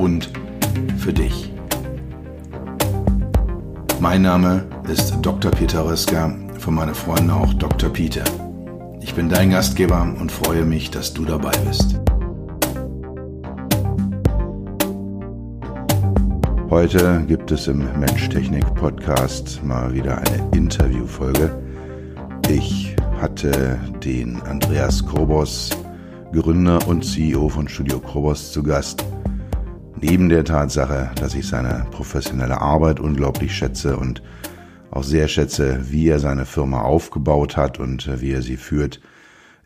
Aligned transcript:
und 0.00 0.30
für 0.98 1.12
dich. 1.12 1.52
Mein 4.00 4.22
Name 4.22 4.64
ist 4.90 5.18
Dr. 5.20 5.50
Peter 5.50 5.84
Röska, 5.84 6.34
von 6.58 6.74
meinen 6.74 6.94
Freunden 6.94 7.30
auch 7.30 7.52
Dr. 7.54 7.90
Peter. 7.90 8.24
Ich 9.02 9.14
bin 9.14 9.28
dein 9.28 9.50
Gastgeber 9.50 10.02
und 10.18 10.32
freue 10.32 10.64
mich, 10.64 10.90
dass 10.90 11.12
du 11.12 11.24
dabei 11.26 11.52
bist. 11.68 12.00
Heute 16.70 17.24
gibt 17.26 17.50
es 17.50 17.66
im 17.66 17.84
Mensch-Technik-Podcast 17.98 19.62
mal 19.64 19.92
wieder 19.92 20.16
eine 20.16 20.56
Interviewfolge. 20.56 21.50
Ich 22.48 22.96
hatte 23.20 23.78
den 24.02 24.40
Andreas 24.42 25.04
Kobos, 25.04 25.70
Gründer 26.32 26.86
und 26.88 27.04
CEO 27.04 27.48
von 27.48 27.68
Studio 27.68 27.98
Kobos, 27.98 28.52
zu 28.52 28.62
Gast. 28.62 29.04
Neben 30.02 30.30
der 30.30 30.44
Tatsache, 30.44 31.10
dass 31.16 31.34
ich 31.34 31.46
seine 31.46 31.86
professionelle 31.90 32.60
Arbeit 32.60 33.00
unglaublich 33.00 33.54
schätze 33.54 33.98
und 33.98 34.22
auch 34.90 35.04
sehr 35.04 35.28
schätze, 35.28 35.90
wie 35.90 36.08
er 36.08 36.18
seine 36.18 36.46
Firma 36.46 36.80
aufgebaut 36.80 37.58
hat 37.58 37.78
und 37.78 38.20
wie 38.20 38.32
er 38.32 38.40
sie 38.40 38.56
führt, 38.56 39.00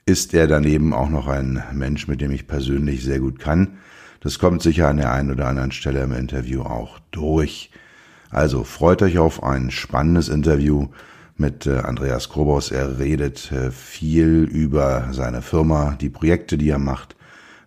ist 0.07 0.35
er 0.35 0.49
daneben 0.49 0.93
auch 0.93 1.09
noch 1.09 1.29
ein 1.29 1.63
Mensch, 1.73 2.09
mit 2.09 2.21
dem 2.21 2.33
ich 2.33 2.49
persönlich 2.49 3.05
sehr 3.05 3.21
gut 3.21 3.39
kann. 3.39 3.79
Das 4.21 4.41
kommt 4.41 4.61
sicher 4.61 4.89
an 4.89 4.97
der 4.97 5.13
einen 5.13 5.31
oder 5.31 5.47
anderen 5.47 5.71
Stelle 5.71 6.03
im 6.03 6.13
Interview 6.13 6.63
auch 6.63 6.99
durch. 7.13 7.71
Also 8.31 8.65
freut 8.65 9.03
euch 9.03 9.19
auf 9.19 9.43
ein 9.45 9.71
spannendes 9.71 10.29
Interview 10.29 10.89
mit 11.37 11.67
äh, 11.67 11.79
Andreas 11.79 12.29
Krobos. 12.29 12.73
Er 12.73 12.99
redet 12.99 13.53
äh, 13.53 13.71
viel 13.71 14.43
über 14.43 15.09
seine 15.13 15.43
Firma, 15.43 15.97
die 16.01 16.11
Projekte, 16.11 16.59
die 16.59 16.71
er 16.71 16.79
macht, 16.79 17.15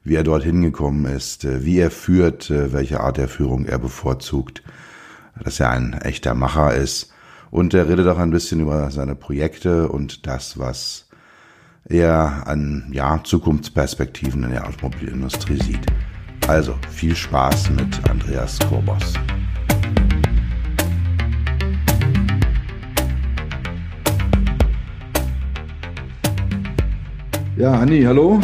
wie 0.08 0.16
er 0.16 0.24
dorthin 0.24 0.62
gekommen 0.62 1.06
ist, 1.06 1.44
äh, 1.44 1.66
wie 1.66 1.80
er 1.80 1.92
führt, 1.92 2.50
welche 2.50 3.02
Art 3.02 3.18
der 3.18 3.28
Führung 3.28 3.66
er 3.66 3.78
bevorzugt, 3.78 4.64
dass 5.44 5.60
er 5.60 5.72
ein 5.72 5.94
echter 5.94 6.34
Macher 6.34 6.74
ist. 6.74 7.12
Und 7.52 7.74
er 7.74 7.90
redet 7.90 8.08
auch 8.08 8.18
ein 8.18 8.32
bisschen 8.32 8.62
über 8.62 8.90
seine 8.92 9.16
Projekte 9.16 9.90
und 9.90 10.26
das, 10.26 10.58
was 10.58 11.08
er 11.86 12.48
an 12.48 12.90
ja, 12.92 13.22
Zukunftsperspektiven 13.24 14.44
in 14.44 14.52
der 14.52 14.68
Automobilindustrie 14.68 15.62
sieht. 15.62 15.86
Also 16.48 16.76
viel 16.90 17.16
Spaß 17.16 17.70
mit 17.72 18.10
Andreas 18.10 18.60
Korbos. 18.60 19.14
Ja, 27.58 27.74
Anni, 27.74 28.04
hallo. 28.04 28.40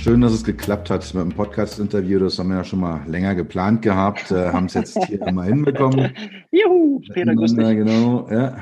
Schön, 0.00 0.20
dass 0.20 0.32
es 0.32 0.44
geklappt 0.44 0.90
hat 0.90 1.12
mit 1.12 1.22
dem 1.24 1.32
Podcast-Interview. 1.32 2.20
Das 2.20 2.38
haben 2.38 2.50
wir 2.50 2.58
ja 2.58 2.64
schon 2.64 2.78
mal 2.78 3.02
länger 3.08 3.34
geplant 3.34 3.82
gehabt, 3.82 4.30
äh, 4.30 4.52
haben 4.52 4.66
es 4.66 4.74
jetzt 4.74 4.96
hier 5.06 5.32
mal 5.32 5.48
hinbekommen. 5.48 6.14
Juhu, 6.52 7.00
Peter, 7.12 7.34
grüß 7.34 7.56
dich. 7.56 7.66
Genau, 7.66 8.28
ja. 8.30 8.58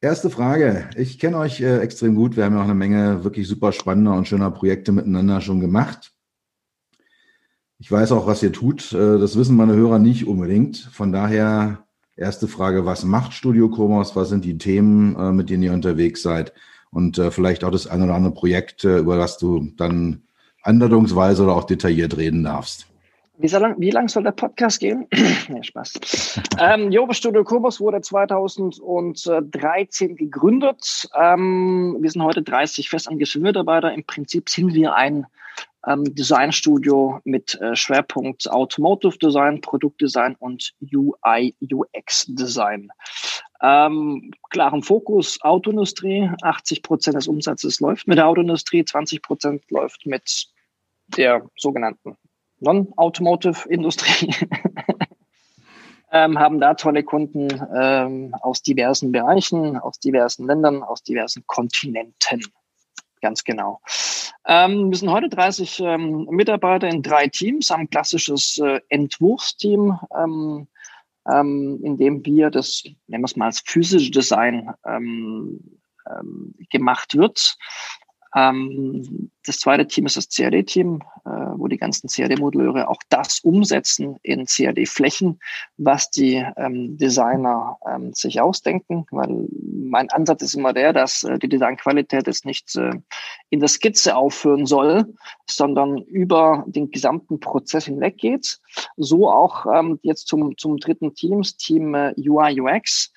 Erste 0.00 0.30
Frage. 0.30 0.88
Ich 0.96 1.18
kenne 1.18 1.36
euch 1.36 1.60
äh, 1.60 1.78
extrem 1.80 2.14
gut. 2.14 2.36
Wir 2.36 2.44
haben 2.44 2.54
ja 2.54 2.60
auch 2.60 2.64
eine 2.64 2.74
Menge 2.74 3.22
wirklich 3.22 3.46
super 3.46 3.70
spannender 3.72 4.14
und 4.14 4.26
schöner 4.26 4.50
Projekte 4.50 4.92
miteinander 4.92 5.42
schon 5.42 5.60
gemacht. 5.60 6.14
Ich 7.78 7.92
weiß 7.92 8.10
auch, 8.12 8.26
was 8.26 8.42
ihr 8.42 8.52
tut. 8.52 8.92
Äh, 8.94 9.18
das 9.18 9.36
wissen 9.36 9.56
meine 9.56 9.74
Hörer 9.74 9.98
nicht 9.98 10.26
unbedingt. 10.26 10.78
Von 10.78 11.12
daher 11.12 11.84
erste 12.16 12.48
Frage, 12.48 12.86
was 12.86 13.04
macht 13.04 13.34
Studio 13.34 13.68
Commerce? 13.68 14.16
Was 14.16 14.30
sind 14.30 14.46
die 14.46 14.56
Themen, 14.56 15.16
äh, 15.16 15.32
mit 15.32 15.50
denen 15.50 15.62
ihr 15.62 15.74
unterwegs 15.74 16.22
seid? 16.22 16.54
Und 16.94 17.18
äh, 17.18 17.30
vielleicht 17.30 17.64
auch 17.64 17.70
das 17.70 17.86
ein 17.86 18.02
oder 18.02 18.14
andere 18.14 18.32
Projekt, 18.32 18.84
über 18.84 19.18
das 19.18 19.36
du 19.36 19.68
dann 19.76 20.22
andeutungsweise 20.62 21.42
oder 21.42 21.54
auch 21.54 21.64
detailliert 21.64 22.16
reden 22.16 22.44
darfst. 22.44 22.86
Wie, 23.36 23.48
lang, 23.48 23.74
wie 23.78 23.90
lang 23.90 24.08
soll 24.08 24.22
der 24.22 24.30
Podcast 24.30 24.78
gehen? 24.78 25.08
nee, 25.48 25.62
Spaß. 25.62 26.40
ähm, 26.60 26.92
Jobe 26.92 27.14
Studio 27.14 27.42
Kobos 27.42 27.80
wurde 27.80 28.00
2013 28.00 30.14
gegründet. 30.14 31.08
Ähm, 31.20 31.96
wir 32.00 32.10
sind 32.10 32.22
heute 32.22 32.42
30 32.42 32.88
festangestellte 32.88 33.44
Mitarbeiter. 33.44 33.92
Im 33.92 34.04
Prinzip 34.04 34.48
sind 34.48 34.72
wir 34.72 34.94
ein 34.94 35.26
ähm, 35.86 36.14
Designstudio 36.14 37.20
mit 37.24 37.60
äh, 37.60 37.74
Schwerpunkt 37.74 38.48
Automotive 38.48 39.18
Design, 39.18 39.60
Produktdesign 39.60 40.36
und 40.38 40.72
UI, 40.80 41.56
UX 41.60 42.26
Design. 42.28 42.88
Ähm, 43.62 44.32
klaren 44.50 44.82
Fokus 44.82 45.40
Autoindustrie. 45.42 46.30
80 46.42 46.82
Prozent 46.82 47.16
des 47.16 47.28
Umsatzes 47.28 47.80
läuft 47.80 48.06
mit 48.06 48.18
der 48.18 48.28
Autoindustrie, 48.28 48.84
20 48.84 49.22
Prozent 49.22 49.70
läuft 49.70 50.06
mit 50.06 50.48
der 51.08 51.48
sogenannten 51.56 52.16
Non-Automotive-Industrie. 52.60 54.34
ähm, 56.12 56.38
haben 56.38 56.60
da 56.60 56.74
tolle 56.74 57.02
Kunden 57.02 57.48
ähm, 57.76 58.34
aus 58.40 58.62
diversen 58.62 59.12
Bereichen, 59.12 59.76
aus 59.78 59.98
diversen 59.98 60.46
Ländern, 60.46 60.82
aus 60.82 61.02
diversen 61.02 61.44
Kontinenten. 61.46 62.42
Ganz 63.20 63.44
genau. 63.44 63.80
Ähm, 64.46 64.90
wir 64.90 64.98
sind 64.98 65.10
heute 65.10 65.28
30 65.28 65.80
ähm, 65.80 66.26
Mitarbeiter 66.30 66.88
in 66.88 67.02
drei 67.02 67.28
Teams, 67.28 67.70
haben 67.70 67.82
ein 67.82 67.90
klassisches 67.90 68.58
äh, 68.58 68.80
Entwurfsteam, 68.88 69.98
ähm, 71.32 71.44
ähm, 71.54 71.80
in 71.82 71.96
dem 71.96 72.24
wir 72.24 72.50
das, 72.50 72.84
nennen 73.06 73.22
wir 73.22 73.26
es 73.26 73.36
mal 73.36 73.46
als 73.46 73.62
physische 73.64 74.10
Design 74.10 74.70
ähm, 74.86 75.60
ähm, 76.08 76.54
gemacht 76.70 77.16
wird. 77.16 77.56
Ähm, 78.34 79.30
das 79.46 79.58
zweite 79.58 79.86
Team 79.86 80.06
ist 80.06 80.16
das 80.16 80.28
CAD-Team, 80.28 81.02
äh, 81.24 81.30
wo 81.56 81.68
die 81.68 81.76
ganzen 81.76 82.08
CAD-Moduleure 82.08 82.88
auch 82.88 83.00
das 83.08 83.40
umsetzen 83.40 84.16
in 84.22 84.46
CAD-Flächen, 84.46 85.38
was 85.76 86.10
die 86.10 86.44
ähm, 86.56 86.96
Designer 86.98 87.78
ähm, 87.88 88.12
sich 88.12 88.40
ausdenken. 88.40 89.06
Weil 89.10 89.48
mein 89.62 90.10
Ansatz 90.10 90.42
ist 90.42 90.54
immer 90.54 90.72
der, 90.72 90.92
dass 90.92 91.22
äh, 91.22 91.38
die 91.38 91.48
Designqualität 91.48 92.26
jetzt 92.26 92.44
nicht 92.44 92.74
äh, 92.76 92.92
in 93.50 93.60
der 93.60 93.68
Skizze 93.68 94.16
aufhören 94.16 94.66
soll, 94.66 95.14
sondern 95.48 95.98
über 95.98 96.64
den 96.66 96.90
gesamten 96.90 97.38
Prozess 97.38 97.84
hinweg 97.84 98.18
geht. 98.18 98.58
So 98.96 99.30
auch 99.30 99.66
ähm, 99.72 100.00
jetzt 100.02 100.26
zum, 100.26 100.56
zum 100.58 100.78
dritten 100.78 101.14
Team, 101.14 101.42
Team 101.42 101.94
äh, 101.94 102.14
UI 102.18 102.60
UX 102.60 103.12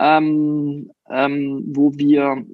ähm, 0.00 0.90
ähm, 1.10 1.62
wo 1.66 1.92
wir 1.94 2.44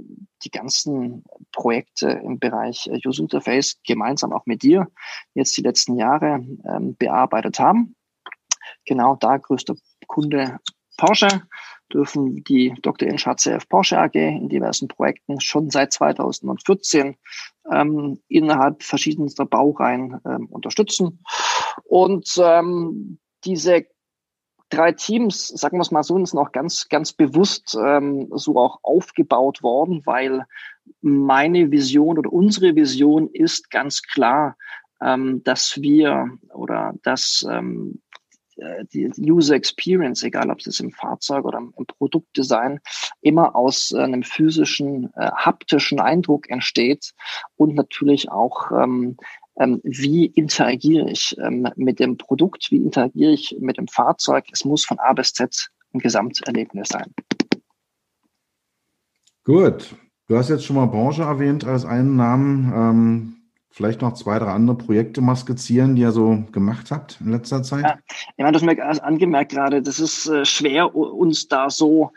die 0.47 0.51
ganzen 0.51 1.25
Projekte 1.53 2.09
im 2.09 2.39
Bereich 2.39 2.87
äh, 2.87 3.01
User 3.05 3.23
Interface 3.23 3.81
gemeinsam 3.87 4.33
auch 4.33 4.47
mit 4.47 4.63
dir 4.63 4.87
jetzt 5.35 5.57
die 5.57 5.63
letzten 5.63 5.97
Jahre 5.97 6.45
ähm, 6.65 6.97
bearbeitet 6.97 7.59
haben. 7.59 7.97
Genau 8.85 9.17
da 9.17 9.37
größter 9.37 9.75
Kunde 10.07 10.59
Porsche 10.97 11.43
dürfen 11.93 12.43
die 12.45 12.75
Dr. 12.83 13.09
Inch 13.09 13.27
HCF 13.27 13.69
Porsche 13.69 13.99
AG 13.99 14.15
in 14.15 14.49
diversen 14.49 14.89
Projekten 14.89 15.41
schon 15.41 15.71
seit 15.71 15.93
2014 15.93 17.17
ähm, 17.71 18.21
innerhalb 18.29 18.83
verschiedenster 18.83 19.45
Baureihen 19.45 20.21
ähm, 20.25 20.47
unterstützen. 20.47 21.25
Und 21.85 22.41
ähm, 22.43 23.19
diese 23.45 23.87
drei 24.71 24.93
Teams, 24.93 25.49
sagen 25.49 25.79
wir 25.79 25.83
es 25.83 25.91
mal 25.91 26.03
so, 26.03 26.23
sind 26.25 26.39
auch 26.39 26.53
ganz, 26.53 26.89
ganz 26.89 27.13
bewusst 27.13 27.77
ähm, 27.81 28.29
so 28.35 28.57
auch 28.57 28.81
aufgebaut 28.83 29.63
worden, 29.63 30.03
weil 30.05 30.45
meine 31.01 31.71
Vision 31.71 32.19
oder 32.19 32.33
unsere 32.33 32.75
Vision 32.75 33.29
ist 33.33 33.71
ganz 33.71 34.03
klar, 34.03 34.57
ähm, 35.01 35.43
dass 35.45 35.81
wir 35.81 36.31
oder 36.53 36.95
dass 37.03 37.47
ähm, 37.51 38.01
äh, 38.57 38.85
die 38.93 39.11
User 39.19 39.55
Experience, 39.55 40.23
egal 40.23 40.51
ob 40.51 40.61
es 40.67 40.81
im 40.81 40.91
Fahrzeug 40.91 41.45
oder 41.45 41.59
im 41.59 41.73
Produktdesign, 41.99 42.81
immer 43.21 43.55
aus 43.55 43.93
einem 43.93 44.23
physischen, 44.23 45.13
äh, 45.17 45.31
haptischen 45.31 46.01
Eindruck 46.01 46.49
entsteht 46.51 47.13
und 47.57 47.75
natürlich 47.75 48.31
auch 48.31 48.71
ähm, 48.71 49.17
ähm, 49.59 49.81
wie 49.85 50.27
interagiere 50.27 51.11
ich 51.11 51.37
ähm, 51.39 51.69
mit 51.77 52.01
dem 52.01 52.17
Produkt, 52.17 52.71
wie 52.71 52.77
interagiere 52.77 53.33
ich 53.33 53.57
mit 53.61 53.79
dem 53.79 53.89
Fahrzeug. 53.89 54.45
Es 54.53 54.65
muss 54.65 54.85
von 54.85 54.99
A 54.99 55.13
bis 55.13 55.33
Z 55.33 55.71
ein 55.93 56.01
Gesamterlebnis 56.01 56.89
sein. 56.89 57.13
Gut. 59.45 59.95
Du 60.29 60.37
hast 60.37 60.49
jetzt 60.49 60.65
schon 60.65 60.77
mal 60.77 60.87
Branche 60.87 61.23
erwähnt 61.23 61.65
als 61.65 61.85
einen 61.85 62.17
Namen. 62.17 62.73
Ähm, 62.75 63.37
vielleicht 63.71 64.01
noch 64.01 64.15
zwei, 64.15 64.39
drei 64.39 64.53
andere 64.53 64.77
Projekte 64.77 65.21
mal 65.21 65.37
skizzieren, 65.37 65.95
die 65.95 66.03
ihr 66.03 66.11
so 66.11 66.45
gemacht 66.51 66.91
habt 66.91 67.21
in 67.21 67.31
letzter 67.31 67.63
Zeit? 67.63 67.85
Ja, 67.85 67.99
ich 68.09 68.39
meine, 68.39 68.53
das 68.53 68.63
mir 68.63 69.05
angemerkt 69.05 69.53
gerade, 69.53 69.83
das 69.83 70.01
ist 70.01 70.27
äh, 70.27 70.45
schwer, 70.45 70.97
uns 70.97 71.47
da 71.47 71.71
so 71.71 72.11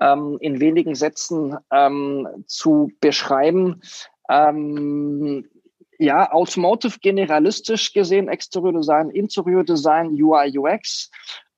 ähm, 0.00 0.36
in 0.40 0.60
wenigen 0.60 0.94
Sätzen 0.94 1.56
ähm, 1.72 2.28
zu 2.46 2.92
beschreiben. 3.00 3.80
Ähm, 4.28 5.46
ja, 5.98 6.30
Automotive 6.32 6.98
generalistisch 7.00 7.92
gesehen, 7.92 8.28
Exterior 8.28 8.72
Design, 8.72 9.10
Interior 9.10 9.64
Design, 9.64 10.10
UI, 10.20 10.56
UX. 10.58 11.10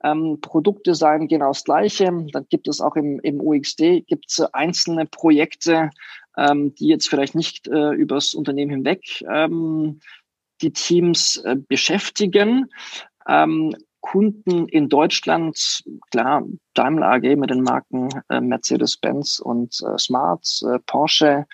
Ähm, 0.04 0.38
Produktdesign 0.40 1.26
genau 1.26 1.48
das 1.48 1.64
Gleiche. 1.64 2.04
Dann 2.32 2.46
gibt 2.48 2.68
es 2.68 2.80
auch 2.80 2.94
im, 2.94 3.18
im 3.20 3.40
UXD 3.40 4.06
gibt's 4.06 4.40
einzelne 4.40 5.06
Projekte, 5.06 5.90
ähm, 6.36 6.74
die 6.76 6.86
jetzt 6.86 7.08
vielleicht 7.08 7.34
nicht 7.34 7.66
äh, 7.66 7.92
übers 7.94 8.34
Unternehmen 8.34 8.70
hinweg 8.70 9.24
ähm, 9.28 10.00
die 10.60 10.72
Teams 10.72 11.38
äh, 11.38 11.56
beschäftigen. 11.56 12.70
Ähm, 13.28 13.74
Kunden 14.00 14.68
in 14.68 14.88
Deutschland, 14.88 15.82
klar, 16.10 16.44
Daimler 16.74 17.14
AG 17.14 17.36
mit 17.36 17.50
den 17.50 17.62
Marken 17.62 18.08
äh, 18.28 18.40
Mercedes-Benz 18.40 19.40
und 19.40 19.80
äh, 19.82 19.98
Smart, 19.98 20.46
äh, 20.62 20.78
Porsche, 20.86 21.46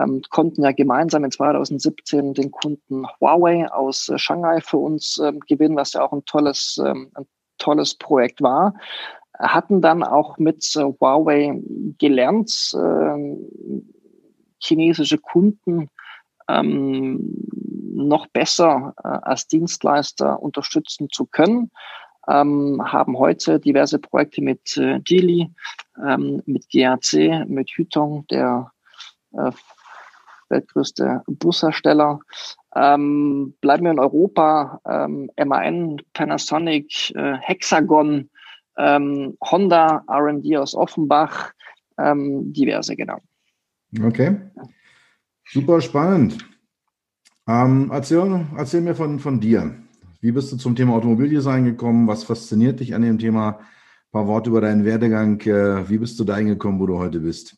ähm, 0.00 0.22
konnten 0.30 0.62
ja 0.62 0.72
gemeinsam 0.72 1.24
in 1.24 1.30
2017 1.30 2.34
den 2.34 2.50
Kunden 2.50 3.06
Huawei 3.20 3.70
aus 3.70 4.08
äh, 4.08 4.18
Shanghai 4.18 4.60
für 4.60 4.78
uns 4.78 5.18
ähm, 5.18 5.40
gewinnen, 5.40 5.76
was 5.76 5.92
ja 5.92 6.02
auch 6.02 6.12
ein 6.12 6.24
tolles, 6.24 6.80
ähm, 6.84 7.10
ein 7.14 7.26
tolles 7.58 7.94
Projekt 7.94 8.42
war. 8.42 8.74
Hatten 9.38 9.80
dann 9.80 10.02
auch 10.02 10.38
mit 10.38 10.64
äh, 10.76 10.82
Huawei 10.82 11.60
gelernt, 11.98 12.74
äh, 12.74 13.36
chinesische 14.58 15.18
Kunden 15.18 15.88
ähm, 16.48 17.34
noch 17.92 18.26
besser 18.28 18.94
äh, 19.02 19.08
als 19.08 19.46
Dienstleister 19.46 20.42
unterstützen 20.42 21.08
zu 21.10 21.26
können. 21.26 21.70
Ähm, 22.28 22.80
haben 22.84 23.18
heute 23.18 23.58
diverse 23.58 23.98
Projekte 23.98 24.42
mit 24.42 24.76
äh, 24.76 25.00
Geely, 25.00 25.50
ähm, 26.06 26.42
mit 26.46 26.68
GAC, 26.70 27.48
mit 27.48 27.70
Hütong, 27.70 28.26
der 28.28 28.70
äh, 29.32 29.50
weltgrößte 30.50 31.22
Bushersteller. 31.26 32.20
Ähm, 32.74 33.54
bleiben 33.60 33.84
wir 33.84 33.92
in 33.92 33.98
Europa, 33.98 34.80
ähm, 34.86 35.30
MAN, 35.44 36.02
Panasonic, 36.12 37.14
äh, 37.14 37.36
Hexagon, 37.40 38.30
ähm, 38.76 39.36
Honda, 39.42 40.04
R&D 40.08 40.56
aus 40.56 40.74
Offenbach, 40.74 41.52
ähm, 41.98 42.52
diverse, 42.52 42.96
genau. 42.96 43.18
Okay. 44.02 44.36
Super 45.48 45.80
spannend. 45.80 46.38
Ähm, 47.48 47.90
erzähl, 47.92 48.46
erzähl 48.56 48.80
mir 48.80 48.94
von, 48.94 49.18
von 49.18 49.40
dir. 49.40 49.74
Wie 50.20 50.32
bist 50.32 50.52
du 50.52 50.56
zum 50.56 50.76
Thema 50.76 50.94
Automobildesign 50.94 51.64
gekommen? 51.64 52.06
Was 52.06 52.24
fasziniert 52.24 52.80
dich 52.80 52.94
an 52.94 53.02
dem 53.02 53.18
Thema? 53.18 53.58
Ein 53.58 54.12
paar 54.12 54.26
Worte 54.28 54.50
über 54.50 54.60
deinen 54.60 54.84
Werdegang. 54.84 55.40
Äh, 55.40 55.88
wie 55.88 55.98
bist 55.98 56.20
du 56.20 56.24
dahin 56.24 56.46
gekommen, 56.46 56.78
wo 56.78 56.86
du 56.86 56.98
heute 56.98 57.20
bist? 57.20 57.56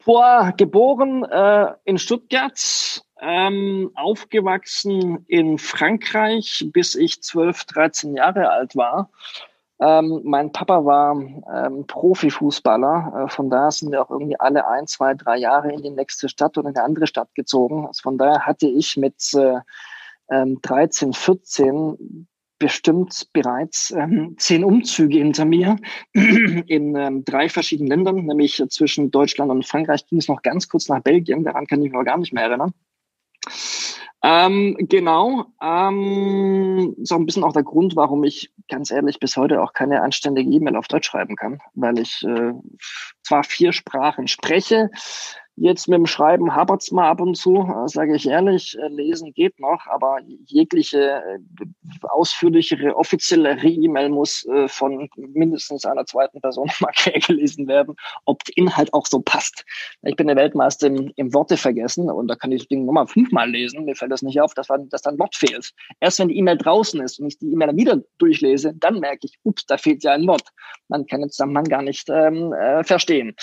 Vor 0.00 0.52
geboren 0.56 1.24
äh, 1.24 1.74
in 1.84 1.98
Stuttgart, 1.98 3.02
ähm, 3.20 3.90
aufgewachsen 3.94 5.24
in 5.26 5.58
Frankreich, 5.58 6.68
bis 6.72 6.94
ich 6.94 7.22
12, 7.22 7.64
13 7.64 8.14
Jahre 8.14 8.50
alt 8.50 8.76
war. 8.76 9.10
Ähm, 9.80 10.22
mein 10.24 10.52
Papa 10.52 10.84
war 10.84 11.16
ähm, 11.16 11.86
Profifußballer, 11.86 13.26
äh, 13.26 13.28
von 13.28 13.48
daher 13.48 13.70
sind 13.70 13.92
wir 13.92 14.02
auch 14.02 14.10
irgendwie 14.10 14.38
alle 14.38 14.66
ein, 14.66 14.86
zwei, 14.86 15.14
drei 15.14 15.36
Jahre 15.36 15.72
in 15.72 15.82
die 15.82 15.90
nächste 15.90 16.28
Stadt 16.28 16.58
oder 16.58 16.70
in 16.70 16.76
eine 16.76 16.84
andere 16.84 17.06
Stadt 17.06 17.32
gezogen. 17.34 17.86
Also 17.86 18.02
von 18.02 18.18
daher 18.18 18.46
hatte 18.46 18.66
ich 18.66 18.96
mit 18.96 19.32
äh, 19.34 19.60
ähm, 20.30 20.58
13, 20.62 21.12
14 21.12 22.27
bestimmt 22.58 23.28
bereits 23.32 23.90
ähm, 23.90 24.34
zehn 24.38 24.64
Umzüge 24.64 25.18
hinter 25.18 25.44
mir 25.44 25.76
in 26.12 26.96
ähm, 26.96 27.24
drei 27.24 27.48
verschiedenen 27.48 27.88
Ländern, 27.88 28.26
nämlich 28.26 28.62
zwischen 28.68 29.10
Deutschland 29.10 29.50
und 29.50 29.66
Frankreich 29.66 30.06
ging 30.06 30.18
es 30.18 30.28
noch 30.28 30.42
ganz 30.42 30.68
kurz 30.68 30.88
nach 30.88 31.00
Belgien, 31.00 31.44
daran 31.44 31.66
kann 31.66 31.80
ich 31.80 31.88
mich 31.88 31.94
aber 31.94 32.04
gar 32.04 32.18
nicht 32.18 32.32
mehr 32.32 32.44
erinnern. 32.44 32.72
Ähm, 34.20 34.76
genau. 34.80 35.46
Ähm, 35.62 36.96
ist 36.98 37.12
auch 37.12 37.18
ein 37.18 37.26
bisschen 37.26 37.44
auch 37.44 37.52
der 37.52 37.62
Grund, 37.62 37.94
warum 37.94 38.24
ich 38.24 38.52
ganz 38.68 38.90
ehrlich 38.90 39.20
bis 39.20 39.36
heute 39.36 39.62
auch 39.62 39.72
keine 39.72 40.02
anständige 40.02 40.50
E-Mail 40.50 40.74
auf 40.74 40.88
Deutsch 40.88 41.06
schreiben 41.06 41.36
kann, 41.36 41.60
weil 41.74 42.00
ich 42.00 42.24
äh, 42.24 42.52
zwar 43.22 43.44
vier 43.44 43.72
Sprachen 43.72 44.26
spreche, 44.26 44.90
Jetzt 45.60 45.88
mit 45.88 45.98
dem 45.98 46.06
Schreiben 46.06 46.54
hapert's 46.54 46.92
mal 46.92 47.08
ab 47.08 47.20
und 47.20 47.36
zu, 47.36 47.56
äh, 47.56 47.88
sage 47.88 48.14
ich 48.14 48.28
ehrlich. 48.28 48.78
Äh, 48.78 48.88
lesen 48.88 49.32
geht 49.32 49.58
noch, 49.58 49.88
aber 49.88 50.18
jegliche 50.46 51.20
äh, 51.20 51.38
ausführlichere 52.02 52.96
offizielle 52.96 53.58
E-Mail 53.62 54.08
muss 54.08 54.46
von 54.66 55.08
mindestens 55.16 55.84
einer 55.84 56.06
zweiten 56.06 56.40
Person 56.40 56.70
mal 56.80 56.92
gelesen 57.26 57.68
werden, 57.68 57.96
ob 58.24 58.44
der 58.44 58.56
Inhalt 58.56 58.92
auch 58.94 59.06
so 59.06 59.20
passt. 59.20 59.64
Ich 60.02 60.16
bin 60.16 60.26
der 60.26 60.36
Weltmeister 60.36 60.88
im, 60.88 61.12
im 61.16 61.34
Worte 61.34 61.56
vergessen 61.56 62.10
und 62.10 62.28
da 62.28 62.34
kann 62.34 62.52
ich 62.52 62.62
das 62.62 62.68
Ding 62.68 62.84
nochmal 62.84 63.06
fünfmal 63.06 63.50
lesen. 63.50 63.84
Mir 63.84 63.96
fällt 63.96 64.12
das 64.12 64.22
nicht 64.22 64.40
auf, 64.40 64.54
dass, 64.54 64.68
dass 64.90 65.02
da 65.02 65.10
ein 65.10 65.18
Wort 65.18 65.36
fehlt. 65.36 65.72
Erst 66.00 66.18
wenn 66.18 66.28
die 66.28 66.36
E-Mail 66.38 66.58
draußen 66.58 67.00
ist 67.00 67.18
und 67.18 67.26
ich 67.26 67.38
die 67.38 67.52
E-Mail 67.52 67.76
wieder 67.76 68.00
durchlese, 68.18 68.74
dann 68.74 69.00
merke 69.00 69.26
ich, 69.26 69.38
ups, 69.42 69.66
da 69.66 69.76
fehlt 69.76 70.04
ja 70.04 70.12
ein 70.12 70.26
Wort. 70.26 70.48
Man 70.88 71.06
kann 71.06 71.20
den 71.20 71.30
Zusammenhang 71.30 71.64
gar 71.64 71.82
nicht 71.82 72.08
ähm, 72.08 72.52
äh, 72.52 72.84
verstehen. 72.84 73.34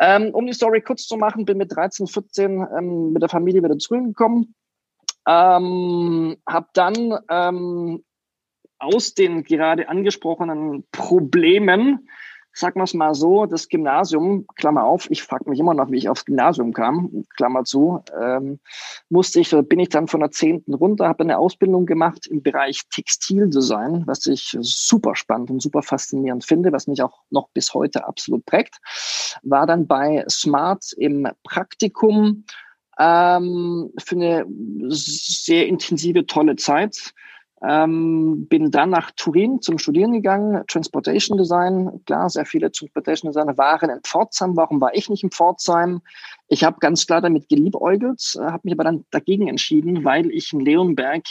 Ähm, 0.00 0.30
um 0.32 0.46
die 0.46 0.52
Story 0.52 0.80
kurz 0.80 1.06
zu 1.06 1.16
machen, 1.16 1.44
bin 1.44 1.58
mit 1.58 1.74
13, 1.74 2.06
14 2.06 2.66
ähm, 2.78 3.12
mit 3.12 3.22
der 3.22 3.28
Familie 3.28 3.62
wieder 3.62 3.78
zurückgekommen. 3.78 4.54
Ähm, 5.28 6.36
habe 6.48 6.66
dann 6.72 7.18
ähm, 7.28 8.04
aus 8.78 9.14
den 9.14 9.42
gerade 9.44 9.88
angesprochenen 9.88 10.84
Problemen 10.90 12.08
sagen 12.58 12.80
wir 12.80 12.84
es 12.84 12.94
mal 12.94 13.14
so, 13.14 13.46
das 13.46 13.68
Gymnasium, 13.68 14.46
Klammer 14.56 14.84
auf, 14.84 15.10
ich 15.10 15.22
frage 15.22 15.48
mich 15.48 15.60
immer 15.60 15.74
noch, 15.74 15.90
wie 15.90 15.96
ich 15.96 16.08
aufs 16.08 16.24
Gymnasium 16.24 16.72
kam, 16.72 17.24
Klammer 17.36 17.64
zu, 17.64 18.02
ähm, 18.20 18.58
musste 19.08 19.40
ich, 19.40 19.54
bin 19.68 19.78
ich 19.78 19.90
dann 19.90 20.08
von 20.08 20.20
der 20.20 20.30
zehnten 20.30 20.74
runter, 20.74 21.08
habe 21.08 21.22
eine 21.22 21.38
Ausbildung 21.38 21.86
gemacht 21.86 22.26
im 22.26 22.42
Bereich 22.42 22.82
Textildesign, 22.90 24.04
was 24.06 24.26
ich 24.26 24.56
super 24.60 25.14
spannend 25.14 25.50
und 25.50 25.62
super 25.62 25.82
faszinierend 25.82 26.44
finde, 26.44 26.72
was 26.72 26.88
mich 26.88 27.02
auch 27.02 27.22
noch 27.30 27.48
bis 27.50 27.74
heute 27.74 28.06
absolut 28.06 28.44
prägt. 28.44 28.78
War 29.42 29.66
dann 29.66 29.86
bei 29.86 30.24
Smart 30.28 30.92
im 30.96 31.28
Praktikum 31.44 32.44
ähm, 32.98 33.90
für 33.98 34.16
eine 34.16 34.46
sehr 34.88 35.66
intensive, 35.66 36.26
tolle 36.26 36.56
Zeit 36.56 37.14
ähm, 37.62 38.46
bin 38.48 38.70
dann 38.70 38.90
nach 38.90 39.10
Turin 39.12 39.60
zum 39.60 39.78
Studieren 39.78 40.12
gegangen, 40.12 40.64
Transportation 40.68 41.36
Design. 41.36 42.00
Klar, 42.06 42.30
sehr 42.30 42.46
viele 42.46 42.70
Transportation 42.70 43.32
Designer 43.32 43.58
waren 43.58 43.90
in 43.90 44.00
Pforzheim. 44.02 44.56
Warum 44.56 44.80
war 44.80 44.94
ich 44.94 45.08
nicht 45.08 45.24
in 45.24 45.30
Pforzheim? 45.30 46.00
Ich 46.46 46.62
habe 46.62 46.78
ganz 46.78 47.06
klar 47.06 47.20
damit 47.20 47.48
geliebäugelt, 47.48 48.36
äh, 48.36 48.42
habe 48.42 48.60
mich 48.64 48.74
aber 48.74 48.84
dann 48.84 49.04
dagegen 49.10 49.48
entschieden, 49.48 50.04
weil 50.04 50.30
ich 50.30 50.52
in 50.52 50.60
Leonberg 50.60 51.24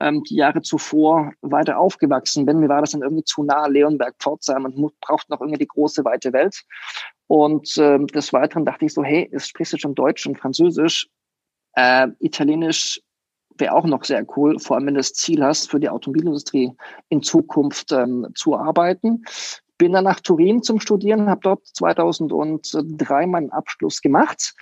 ähm, 0.00 0.24
die 0.24 0.36
Jahre 0.36 0.62
zuvor 0.62 1.32
weiter 1.40 1.78
aufgewachsen 1.78 2.46
bin. 2.46 2.58
Mir 2.58 2.68
war 2.68 2.80
das 2.80 2.90
dann 2.90 3.02
irgendwie 3.02 3.24
zu 3.24 3.44
nah, 3.44 3.66
Leonberg, 3.66 4.16
Pforzheim 4.18 4.64
und 4.64 4.74
braucht 5.00 5.30
noch 5.30 5.40
irgendwie 5.40 5.58
die 5.58 5.68
große, 5.68 6.04
weite 6.04 6.32
Welt. 6.32 6.64
Und 7.30 7.78
ähm, 7.78 8.08
des 8.08 8.32
Weiteren 8.32 8.64
dachte 8.64 8.86
ich 8.86 8.92
so, 8.92 9.04
hey, 9.04 9.30
es 9.30 9.46
sprichst 9.46 9.72
du 9.72 9.78
schon 9.78 9.94
Deutsch 9.94 10.26
und 10.26 10.36
Französisch, 10.36 11.06
äh, 11.74 12.08
Italienisch 12.18 13.00
wäre 13.56 13.72
auch 13.72 13.84
noch 13.84 14.02
sehr 14.02 14.26
cool, 14.36 14.58
vor 14.58 14.74
allem 14.74 14.86
wenn 14.86 14.94
du 14.94 14.98
das 14.98 15.12
Ziel 15.12 15.44
hast, 15.44 15.70
für 15.70 15.78
die 15.78 15.88
Automobilindustrie 15.88 16.72
in 17.08 17.22
Zukunft 17.22 17.92
ähm, 17.92 18.26
zu 18.34 18.56
arbeiten. 18.56 19.22
Bin 19.78 19.92
dann 19.92 20.06
nach 20.06 20.18
Turin 20.18 20.64
zum 20.64 20.80
Studieren, 20.80 21.30
habe 21.30 21.42
dort 21.44 21.64
2003 21.68 23.26
meinen 23.28 23.50
Abschluss 23.50 24.02
gemacht. 24.02 24.56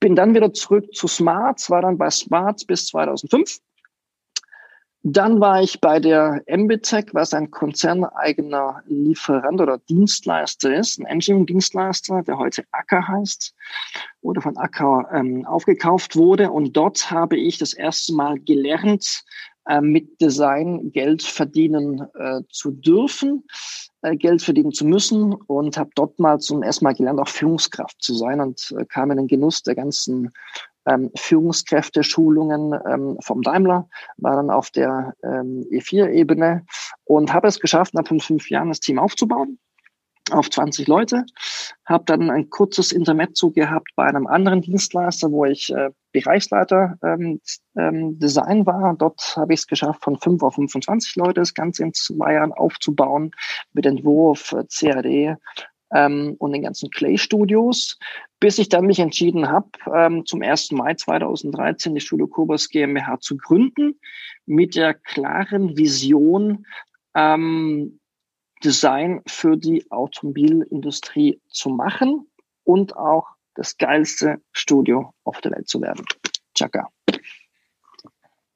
Bin 0.00 0.16
dann 0.16 0.34
wieder 0.34 0.54
zurück 0.54 0.94
zu 0.94 1.08
Smart, 1.08 1.68
war 1.68 1.82
dann 1.82 1.98
bei 1.98 2.08
Smart 2.08 2.66
bis 2.66 2.86
2005 2.86 3.58
dann 5.08 5.38
war 5.40 5.62
ich 5.62 5.80
bei 5.80 6.00
der 6.00 6.42
Embitech, 6.46 7.06
was 7.12 7.32
ein 7.32 7.52
konzerneigener 7.52 8.82
Lieferant 8.86 9.60
oder 9.60 9.78
Dienstleister 9.78 10.74
ist, 10.74 10.98
ein 10.98 11.06
Engineering-Dienstleister, 11.06 12.24
der 12.24 12.38
heute 12.38 12.64
Acker 12.72 13.06
heißt 13.06 13.54
oder 14.22 14.40
von 14.40 14.56
Acker 14.56 15.08
ähm, 15.12 15.46
aufgekauft 15.46 16.16
wurde. 16.16 16.50
Und 16.50 16.76
dort 16.76 17.08
habe 17.12 17.36
ich 17.36 17.56
das 17.56 17.72
erste 17.72 18.14
Mal 18.14 18.40
gelernt, 18.40 19.22
äh, 19.66 19.80
mit 19.80 20.20
Design 20.20 20.90
Geld 20.90 21.22
verdienen 21.22 22.04
äh, 22.18 22.40
zu 22.50 22.72
dürfen, 22.72 23.44
äh, 24.02 24.16
Geld 24.16 24.42
verdienen 24.42 24.72
zu 24.72 24.84
müssen 24.84 25.34
und 25.34 25.76
habe 25.76 25.90
dort 25.94 26.18
mal 26.18 26.40
zum 26.40 26.64
ersten 26.64 26.84
Mal 26.84 26.94
gelernt, 26.94 27.20
auch 27.20 27.28
Führungskraft 27.28 28.02
zu 28.02 28.12
sein 28.12 28.40
und 28.40 28.74
äh, 28.76 28.84
kam 28.84 29.12
in 29.12 29.18
den 29.18 29.28
Genuss 29.28 29.62
der 29.62 29.76
ganzen 29.76 30.32
ähm, 30.86 31.10
Führungskräfte-Schulungen 31.16 32.74
ähm, 32.88 33.16
vom 33.20 33.42
Daimler, 33.42 33.88
war 34.18 34.36
dann 34.36 34.50
auf 34.50 34.70
der 34.70 35.14
ähm, 35.22 35.66
E4-Ebene 35.70 36.64
und 37.04 37.32
habe 37.32 37.48
es 37.48 37.60
geschafft, 37.60 37.94
nach 37.94 38.06
fünf, 38.06 38.24
fünf 38.24 38.50
Jahren 38.50 38.68
das 38.68 38.80
Team 38.80 38.98
aufzubauen. 38.98 39.58
auf 40.32 40.50
20 40.50 40.88
Leute, 40.88 41.24
habe 41.84 42.04
dann 42.04 42.30
ein 42.30 42.50
kurzes 42.50 42.90
Intermezzo 42.90 43.52
gehabt 43.52 43.88
bei 43.94 44.06
einem 44.06 44.26
anderen 44.26 44.60
Dienstleister, 44.60 45.30
wo 45.30 45.44
ich 45.44 45.72
äh, 45.72 45.90
Bereichsleiter 46.12 46.98
ähm, 47.04 47.40
ähm, 47.76 48.18
Design 48.18 48.66
war. 48.66 48.96
Dort 48.98 49.36
habe 49.36 49.54
ich 49.54 49.60
es 49.60 49.66
geschafft, 49.68 50.02
von 50.02 50.18
5 50.18 50.42
auf 50.42 50.54
25 50.54 51.14
Leute 51.16 51.40
das 51.40 51.54
Ganze 51.54 51.84
in 51.84 51.92
zwei 51.92 52.34
Jahren 52.34 52.52
aufzubauen, 52.52 53.30
mit 53.72 53.86
Entwurf, 53.86 54.52
äh, 54.52 54.64
CAD 54.64 55.36
ähm, 55.96 56.36
und 56.38 56.52
den 56.52 56.62
ganzen 56.62 56.90
Clay-Studios, 56.90 57.98
bis 58.38 58.58
ich 58.58 58.68
dann 58.68 58.84
mich 58.84 58.98
entschieden 58.98 59.48
habe, 59.48 59.70
ähm, 59.94 60.26
zum 60.26 60.42
1. 60.42 60.72
Mai 60.72 60.94
2013 60.94 61.94
die 61.94 62.00
Studio 62.02 62.26
Kobus 62.26 62.68
GmbH 62.68 63.18
zu 63.20 63.38
gründen, 63.38 63.98
mit 64.44 64.76
der 64.76 64.92
klaren 64.92 65.76
Vision, 65.78 66.66
ähm, 67.14 67.98
Design 68.62 69.22
für 69.26 69.56
die 69.56 69.90
Automobilindustrie 69.90 71.40
zu 71.48 71.70
machen 71.70 72.26
und 72.64 72.96
auch 72.96 73.28
das 73.54 73.78
geilste 73.78 74.40
Studio 74.52 75.14
auf 75.24 75.40
der 75.40 75.52
Welt 75.52 75.68
zu 75.68 75.80
werden. 75.80 76.04
Chaka. 76.54 76.88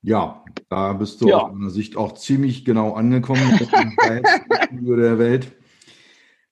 Ja, 0.02 0.44
da 0.68 0.92
bist 0.94 1.20
du 1.20 1.28
ja. 1.28 1.38
aus 1.38 1.52
meiner 1.52 1.70
Sicht 1.70 1.97
auch 1.97 2.12
ziemlich 2.12 2.64
genau 2.64 2.92
angekommen 2.94 3.42
Studio 4.66 4.97
der 4.97 5.18
Welt. 5.18 5.52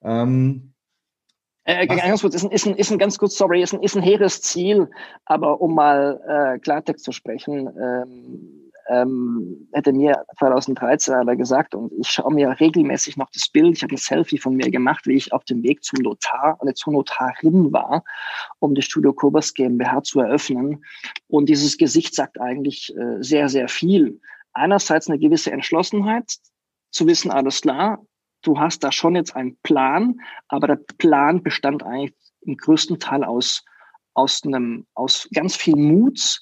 Ähm, 0.03 0.75
äh, 1.69 1.87
ganz 1.87 2.23
kurz, 2.23 2.35
ist 2.35 2.45
ein, 2.45 2.51
ist, 2.51 2.67
ein, 2.67 2.77
ist 2.77 2.91
ein 2.91 2.99
ganz 2.99 3.19
kurz, 3.19 3.37
sorry, 3.37 3.63
ist 3.63 3.75
ein, 3.75 3.83
ist 3.83 3.97
ein 3.97 4.03
hehres 4.03 4.41
Ziel, 4.41 4.91
aber 5.27 5.61
um 5.61 5.75
mal 5.75 6.21
äh, 6.27 6.59
Klartext 6.61 7.05
zu 7.05 7.13
sprechen, 7.13 7.69
ähm, 7.79 8.71
ähm, 8.89 9.69
hätte 9.73 9.93
mir 9.93 10.25
2013 10.39 11.13
aber 11.13 11.37
gesagt, 11.37 11.75
und 11.75 11.93
ich 11.93 12.09
schaue 12.09 12.33
mir 12.33 12.59
regelmäßig 12.59 13.19
noch 13.19 13.29
das 13.35 13.51
Bild, 13.51 13.77
ich 13.77 13.83
habe 13.83 13.95
ein 13.95 13.99
Selfie 13.99 14.39
von 14.39 14.57
mir 14.57 14.71
gemacht, 14.71 15.07
wie 15.07 15.17
ich 15.17 15.33
auf 15.35 15.45
dem 15.45 15.63
Weg 15.63 15.85
zum 15.85 16.01
Notar 16.01 16.57
oder 16.61 16.75
zur 16.75 16.95
Notarin 16.95 17.71
war, 17.71 18.03
um 18.61 18.75
die 18.75 18.81
Studio 18.81 19.13
Kobers 19.13 19.53
GmbH 19.53 20.03
zu 20.05 20.21
eröffnen. 20.21 20.83
Und 21.27 21.51
dieses 21.51 21.77
Gesicht 21.77 22.15
sagt 22.15 22.41
eigentlich 22.41 22.97
äh, 22.97 23.23
sehr, 23.23 23.51
sehr 23.51 23.69
viel. 23.69 24.21
Einerseits 24.55 25.09
eine 25.09 25.19
gewisse 25.19 25.53
Entschlossenheit, 25.53 26.39
zu 26.91 27.07
wissen, 27.07 27.31
alles 27.31 27.61
klar, 27.61 28.03
du 28.43 28.59
hast 28.59 28.85
da 28.85 28.93
schon 28.93 29.17
jetzt 29.17 29.35
einen 29.37 29.57
Plan, 29.63 30.21
aber 30.49 30.67
der 30.67 30.81
Plan 30.99 31.43
bestand 31.43 31.83
eigentlich 31.83 32.15
im 32.43 32.57
größten 32.57 32.99
Teil 32.99 33.25
aus, 33.25 33.65
aus 34.15 34.43
einem, 34.45 34.87
aus 34.95 35.29
ganz 35.33 35.57
viel 35.57 35.77
Mut, 35.77 36.41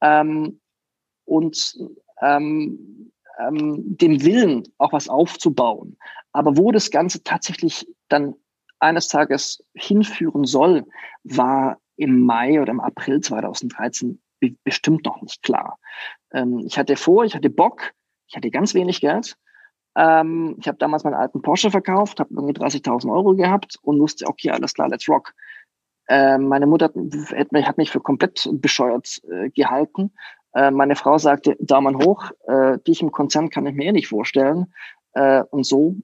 ähm, 0.00 0.60
und 1.24 1.78
ähm, 2.20 3.10
ähm, 3.38 3.96
dem 3.96 4.22
Willen, 4.22 4.64
auch 4.78 4.92
was 4.92 5.08
aufzubauen. 5.08 5.96
Aber 6.32 6.56
wo 6.56 6.70
das 6.70 6.90
Ganze 6.90 7.22
tatsächlich 7.24 7.88
dann 8.08 8.34
eines 8.78 9.08
Tages 9.08 9.64
hinführen 9.74 10.44
soll, 10.44 10.84
war 11.24 11.78
im 11.96 12.20
Mai 12.20 12.60
oder 12.60 12.70
im 12.70 12.80
April 12.80 13.20
2013 13.20 14.20
bestimmt 14.62 15.06
noch 15.06 15.22
nicht 15.22 15.42
klar. 15.42 15.78
Ähm, 16.32 16.58
ich 16.66 16.78
hatte 16.78 16.96
vor, 16.96 17.24
ich 17.24 17.34
hatte 17.34 17.50
Bock, 17.50 17.94
ich 18.28 18.36
hatte 18.36 18.50
ganz 18.50 18.74
wenig 18.74 19.00
Geld. 19.00 19.36
Ähm, 19.96 20.56
ich 20.58 20.66
habe 20.68 20.78
damals 20.78 21.04
meinen 21.04 21.14
alten 21.14 21.42
Porsche 21.42 21.70
verkauft, 21.70 22.20
habe 22.20 22.34
irgendwie 22.34 22.54
30.000 22.54 23.12
Euro 23.12 23.34
gehabt 23.34 23.78
und 23.82 24.00
wusste, 24.00 24.26
okay, 24.26 24.50
alles 24.50 24.74
klar, 24.74 24.88
let's 24.88 25.08
rock. 25.08 25.34
Ähm, 26.08 26.48
meine 26.48 26.66
Mutter 26.66 26.86
hat 26.86 27.52
mich, 27.52 27.66
hat 27.66 27.78
mich 27.78 27.90
für 27.90 28.00
komplett 28.00 28.48
bescheuert 28.52 29.22
äh, 29.30 29.50
gehalten, 29.50 30.12
äh, 30.54 30.70
meine 30.70 30.96
Frau 30.96 31.18
sagte, 31.18 31.56
Daumen 31.60 31.98
hoch, 31.98 32.30
äh, 32.46 32.78
dich 32.86 33.02
im 33.02 33.10
Konzern 33.10 33.50
kann 33.50 33.66
ich 33.66 33.74
mir 33.74 33.86
eh 33.86 33.92
nicht 33.92 34.08
vorstellen. 34.08 34.72
Äh, 35.12 35.42
und 35.50 35.66
so 35.66 35.96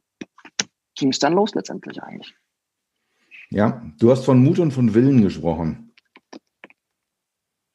ging 0.97 1.11
es 1.11 1.21
dann 1.21 1.35
los 1.35 1.55
letztendlich 1.55 2.03
eigentlich. 2.03 2.35
Ja, 3.51 3.83
du 3.99 4.11
hast 4.11 4.25
von 4.25 4.43
Mut 4.43 4.59
und 4.59 4.73
von 4.73 4.95
Willen 4.95 5.23
gesprochen. 5.23 5.93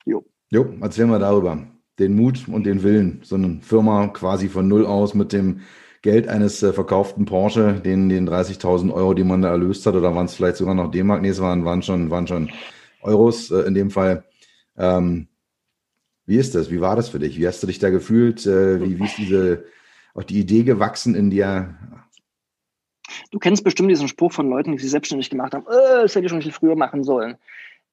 Jo. 0.05 0.25
Jo, 0.49 0.73
erzähl 0.81 1.05
mal 1.05 1.19
darüber. 1.19 1.65
Den 1.97 2.15
Mut 2.15 2.47
und 2.49 2.65
den 2.65 2.83
Willen, 2.83 3.21
so 3.23 3.35
eine 3.35 3.61
Firma 3.61 4.07
quasi 4.07 4.49
von 4.49 4.67
Null 4.67 4.85
aus 4.85 5.13
mit 5.13 5.31
dem 5.31 5.61
Geld 6.05 6.27
eines 6.27 6.61
äh, 6.61 6.71
verkauften 6.71 7.25
Porsche, 7.25 7.81
den, 7.83 8.09
den 8.09 8.29
30.000 8.29 8.93
Euro, 8.93 9.15
die 9.15 9.23
man 9.23 9.41
da 9.41 9.49
erlöst 9.49 9.87
hat, 9.87 9.95
oder 9.95 10.13
waren 10.13 10.27
es 10.27 10.35
vielleicht 10.35 10.57
sogar 10.57 10.75
noch 10.75 10.91
D-Mark? 10.91 11.23
Nee, 11.23 11.29
es 11.29 11.41
waren, 11.41 11.65
waren, 11.65 11.81
schon, 11.81 12.11
waren 12.11 12.27
schon 12.27 12.51
Euros 13.01 13.49
äh, 13.49 13.61
in 13.61 13.73
dem 13.73 13.89
Fall. 13.89 14.23
Ähm, 14.77 15.27
wie 16.27 16.37
ist 16.37 16.53
das? 16.53 16.69
Wie 16.69 16.79
war 16.79 16.95
das 16.95 17.09
für 17.09 17.17
dich? 17.17 17.39
Wie 17.39 17.47
hast 17.47 17.63
du 17.63 17.67
dich 17.67 17.79
da 17.79 17.89
gefühlt? 17.89 18.45
Äh, 18.45 18.81
wie, 18.81 18.99
wie 18.99 19.03
ist 19.03 19.17
diese, 19.17 19.65
auch 20.13 20.21
die 20.21 20.39
Idee 20.39 20.61
gewachsen 20.61 21.15
in 21.15 21.31
dir? 21.31 21.75
Du 23.31 23.39
kennst 23.39 23.63
bestimmt 23.63 23.89
diesen 23.89 24.07
Spruch 24.07 24.31
von 24.31 24.47
Leuten, 24.47 24.73
die 24.73 24.77
sich 24.77 24.91
selbstständig 24.91 25.31
gemacht 25.31 25.55
haben, 25.55 25.65
äh, 25.65 26.03
das 26.03 26.13
hätte 26.13 26.25
ich 26.25 26.31
schon 26.31 26.43
viel 26.43 26.51
früher 26.51 26.75
machen 26.75 27.03
sollen. 27.03 27.35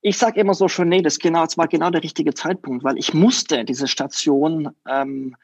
Ich 0.02 0.18
sage 0.18 0.38
immer 0.38 0.52
so 0.52 0.68
schon, 0.68 0.90
nee, 0.90 1.00
das, 1.00 1.18
genau, 1.18 1.46
das 1.46 1.56
war 1.56 1.66
genau 1.66 1.88
der 1.88 2.02
richtige 2.02 2.34
Zeitpunkt, 2.34 2.84
weil 2.84 2.98
ich 2.98 3.14
musste 3.14 3.64
diese 3.64 3.88
Station 3.88 4.68
ähm, 4.86 5.34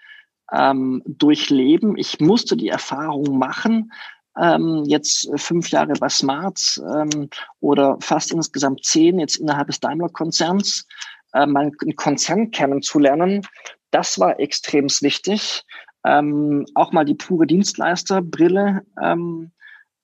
ähm, 0.53 1.03
durchleben. 1.07 1.97
Ich 1.97 2.21
musste 2.21 2.57
die 2.57 2.69
Erfahrung 2.69 3.39
machen, 3.39 3.93
ähm, 4.39 4.85
jetzt 4.87 5.29
fünf 5.37 5.71
Jahre 5.71 5.95
bei 5.95 6.09
Smart 6.09 6.81
ähm, 6.95 7.29
oder 7.61 7.99
fast 8.01 8.33
insgesamt 8.33 8.85
zehn 8.85 9.19
jetzt 9.19 9.37
innerhalb 9.37 9.67
des 9.67 9.81
Daimler-Konzerns 9.81 10.87
äh, 11.35 11.47
mal 11.47 11.71
einen 11.81 11.97
Konzern 11.97 12.51
kennenzulernen. 12.51 13.47
Das 13.91 14.19
war 14.19 14.39
extrem 14.39 14.87
wichtig. 14.87 15.65
Ähm, 16.05 16.67
auch 16.75 16.93
mal 16.93 17.05
die 17.05 17.15
pure 17.15 17.47
Dienstleisterbrille 17.47 18.83
ähm, 19.03 19.51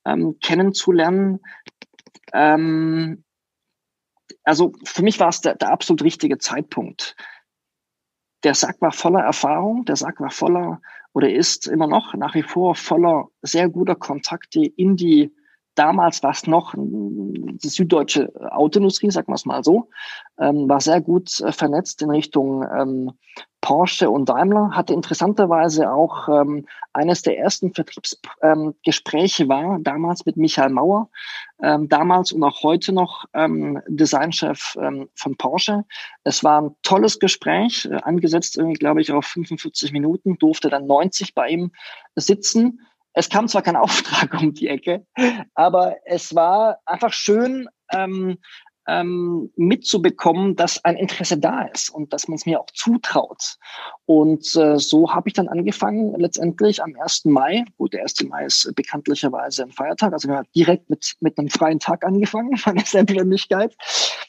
ähm, 0.04 0.36
kennenzulernen. 0.42 1.40
Ähm, 2.32 3.24
also 4.42 4.72
für 4.84 5.02
mich 5.02 5.20
war 5.20 5.28
es 5.28 5.40
der, 5.40 5.54
der 5.54 5.70
absolut 5.70 6.02
richtige 6.02 6.38
Zeitpunkt. 6.38 7.16
Der 8.44 8.54
Sack 8.54 8.80
war 8.80 8.92
voller 8.92 9.20
Erfahrung, 9.20 9.86
der 9.86 9.96
Sack 9.96 10.20
war 10.20 10.30
voller 10.30 10.82
oder 11.14 11.30
ist 11.30 11.66
immer 11.66 11.86
noch 11.86 12.14
nach 12.14 12.34
wie 12.34 12.42
vor 12.42 12.74
voller 12.74 13.28
sehr 13.40 13.70
guter 13.70 13.94
Kontakte 13.94 14.64
in 14.64 14.96
die 14.96 15.34
damals 15.74 16.22
war 16.22 16.32
es 16.32 16.46
noch 16.46 16.74
die 16.76 17.68
süddeutsche 17.68 18.32
Autoindustrie, 18.52 19.10
sagen 19.10 19.28
wir 19.28 19.34
es 19.34 19.46
mal 19.46 19.64
so, 19.64 19.88
ähm, 20.38 20.68
war 20.68 20.80
sehr 20.80 21.00
gut 21.00 21.40
äh, 21.40 21.52
vernetzt 21.52 22.02
in 22.02 22.10
Richtung 22.10 22.62
ähm, 22.62 23.12
Porsche 23.60 24.10
und 24.10 24.28
Daimler, 24.28 24.72
hatte 24.72 24.92
interessanterweise 24.92 25.90
auch 25.90 26.28
ähm, 26.28 26.66
eines 26.92 27.22
der 27.22 27.38
ersten 27.38 27.72
Vertriebsgespräche 27.72 29.44
ähm, 29.44 29.48
war 29.48 29.78
damals 29.80 30.26
mit 30.26 30.36
Michael 30.36 30.70
Mauer, 30.70 31.08
ähm, 31.62 31.88
damals 31.88 32.32
und 32.32 32.42
auch 32.44 32.62
heute 32.62 32.92
noch 32.92 33.24
ähm, 33.32 33.80
Designchef 33.88 34.76
von 35.14 35.36
Porsche. 35.38 35.84
Es 36.24 36.44
war 36.44 36.60
ein 36.60 36.76
tolles 36.82 37.18
Gespräch, 37.18 37.86
äh, 37.86 37.94
angesetzt 38.02 38.58
irgendwie, 38.58 38.78
glaube 38.78 39.00
ich, 39.00 39.12
auf 39.12 39.24
45 39.24 39.92
Minuten, 39.92 40.36
durfte 40.38 40.68
dann 40.68 40.86
90 40.86 41.34
bei 41.34 41.48
ihm 41.48 41.72
sitzen 42.16 42.80
es 43.14 43.28
kam 43.28 43.48
zwar 43.48 43.62
kein 43.62 43.76
Auftrag 43.84 44.34
um 44.40 44.52
die 44.52 44.68
Ecke, 44.68 45.06
aber 45.54 45.96
es 46.04 46.34
war 46.34 46.78
einfach 46.84 47.12
schön, 47.12 47.68
ähm, 47.92 48.38
ähm, 48.86 49.50
mitzubekommen, 49.56 50.56
dass 50.56 50.84
ein 50.84 50.96
Interesse 50.96 51.38
da 51.38 51.62
ist 51.62 51.90
und 51.90 52.12
dass 52.12 52.28
man 52.28 52.36
es 52.36 52.46
mir 52.46 52.60
auch 52.60 52.70
zutraut. 52.72 53.56
Und 54.06 54.54
äh, 54.56 54.78
so 54.78 55.12
habe 55.12 55.28
ich 55.28 55.34
dann 55.34 55.48
angefangen, 55.48 56.14
letztendlich 56.18 56.82
am 56.82 56.94
1. 57.00 57.24
Mai, 57.24 57.64
gut, 57.78 57.94
der 57.94 58.02
1. 58.02 58.24
Mai 58.24 58.44
ist 58.44 58.70
bekanntlicherweise 58.74 59.62
ein 59.62 59.72
Feiertag, 59.72 60.12
also 60.12 60.28
wir 60.28 60.36
haben 60.36 60.48
direkt 60.54 60.90
mit, 60.90 61.14
mit 61.20 61.38
einem 61.38 61.48
freien 61.48 61.78
Tag 61.78 62.04
angefangen, 62.04 62.56
von 62.58 62.76
der 62.76 62.84
Selbstständigkeit. 62.84 63.74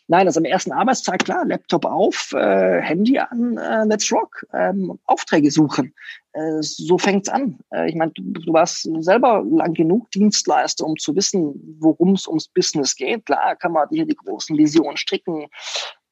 Nein, 0.07 0.27
also 0.27 0.39
am 0.39 0.45
ersten 0.45 0.71
Arbeitstag, 0.71 1.25
klar, 1.25 1.45
Laptop 1.45 1.85
auf, 1.85 2.31
äh, 2.33 2.81
Handy 2.81 3.17
an, 3.17 3.57
äh, 3.57 3.85
let's 3.85 4.11
rock, 4.11 4.45
ähm, 4.53 4.99
Aufträge 5.05 5.49
suchen. 5.49 5.95
Äh, 6.33 6.61
so 6.61 6.97
fängt's 6.97 7.27
an. 7.27 7.57
Äh, 7.71 7.89
ich 7.89 7.95
meine, 7.95 8.11
du, 8.11 8.21
du 8.21 8.53
warst 8.53 8.87
selber 8.99 9.43
lang 9.49 9.73
genug 9.73 10.11
Dienstleister, 10.11 10.85
um 10.85 10.95
zu 10.97 11.15
wissen, 11.15 11.77
worum 11.79 12.13
es 12.13 12.27
ums 12.27 12.47
Business 12.49 12.95
geht. 12.95 13.25
Klar 13.25 13.55
kann 13.55 13.71
man 13.71 13.87
hier 13.89 14.05
die 14.05 14.15
großen 14.15 14.55
Visionen 14.55 14.97
stricken 14.97 15.47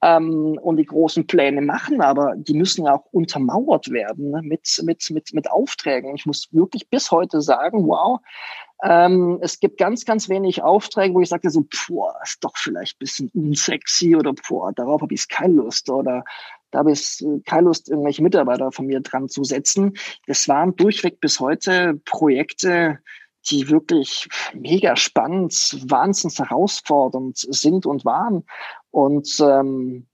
ähm, 0.03 0.57
und 0.61 0.77
die 0.77 0.85
großen 0.85 1.27
Pläne 1.27 1.61
machen, 1.61 2.01
aber 2.01 2.33
die 2.35 2.53
müssen 2.53 2.85
ja 2.85 2.95
auch 2.95 3.05
untermauert 3.11 3.91
werden 3.91 4.31
ne, 4.31 4.41
mit, 4.41 4.81
mit, 4.83 5.09
mit, 5.11 5.33
mit 5.33 5.51
Aufträgen. 5.51 6.15
Ich 6.15 6.25
muss 6.25 6.47
wirklich 6.51 6.89
bis 6.89 7.11
heute 7.11 7.41
sagen, 7.41 7.87
wow, 7.87 8.19
ähm, 8.83 9.39
es 9.41 9.59
gibt 9.59 9.77
ganz, 9.77 10.03
ganz 10.03 10.27
wenig 10.27 10.61
Aufträge, 10.61 11.13
wo 11.13 11.21
ich 11.21 11.29
sage 11.29 11.49
so, 11.49 11.65
boah, 11.87 12.13
ist 12.21 12.43
doch 12.43 12.57
vielleicht 12.57 12.99
bisschen 12.99 13.31
unsexy 13.33 14.15
oder 14.15 14.33
boah, 14.33 14.73
darauf 14.73 15.01
habe 15.01 15.13
ich 15.13 15.27
keine 15.29 15.53
Lust 15.53 15.89
oder 15.89 16.23
da 16.71 16.79
habe 16.79 16.91
ich 16.91 17.23
keine 17.45 17.67
Lust, 17.67 17.89
irgendwelche 17.89 18.23
Mitarbeiter 18.23 18.71
von 18.71 18.87
mir 18.87 18.99
dran 18.99 19.29
zu 19.29 19.43
setzen. 19.43 19.93
Das 20.27 20.47
waren 20.49 20.75
durchweg 20.75 21.21
bis 21.21 21.39
heute 21.39 22.01
Projekte, 22.03 22.99
die 23.49 23.69
wirklich 23.69 24.27
mega 24.53 24.95
spannend, 24.95 25.53
wahnsinnig 25.87 26.39
herausfordernd 26.39 27.37
sind 27.37 27.85
und 27.85 28.05
waren. 28.05 28.43
Und 28.91 29.39
ähm, 29.39 30.07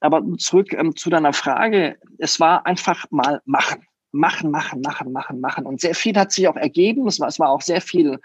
aber 0.00 0.22
zurück 0.38 0.72
ähm, 0.72 0.96
zu 0.96 1.10
deiner 1.10 1.32
Frage, 1.32 1.98
es 2.18 2.40
war 2.40 2.66
einfach 2.66 3.06
mal 3.10 3.40
machen. 3.44 3.86
Machen, 4.12 4.50
machen, 4.50 4.80
machen, 4.80 5.12
machen, 5.12 5.40
machen. 5.40 5.66
Und 5.66 5.80
sehr 5.80 5.94
viel 5.94 6.16
hat 6.16 6.32
sich 6.32 6.48
auch 6.48 6.56
ergeben. 6.56 7.06
Es 7.06 7.20
war, 7.20 7.28
es 7.28 7.38
war 7.38 7.50
auch 7.50 7.62
sehr 7.62 7.80
viel 7.80 8.18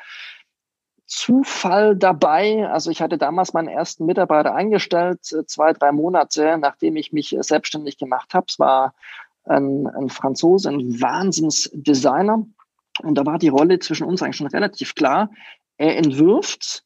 Zufall 1.05 1.95
dabei. 1.95 2.67
Also 2.67 2.89
ich 2.89 3.01
hatte 3.01 3.17
damals 3.17 3.53
meinen 3.53 3.67
ersten 3.67 4.05
Mitarbeiter 4.05 4.55
eingestellt, 4.55 5.19
äh, 5.31 5.45
zwei, 5.45 5.73
drei 5.73 5.91
Monate, 5.91 6.57
nachdem 6.57 6.95
ich 6.95 7.13
mich 7.13 7.35
selbstständig 7.39 7.97
gemacht 7.97 8.33
habe. 8.33 8.47
Es 8.49 8.59
war 8.59 8.95
ein, 9.45 9.87
ein 9.87 10.09
Franzose, 10.09 10.69
ein 10.69 10.99
Wahnsinnsdesigner. 11.01 12.45
Und 13.03 13.15
da 13.15 13.25
war 13.25 13.37
die 13.37 13.49
Rolle 13.49 13.79
zwischen 13.79 14.07
uns 14.07 14.23
eigentlich 14.23 14.37
schon 14.37 14.47
relativ 14.47 14.95
klar. 14.95 15.29
Er 15.77 15.97
entwirft 15.97 16.84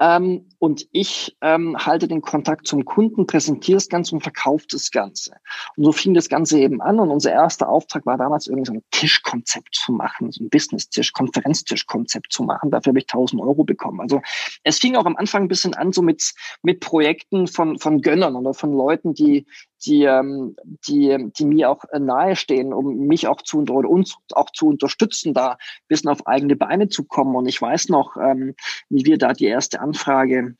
ähm, 0.00 0.46
und 0.58 0.86
ich 0.92 1.36
ähm, 1.40 1.76
halte 1.76 2.06
den 2.06 2.20
Kontakt 2.20 2.66
zum 2.66 2.84
Kunden, 2.84 3.26
präsentiere 3.26 3.76
das 3.76 3.88
Ganze 3.88 4.14
und 4.14 4.20
verkaufe 4.20 4.66
das 4.70 4.90
Ganze. 4.90 5.32
Und 5.76 5.84
so 5.84 5.92
fing 5.92 6.14
das 6.14 6.28
Ganze 6.28 6.58
eben 6.58 6.80
an. 6.80 7.00
Und 7.00 7.10
unser 7.10 7.32
erster 7.32 7.68
Auftrag 7.68 8.06
war 8.06 8.16
damals 8.16 8.46
irgendwie 8.46 8.66
so 8.66 8.72
ein 8.74 8.82
Tischkonzept 8.90 9.74
zu 9.74 9.92
machen, 9.92 10.30
so 10.30 10.44
ein 10.44 10.50
Business-Tisch, 10.50 11.12
Konferenztischkonzept 11.12 12.32
zu 12.32 12.44
machen. 12.44 12.70
Dafür 12.70 12.90
habe 12.90 13.00
ich 13.00 13.06
1000 13.06 13.42
Euro 13.42 13.64
bekommen. 13.64 14.00
Also 14.00 14.20
es 14.62 14.78
fing 14.78 14.96
auch 14.96 15.06
am 15.06 15.16
Anfang 15.16 15.42
ein 15.42 15.48
bisschen 15.48 15.74
an, 15.74 15.92
so 15.92 16.02
mit, 16.02 16.32
mit 16.62 16.80
Projekten 16.80 17.46
von, 17.46 17.78
von 17.78 18.00
Gönnern 18.00 18.36
oder 18.36 18.54
von 18.54 18.72
Leuten, 18.72 19.14
die 19.14 19.46
die, 19.86 20.04
ähm, 20.04 20.56
die, 20.86 21.30
die 21.38 21.44
mir 21.44 21.70
auch 21.70 21.84
äh, 21.90 21.98
nahestehen, 21.98 22.72
um 22.72 23.06
mich 23.06 23.28
auch 23.28 23.42
zu 23.42 23.60
oder 23.62 23.88
uns 23.88 24.16
auch 24.32 24.50
zu 24.50 24.68
unterstützen, 24.68 25.34
da 25.34 25.52
ein 25.52 25.56
bisschen 25.88 26.10
auf 26.10 26.26
eigene 26.26 26.56
Beine 26.56 26.88
zu 26.88 27.04
kommen. 27.04 27.36
Und 27.36 27.46
ich 27.46 27.60
weiß 27.60 27.88
noch, 27.88 28.16
ähm, 28.16 28.54
wie 28.88 29.04
wir 29.04 29.18
da 29.18 29.32
die 29.32 29.46
erste 29.46 29.80
Anfrage 29.80 30.56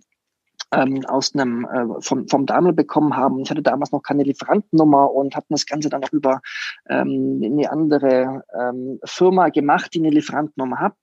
ähm, 0.72 1.04
aus 1.06 1.34
einem 1.34 1.64
äh, 1.64 2.00
vom, 2.00 2.28
vom 2.28 2.46
Daimler 2.46 2.72
bekommen 2.72 3.16
haben. 3.16 3.40
Ich 3.40 3.50
hatte 3.50 3.62
damals 3.62 3.92
noch 3.92 4.02
keine 4.02 4.22
Lieferantennummer 4.22 5.12
und 5.12 5.34
hatten 5.34 5.54
das 5.54 5.66
Ganze 5.66 5.88
dann 5.88 6.04
auch 6.04 6.12
über 6.12 6.40
ähm, 6.88 7.40
eine 7.42 7.70
andere 7.70 8.42
ähm, 8.58 8.98
Firma 9.04 9.48
gemacht, 9.48 9.94
die 9.94 10.00
eine 10.00 10.10
Lieferantennummer 10.10 10.78
hat. 10.78 10.94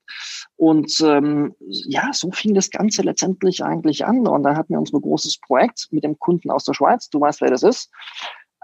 Und 0.56 1.00
ähm, 1.02 1.56
ja, 1.60 2.10
so 2.14 2.32
fing 2.32 2.54
das 2.54 2.70
Ganze 2.70 3.02
letztendlich 3.02 3.64
eigentlich 3.64 4.06
an. 4.06 4.28
Und 4.28 4.44
dann 4.44 4.56
hatten 4.56 4.74
wir 4.74 4.80
unser 4.80 5.00
großes 5.00 5.40
Projekt 5.40 5.88
mit 5.92 6.04
dem 6.04 6.20
Kunden 6.20 6.52
aus 6.52 6.64
der 6.66 6.74
Schweiz. 6.74 7.10
Du 7.10 7.20
weißt, 7.20 7.42
wer 7.42 7.50
das 7.50 7.64
ist. 7.64 7.92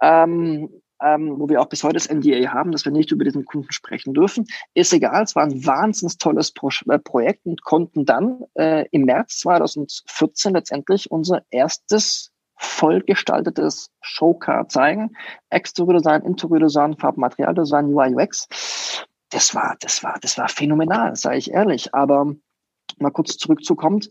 Ähm, 0.01 0.69
ähm, 1.01 1.39
wo 1.39 1.49
wir 1.49 1.61
auch 1.61 1.67
bis 1.67 1.83
heute 1.83 1.95
das 1.95 2.09
NDA 2.09 2.51
haben, 2.53 2.71
dass 2.71 2.85
wir 2.85 2.91
nicht 2.91 3.11
über 3.11 3.23
diesen 3.23 3.45
Kunden 3.45 3.71
sprechen 3.71 4.13
dürfen. 4.13 4.45
Ist 4.73 4.93
egal, 4.93 5.23
es 5.23 5.35
war 5.35 5.43
ein 5.43 5.65
wahnsinnig 5.65 6.17
tolles 6.17 6.51
Pro 6.51 6.69
äh, 6.87 6.99
Projekt 6.99 7.45
und 7.45 7.63
konnten 7.63 8.05
dann 8.05 8.43
äh, 8.55 8.85
im 8.91 9.03
März 9.03 9.39
2014 9.39 10.53
letztendlich 10.53 11.11
unser 11.11 11.43
erstes 11.49 12.31
vollgestaltetes 12.57 13.89
Showcar 14.01 14.69
zeigen. 14.69 15.15
Exterior-Design, 15.49 16.21
Interior-Design, 16.23 16.95
Farbmaterialdesign, 16.95 17.93
UI, 17.93 18.15
UX. 18.15 18.47
Das 19.31 19.55
war, 19.55 19.75
das 19.79 20.03
war, 20.03 20.19
das 20.21 20.37
war 20.37 20.47
phänomenal, 20.47 21.15
sage 21.15 21.37
ich 21.37 21.51
ehrlich. 21.51 21.93
Aber 21.95 22.35
mal 22.99 23.09
kurz 23.09 23.37
zurückzukommen. 23.37 24.01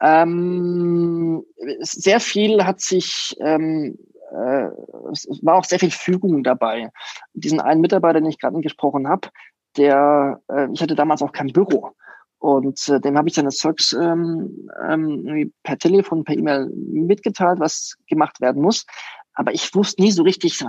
Ähm, 0.00 1.44
sehr 1.80 2.20
viel 2.20 2.64
hat 2.64 2.80
sich 2.80 3.36
ähm, 3.40 3.98
äh, 4.32 4.68
es 5.12 5.28
war 5.42 5.56
auch 5.56 5.64
sehr 5.64 5.78
viel 5.78 5.90
Fügung 5.90 6.42
dabei. 6.42 6.90
Diesen 7.34 7.60
einen 7.60 7.80
Mitarbeiter, 7.80 8.20
den 8.20 8.30
ich 8.30 8.38
gerade 8.38 8.60
gesprochen 8.60 9.08
habe, 9.08 9.28
der, 9.76 10.40
äh, 10.48 10.68
ich 10.72 10.82
hatte 10.82 10.94
damals 10.94 11.22
auch 11.22 11.32
kein 11.32 11.52
Büro. 11.52 11.92
Und 12.38 12.88
äh, 12.88 13.00
dem 13.00 13.18
habe 13.18 13.28
ich 13.28 13.34
das 13.34 13.56
Zeugs 13.56 13.92
ähm, 13.92 14.68
ähm, 14.88 15.52
per 15.64 15.76
Telefon, 15.76 16.24
per 16.24 16.36
E-Mail 16.36 16.70
mitgeteilt, 16.70 17.58
was 17.58 17.96
gemacht 18.06 18.40
werden 18.40 18.62
muss. 18.62 18.86
Aber 19.34 19.52
ich 19.54 19.72
wusste 19.72 20.02
nie 20.02 20.10
so 20.10 20.24
richtig, 20.24 20.60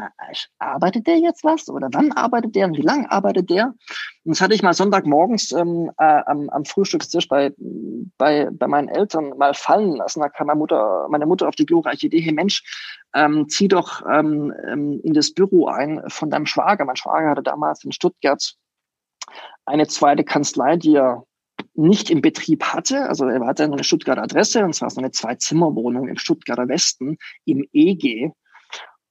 arbeitet 0.60 1.08
der 1.08 1.18
jetzt 1.18 1.44
was 1.44 1.70
oder 1.70 1.90
wann 1.92 2.12
arbeitet 2.12 2.54
der 2.54 2.68
und 2.68 2.78
wie 2.78 2.84
lange 2.84 3.12
arbeitet 3.12 3.50
der? 3.50 3.74
Und 4.24 4.36
das 4.36 4.42
hatte 4.42 4.54
ich 4.54 4.62
mal 4.62 4.76
Sonntagmorgens 4.76 5.52
ähm, 5.54 5.90
äh, 5.98 6.22
am, 6.28 6.50
am 6.50 6.66
Frühstückstisch 6.66 7.28
bei, 7.28 7.52
bei, 8.20 8.48
bei 8.52 8.68
meinen 8.68 8.88
Eltern 8.88 9.36
mal 9.40 9.56
fallen 9.56 9.96
lassen. 9.96 10.20
Da 10.20 10.30
kam 10.30 10.48
meine 10.48 10.60
Mutter, 10.60 11.08
meine 11.10 11.26
Mutter 11.26 11.48
auf 11.48 11.56
die 11.56 11.66
glorreiche 11.66 12.06
Idee, 12.06 12.22
hey 12.22 12.32
Mensch, 12.32 12.64
ähm, 13.14 13.48
zieh 13.50 13.68
doch 13.68 14.04
ähm, 14.10 14.54
ähm, 14.68 15.02
in 15.04 15.14
das 15.14 15.34
Büro 15.34 15.68
ein 15.68 16.02
von 16.08 16.30
deinem 16.30 16.46
Schwager. 16.46 16.86
Mein 16.86 16.96
Schwager 16.96 17.32
hatte 17.32 17.44
damals 17.44 17.84
in 17.84 17.92
Stuttgart 17.92 18.56
eine 19.66 19.88
zweite 19.88 20.24
Kanzlei, 20.24 20.78
die 20.78 20.96
er 20.96 21.24
nicht 21.74 22.10
im 22.10 22.22
Betrieb 22.22 22.64
hatte. 22.64 23.08
Also 23.08 23.26
er 23.26 23.46
hatte 23.46 23.64
eine 23.64 23.84
Stuttgarter 23.84 24.24
Adresse 24.24 24.64
und 24.64 24.74
zwar 24.74 24.90
so 24.90 25.00
eine 25.00 25.12
Zwei-Zimmer-Wohnung 25.12 26.08
im 26.08 26.18
Stuttgarter 26.18 26.68
Westen 26.68 27.18
im 27.46 27.68
EG. 27.74 28.32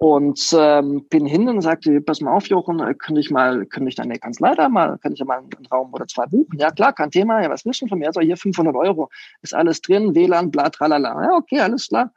Und 0.00 0.54
ähm, 0.56 1.06
bin 1.10 1.26
hin 1.26 1.48
und 1.48 1.60
sagte, 1.60 2.00
pass 2.00 2.20
mal 2.20 2.32
auf, 2.32 2.46
Jochen, 2.46 2.78
äh, 2.78 2.94
könnte 2.94 3.20
ich 3.20 3.32
mal, 3.32 3.66
könnte 3.66 3.88
ich 3.88 3.96
deine 3.96 4.16
Kanzlei 4.16 4.54
da 4.54 4.68
mal, 4.68 4.96
könnte 4.98 5.14
ich 5.14 5.18
ja 5.18 5.26
mal 5.26 5.38
einen 5.38 5.66
Raum 5.72 5.92
oder 5.92 6.06
zwei 6.06 6.24
buchen? 6.26 6.56
Ja, 6.56 6.70
klar, 6.70 6.92
kein 6.92 7.10
Thema. 7.10 7.42
Ja, 7.42 7.50
was 7.50 7.64
willst 7.64 7.82
du 7.82 7.88
von 7.88 7.98
mir? 7.98 8.06
Also 8.06 8.20
hier 8.20 8.36
500 8.36 8.76
Euro. 8.76 9.08
Ist 9.42 9.54
alles 9.54 9.80
drin, 9.80 10.14
WLAN, 10.14 10.52
bla, 10.52 10.70
tralala. 10.70 11.20
Ja, 11.24 11.32
okay, 11.34 11.58
alles 11.58 11.88
klar. 11.88 12.12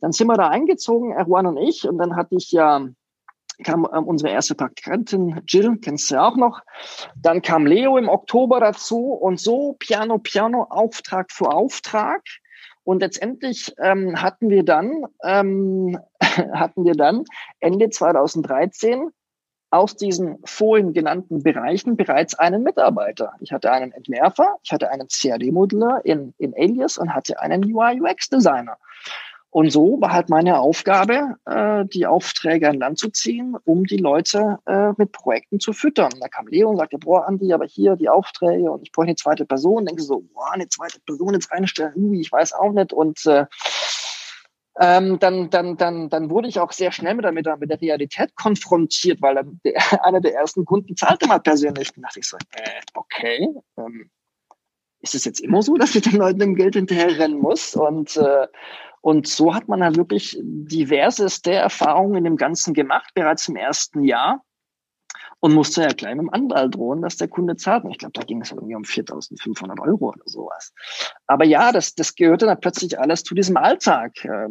Dann 0.00 0.12
sind 0.12 0.26
wir 0.26 0.36
da 0.36 0.48
eingezogen, 0.48 1.12
Erwan 1.12 1.46
und 1.46 1.56
ich. 1.56 1.88
Und 1.88 1.96
dann 1.96 2.16
hatte 2.16 2.34
ich 2.34 2.52
ja, 2.52 2.86
kam 3.64 3.88
ähm, 3.94 4.04
unsere 4.04 4.30
erste 4.30 4.54
Praktikantin 4.54 5.40
Jill, 5.46 5.78
kennst 5.78 6.10
du 6.10 6.16
ja 6.16 6.28
auch 6.28 6.36
noch. 6.36 6.60
Dann 7.16 7.40
kam 7.40 7.66
Leo 7.66 7.96
im 7.96 8.10
Oktober 8.10 8.60
dazu 8.60 9.12
und 9.12 9.40
so 9.40 9.74
Piano, 9.78 10.18
Piano, 10.18 10.64
Auftrag 10.68 11.32
für 11.32 11.50
Auftrag. 11.50 12.22
Und 12.84 13.00
letztendlich 13.00 13.74
ähm, 13.78 14.20
hatten 14.20 14.50
wir 14.50 14.64
dann, 14.64 15.04
ähm, 15.24 15.98
hatten 16.20 16.84
wir 16.84 16.94
dann 16.94 17.24
Ende 17.60 17.90
2013 17.90 19.10
aus 19.70 19.96
diesen 19.96 20.38
vorhin 20.44 20.92
genannten 20.92 21.42
Bereichen 21.42 21.96
bereits 21.96 22.34
einen 22.34 22.62
Mitarbeiter. 22.62 23.32
Ich 23.40 23.52
hatte 23.52 23.72
einen 23.72 23.92
Entwerfer, 23.92 24.56
ich 24.62 24.70
hatte 24.70 24.90
einen 24.90 25.08
CAD-Modeller 25.08 26.02
in, 26.04 26.34
in 26.38 26.52
Alias 26.54 26.98
und 26.98 27.14
hatte 27.14 27.40
einen 27.40 27.64
UI-UX-Designer. 27.64 28.76
Und 29.52 29.70
so 29.70 30.00
war 30.00 30.14
halt 30.14 30.30
meine 30.30 30.60
Aufgabe, 30.60 31.36
äh, 31.44 31.84
die 31.84 32.06
Aufträge 32.06 32.70
an 32.70 32.78
Land 32.78 32.98
zu 32.98 33.10
ziehen, 33.10 33.54
um 33.64 33.84
die 33.84 33.98
Leute 33.98 34.58
äh, 34.64 34.92
mit 34.96 35.12
Projekten 35.12 35.60
zu 35.60 35.74
füttern. 35.74 36.10
Da 36.20 36.28
kam 36.28 36.46
Leo 36.46 36.70
und 36.70 36.78
sagte, 36.78 36.96
boah, 36.96 37.26
Andi, 37.26 37.52
aber 37.52 37.66
hier 37.66 37.96
die 37.96 38.08
Aufträge 38.08 38.70
und 38.70 38.80
ich 38.80 38.92
brauche 38.92 39.04
eine 39.04 39.14
zweite 39.14 39.44
Person. 39.44 39.84
Denke 39.84 40.02
so, 40.02 40.24
boah, 40.32 40.52
eine 40.52 40.70
zweite 40.70 41.00
Person 41.00 41.34
jetzt 41.34 41.52
reinstellen, 41.52 41.92
ui, 41.96 42.18
ich 42.18 42.32
weiß 42.32 42.54
auch 42.54 42.72
nicht. 42.72 42.94
Und 42.94 43.26
äh, 43.26 43.44
ähm, 44.80 45.18
dann, 45.18 45.50
dann, 45.50 45.76
dann, 45.76 46.08
dann 46.08 46.30
wurde 46.30 46.48
ich 46.48 46.58
auch 46.58 46.72
sehr 46.72 46.90
schnell 46.90 47.14
mit 47.14 47.26
der, 47.26 47.32
mit 47.32 47.44
der, 47.44 47.58
mit 47.58 47.68
der 47.68 47.80
Realität 47.82 48.34
konfrontiert, 48.36 49.20
weil 49.20 49.34
dann 49.34 49.60
der, 49.66 49.74
einer 50.06 50.22
der 50.22 50.34
ersten 50.34 50.64
Kunden 50.64 50.96
zahlte 50.96 51.28
mal 51.28 51.40
persönlich. 51.40 51.94
Und 51.94 52.04
dachte 52.04 52.20
ich 52.20 52.26
so, 52.26 52.38
äh, 52.52 52.80
okay, 52.94 53.48
ähm, 53.76 54.10
ist 55.02 55.14
es 55.14 55.26
jetzt 55.26 55.40
immer 55.40 55.62
so, 55.62 55.76
dass 55.76 55.94
ich 55.94 56.04
den 56.04 56.16
Leuten 56.16 56.40
im 56.40 56.54
Geld 56.54 56.74
hinterher 56.74 57.18
rennen 57.18 57.38
muss? 57.38 57.74
Und 57.74 58.16
äh, 58.16 58.46
und 59.02 59.26
so 59.26 59.52
hat 59.52 59.68
man 59.68 59.82
halt 59.82 59.96
wirklich 59.96 60.38
diverseste 60.40 61.52
Erfahrungen 61.52 62.14
in 62.14 62.24
dem 62.24 62.36
Ganzen 62.36 62.72
gemacht, 62.72 63.10
bereits 63.14 63.48
im 63.48 63.56
ersten 63.56 64.04
Jahr. 64.04 64.42
Und 65.40 65.54
musste 65.54 65.82
ja 65.82 65.88
gleich 65.88 66.14
mit 66.14 66.22
dem 66.22 66.32
Anwalt 66.32 66.76
drohen, 66.76 67.02
dass 67.02 67.16
der 67.16 67.26
Kunde 67.26 67.56
zahlt. 67.56 67.82
Und 67.82 67.90
ich 67.90 67.98
glaube, 67.98 68.12
da 68.12 68.22
ging 68.22 68.40
es 68.40 68.52
irgendwie 68.52 68.76
um 68.76 68.84
4.500 68.84 69.80
Euro 69.82 70.10
oder 70.10 70.22
sowas. 70.24 70.72
Aber 71.26 71.44
ja, 71.44 71.72
das, 71.72 71.96
das 71.96 72.14
gehörte 72.14 72.46
dann 72.46 72.60
plötzlich 72.60 72.96
alles 72.96 73.24
zu 73.24 73.34
diesem 73.34 73.56
Alltag. 73.56 74.24
Äh, 74.24 74.48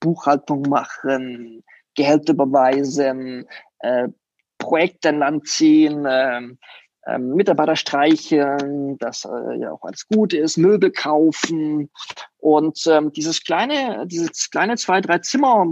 Buchhaltung 0.00 0.62
machen, 0.62 1.62
Geld 1.94 2.28
überweisen, 2.28 3.46
äh, 3.78 4.08
Projekte 4.58 5.10
an 5.10 5.18
Land 5.18 5.46
ziehen, 5.46 6.04
äh, 6.06 6.40
ähm, 7.06 7.34
Mitarbeiter 7.34 7.76
streicheln, 7.76 8.98
dass 8.98 9.24
äh, 9.24 9.58
ja 9.58 9.72
auch 9.72 9.82
alles 9.82 10.06
gut 10.06 10.32
ist, 10.32 10.56
Möbel 10.56 10.90
kaufen 10.90 11.90
und 12.38 12.86
ähm, 12.86 13.12
dieses 13.12 13.42
kleine, 13.42 14.06
dieses 14.06 14.50
kleine 14.50 14.76
zwei, 14.76 15.00
drei 15.00 15.18
Zimmer 15.18 15.66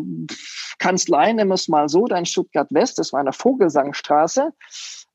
Kanzlei, 0.78 1.32
nehmen 1.32 1.50
wir 1.50 1.54
es 1.54 1.68
mal 1.68 1.88
so, 1.88 2.06
da 2.06 2.16
in 2.16 2.26
Stuttgart 2.26 2.68
West, 2.70 2.98
das 2.98 3.12
war 3.12 3.20
in 3.20 3.26
der 3.26 3.32
Vogelsangstraße, 3.32 4.52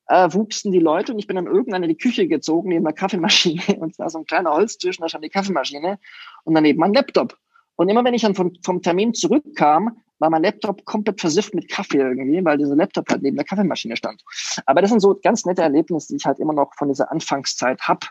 äh, 0.08 0.32
wuchsen 0.32 0.72
die 0.72 0.78
Leute 0.78 1.12
und 1.12 1.18
ich 1.18 1.26
bin 1.26 1.36
dann 1.36 1.46
irgendwann 1.46 1.82
in 1.82 1.88
die 1.88 1.98
Küche 1.98 2.28
gezogen, 2.28 2.70
neben 2.70 2.84
der 2.84 2.94
Kaffeemaschine 2.94 3.62
und 3.80 3.98
da 3.98 4.08
so 4.08 4.18
ein 4.18 4.26
kleiner 4.26 4.52
Holztisch 4.52 4.98
und 4.98 5.02
da 5.02 5.08
stand 5.08 5.24
die 5.24 5.30
Kaffeemaschine 5.30 5.98
und 6.44 6.54
daneben 6.54 6.78
mein 6.78 6.94
Laptop. 6.94 7.36
Und 7.76 7.90
immer 7.90 8.04
wenn 8.04 8.14
ich 8.14 8.22
dann 8.22 8.34
vom, 8.34 8.52
vom 8.64 8.80
Termin 8.80 9.12
zurückkam, 9.12 10.00
war 10.18 10.30
mein 10.30 10.42
Laptop 10.42 10.84
komplett 10.84 11.20
versifft 11.20 11.54
mit 11.54 11.70
Kaffee 11.70 11.98
irgendwie, 11.98 12.44
weil 12.44 12.58
dieser 12.58 12.76
Laptop 12.76 13.08
halt 13.10 13.22
neben 13.22 13.36
der 13.36 13.44
Kaffeemaschine 13.44 13.96
stand. 13.96 14.22
Aber 14.64 14.80
das 14.80 14.90
sind 14.90 15.00
so 15.00 15.18
ganz 15.22 15.44
nette 15.44 15.62
Erlebnisse, 15.62 16.08
die 16.08 16.16
ich 16.16 16.26
halt 16.26 16.38
immer 16.38 16.52
noch 16.52 16.74
von 16.74 16.88
dieser 16.88 17.10
Anfangszeit 17.10 17.82
hab. 17.82 18.10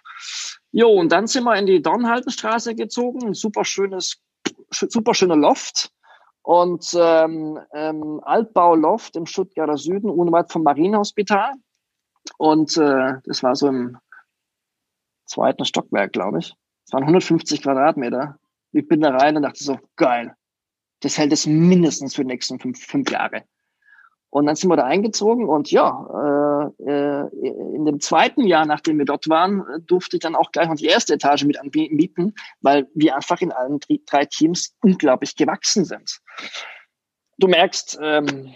Jo, 0.71 0.89
und 0.89 1.11
dann 1.11 1.27
sind 1.27 1.43
wir 1.43 1.55
in 1.55 1.65
die 1.65 1.81
Dornhaltenstraße 1.81 2.75
gezogen, 2.75 3.25
ein 3.25 3.33
super 3.33 3.65
schönes, 3.65 4.21
super 4.69 5.13
schöner 5.13 5.35
Loft 5.35 5.91
und 6.41 6.95
ähm, 6.95 7.59
ähm, 7.73 8.21
Altbau-Loft 8.23 9.15
im 9.15 9.25
Stuttgarter 9.25 9.77
Süden, 9.77 10.09
unweit 10.09 10.51
vom 10.51 10.63
Marienhospital. 10.63 11.53
Und 12.37 12.77
äh, 12.77 13.13
das 13.25 13.41
war 13.41 13.55
so 13.55 13.67
im 13.67 13.97
zweiten 15.25 15.65
Stockwerk, 15.65 16.13
glaube 16.13 16.39
ich. 16.39 16.53
Es 16.85 16.93
waren 16.93 17.03
150 17.03 17.63
Quadratmeter. 17.63 18.37
Ich 18.71 18.87
bin 18.87 19.01
da 19.01 19.09
rein 19.09 19.35
und 19.37 19.43
dachte 19.43 19.63
so, 19.63 19.79
geil, 19.95 20.35
das 21.01 21.17
hält 21.17 21.33
es 21.33 21.45
mindestens 21.45 22.15
für 22.15 22.23
die 22.23 22.27
nächsten 22.27 22.59
fünf, 22.59 22.79
fünf 22.79 23.11
Jahre. 23.11 23.43
Und 24.29 24.47
dann 24.47 24.55
sind 24.55 24.69
wir 24.69 24.75
da 24.75 24.83
eingezogen 24.83 25.47
und 25.47 25.71
ja, 25.71 25.87
aber 26.65 26.73
äh, 26.85 27.75
in 27.75 27.85
dem 27.85 27.99
zweiten 27.99 28.45
Jahr, 28.45 28.65
nachdem 28.65 28.97
wir 28.97 29.05
dort 29.05 29.29
waren, 29.29 29.63
durfte 29.85 30.17
ich 30.17 30.21
dann 30.21 30.35
auch 30.35 30.51
gleich 30.51 30.67
noch 30.67 30.75
die 30.75 30.87
erste 30.87 31.13
Etage 31.13 31.45
mit 31.45 31.59
anbieten, 31.59 32.33
weil 32.61 32.87
wir 32.93 33.15
einfach 33.15 33.41
in 33.41 33.51
allen 33.51 33.79
drei 34.05 34.25
Teams 34.25 34.75
unglaublich 34.81 35.35
gewachsen 35.35 35.85
sind. 35.85 36.19
Du 37.37 37.47
merkst, 37.47 37.99
ähm, 38.01 38.53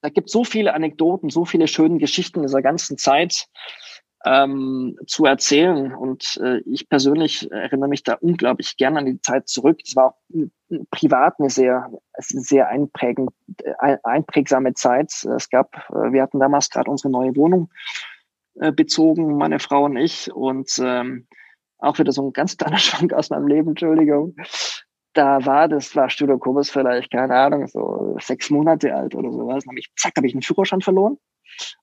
da 0.00 0.10
gibt 0.10 0.30
so 0.30 0.44
viele 0.44 0.74
Anekdoten, 0.74 1.30
so 1.30 1.44
viele 1.44 1.66
schöne 1.68 1.98
Geschichten 1.98 2.42
dieser 2.42 2.62
ganzen 2.62 2.98
Zeit 2.98 3.46
ähm, 4.24 4.98
zu 5.06 5.24
erzählen. 5.24 5.94
Und 5.94 6.38
äh, 6.42 6.58
ich 6.66 6.88
persönlich 6.88 7.50
erinnere 7.50 7.88
mich 7.88 8.02
da 8.02 8.14
unglaublich 8.14 8.76
gerne 8.76 8.98
an 8.98 9.06
die 9.06 9.20
Zeit 9.20 9.48
zurück. 9.48 9.80
Es 9.84 9.94
war 9.96 10.06
auch 10.06 10.16
privat 10.90 11.34
eine 11.38 11.50
sehr, 11.50 11.90
sehr 12.18 12.68
einprägend, 12.68 13.30
äh, 13.62 13.96
einprägsame 14.02 14.74
Zeit. 14.74 15.12
Es 15.24 15.50
gab, 15.50 15.74
äh, 15.90 16.12
wir 16.12 16.22
hatten 16.22 16.40
damals 16.40 16.70
gerade 16.70 16.90
unsere 16.90 17.10
neue 17.10 17.34
Wohnung 17.36 17.70
äh, 18.60 18.72
bezogen, 18.72 19.36
meine 19.36 19.60
Frau 19.60 19.84
und 19.84 19.96
ich. 19.96 20.32
Und 20.32 20.70
ähm, 20.82 21.26
auch 21.78 21.98
wieder 21.98 22.12
so 22.12 22.26
ein 22.26 22.32
ganz 22.32 22.56
kleiner 22.56 22.78
Schwank 22.78 23.12
aus 23.12 23.30
meinem 23.30 23.46
Leben, 23.46 23.70
Entschuldigung. 23.70 24.34
Da 25.14 25.44
war, 25.46 25.68
das 25.68 25.96
war 25.96 26.10
Studio 26.10 26.38
Kobus 26.38 26.70
vielleicht, 26.70 27.10
keine 27.10 27.34
Ahnung, 27.34 27.66
so 27.66 28.16
sechs 28.20 28.50
Monate 28.50 28.94
alt 28.94 29.14
oder 29.14 29.32
sowas. 29.32 29.64
Dann 29.64 29.72
hab 29.72 29.78
ich, 29.78 29.90
zack, 29.96 30.12
habe 30.16 30.26
ich 30.26 30.34
einen 30.34 30.42
Führerschein 30.42 30.80
verloren 30.80 31.18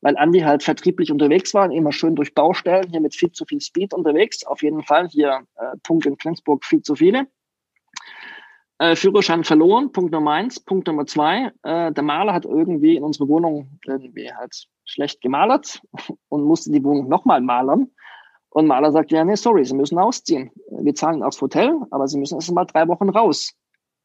weil 0.02 0.18
Andi 0.18 0.42
halt 0.42 0.64
vertrieblich 0.64 1.12
unterwegs 1.12 1.54
war, 1.54 1.72
immer 1.72 1.92
schön 1.92 2.16
durch 2.16 2.34
Baustellen, 2.34 2.90
hier 2.90 3.02
mit 3.02 3.16
viel 3.16 3.32
zu 3.32 3.46
viel 3.46 3.62
Speed 3.62 3.94
unterwegs. 3.94 4.46
Auf 4.46 4.64
jeden 4.64 4.84
Fall 4.84 5.08
hier 5.10 5.42
äh, 5.56 5.78
Punkt 5.84 6.06
in 6.06 6.18
Flensburg 6.18 6.66
viel 6.66 6.82
zu 6.82 6.96
viele. 6.96 7.28
Äh, 8.78 8.96
Führerschein 8.96 9.44
verloren, 9.44 9.92
Punkt 9.92 10.12
Nummer 10.12 10.32
eins. 10.32 10.60
Punkt 10.60 10.88
Nummer 10.88 11.06
zwei, 11.06 11.52
äh, 11.64 11.94
der 11.94 12.04
Maler 12.04 12.34
hat 12.34 12.46
irgendwie 12.46 12.98
in 12.98 13.04
unsere 13.04 13.30
Wohnung 13.30 13.80
irgendwie 13.86 14.32
halt 14.34 14.68
schlecht 14.84 15.22
gemalert 15.22 15.82
und 16.30 16.44
musste 16.44 16.72
die 16.72 16.84
Wohnung 16.84 17.08
nochmal 17.08 17.42
malern. 17.42 17.92
Und 18.50 18.68
Maler 18.68 18.92
sagt, 18.92 19.12
ja, 19.12 19.24
nee, 19.26 19.36
sorry, 19.36 19.66
Sie 19.66 19.76
müssen 19.76 19.98
ausziehen. 19.98 20.50
Wir 20.70 20.96
zahlen 20.96 21.24
aufs 21.24 21.42
Hotel, 21.42 21.78
aber 21.92 22.08
Sie 22.08 22.18
müssen 22.18 22.36
erst 22.36 22.54
mal 22.54 22.64
drei 22.64 22.88
Wochen 22.88 23.10
raus. 23.10 23.54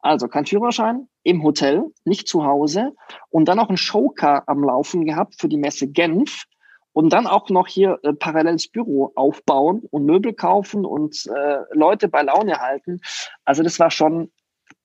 Also 0.02 0.28
kein 0.28 0.46
Führerschein, 0.46 1.08
im 1.22 1.42
Hotel, 1.42 1.84
nicht 2.04 2.26
zu 2.26 2.44
Hause 2.44 2.92
und 3.28 3.46
dann 3.46 3.58
auch 3.58 3.68
ein 3.68 3.76
Showcar 3.76 4.44
am 4.46 4.64
Laufen 4.64 5.04
gehabt 5.04 5.34
für 5.38 5.48
die 5.48 5.58
Messe 5.58 5.88
Genf 5.88 6.44
und 6.92 7.12
dann 7.12 7.26
auch 7.26 7.50
noch 7.50 7.66
hier 7.66 7.98
äh, 8.02 8.12
paralleles 8.12 8.68
Büro 8.68 9.12
aufbauen 9.14 9.82
und 9.90 10.06
Möbel 10.06 10.32
kaufen 10.32 10.84
und 10.84 11.26
äh, 11.26 11.58
Leute 11.72 12.08
bei 12.08 12.22
Laune 12.22 12.58
halten. 12.58 13.00
Also 13.44 13.62
das 13.62 13.78
war 13.78 13.90
schon 13.90 14.32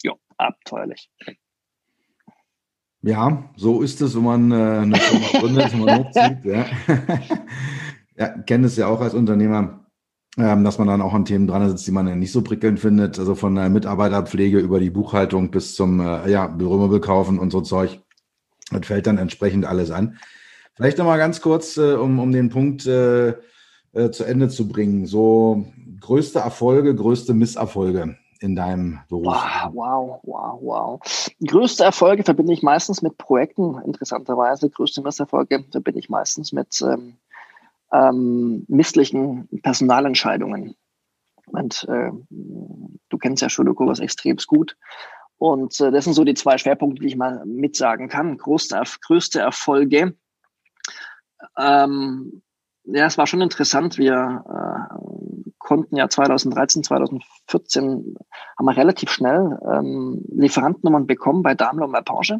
ja, 0.04 0.14
abenteuerlich. 0.38 1.10
Ja, 3.02 3.50
so 3.56 3.82
ist 3.82 4.02
es, 4.02 4.16
wenn 4.16 4.24
man 4.24 4.52
äh, 4.52 4.56
eine 4.56 4.96
Firma 4.96 5.40
gründet, 5.40 5.74
wenn 5.74 5.80
man 5.80 6.00
hochzieht. 6.06 6.44
Ja. 6.44 6.66
ja, 8.18 8.28
kenne 8.42 8.68
es 8.68 8.78
ja 8.78 8.88
auch 8.88 9.00
als 9.00 9.14
Unternehmer 9.14 9.85
dass 10.36 10.78
man 10.78 10.88
dann 10.88 11.02
auch 11.02 11.14
an 11.14 11.24
Themen 11.24 11.48
dran 11.48 11.70
sitzt, 11.70 11.88
die 11.88 11.92
man 11.92 12.08
ja 12.08 12.16
nicht 12.16 12.32
so 12.32 12.42
prickelnd 12.42 12.80
findet. 12.80 13.18
Also 13.20 13.36
von 13.36 13.56
der 13.56 13.70
Mitarbeiterpflege 13.70 14.60
über 14.60 14.80
die 14.80 14.90
Buchhaltung 14.90 15.50
bis 15.50 15.76
zum 15.76 16.02
äh, 16.02 16.30
ja, 16.30 16.48
Büromöbel 16.48 17.00
kaufen 17.00 17.40
und 17.40 17.52
so 17.52 17.62
Zeug. 17.62 18.02
Das 18.72 18.86
fällt 18.86 19.08
dann 19.08 19.18
entsprechend 19.18 19.66
alles 19.66 19.92
an. 19.92 20.18
Vielleicht 20.76 20.98
nochmal 20.98 21.20
ganz 21.20 21.40
kurz, 21.40 21.78
äh, 21.78 21.94
um, 21.94 22.20
um 22.20 22.32
den 22.34 22.50
Punkt 22.50 22.86
äh, 22.86 23.36
äh, 23.94 24.12
zu 24.12 24.26
Ende 24.26 24.50
zu 24.50 24.68
bringen. 24.68 25.06
So 25.06 25.66
größte 26.02 26.40
Erfolge, 26.40 26.94
größte 26.94 27.34
Misserfolge 27.34 28.18
in 28.42 28.56
deinem 28.56 29.00
Beruf? 29.10 29.28
Wow, 29.28 29.72
wow, 29.74 30.20
wow, 30.24 30.60
wow. 30.62 31.34
Größte 31.48 31.86
Erfolge 31.86 32.24
verbinde 32.24 32.52
ich 32.52 32.62
meistens 32.62 33.02
mit 33.02 33.18
Projekten, 33.18 33.82
interessanterweise. 33.86 34.70
Größte 34.70 35.02
Misserfolge 35.02 35.64
verbinde 35.72 36.00
ich 36.00 36.10
meistens 36.10 36.52
mit 36.52 36.82
ähm, 36.82 37.16
ähm, 37.96 38.66
misslichen 38.68 39.48
Personalentscheidungen. 39.62 40.76
Und 41.48 41.86
äh, 41.90 42.12
du 42.30 43.18
kennst 43.18 43.42
ja 43.42 43.50
Schuldokurs 43.50 44.00
extrem 44.00 44.38
gut. 44.48 44.76
Und 45.38 45.80
äh, 45.80 45.92
das 45.92 46.06
sind 46.06 46.14
so 46.14 46.24
die 46.24 46.34
zwei 46.34 46.58
Schwerpunkte, 46.58 47.02
die 47.02 47.08
ich 47.08 47.18
mal 47.18 47.46
mitsagen 47.46 48.10
kann. 48.10 48.38
Größte, 48.38 48.82
größte 49.02 49.40
Erfolge. 49.40 50.16
Ähm, 51.58 52.42
ja, 52.86 53.06
es 53.06 53.18
war 53.18 53.28
schon 53.28 53.42
interessant. 53.42 53.98
Wir 53.98 54.44
äh, 54.48 55.52
konnten 55.58 55.96
ja 55.96 56.10
2013, 56.10 56.84
2014 56.84 58.16
haben 58.58 58.66
wir 58.66 58.78
relativ 58.78 59.10
schnell 59.10 59.58
ähm, 59.72 60.24
Lieferantennummern 60.30 61.08
bekommen 61.08 61.44
bei 61.44 61.56
Daimler 61.56 61.86
und 61.86 61.92
bei 61.92 62.02
Porsche 62.02 62.40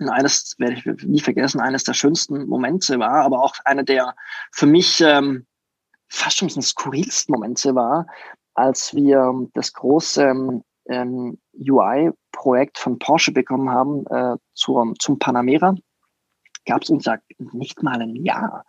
eines, 0.00 0.54
werde 0.58 0.74
ich 0.74 0.84
nie 1.04 1.20
vergessen, 1.20 1.60
eines 1.60 1.84
der 1.84 1.94
schönsten 1.94 2.46
Momente 2.46 2.98
war, 2.98 3.24
aber 3.24 3.42
auch 3.42 3.54
einer 3.64 3.84
der 3.84 4.14
für 4.52 4.66
mich 4.66 5.00
ähm, 5.00 5.46
fast 6.08 6.38
schon 6.38 6.50
skurrilsten 6.50 7.32
Momente 7.32 7.74
war, 7.74 8.06
als 8.54 8.94
wir 8.94 9.48
das 9.54 9.72
große 9.72 10.62
ähm, 10.86 11.38
UI-Projekt 11.58 12.78
von 12.78 12.98
Porsche 12.98 13.32
bekommen 13.32 13.70
haben 13.70 14.06
äh, 14.06 14.36
zur, 14.54 14.94
zum 14.98 15.18
Panamera 15.18 15.74
gab 16.66 16.82
es 16.82 16.90
uns 16.90 17.04
ja 17.04 17.18
nicht 17.38 17.82
mal 17.82 18.00
ein 18.00 18.16
Jahr. 18.16 18.64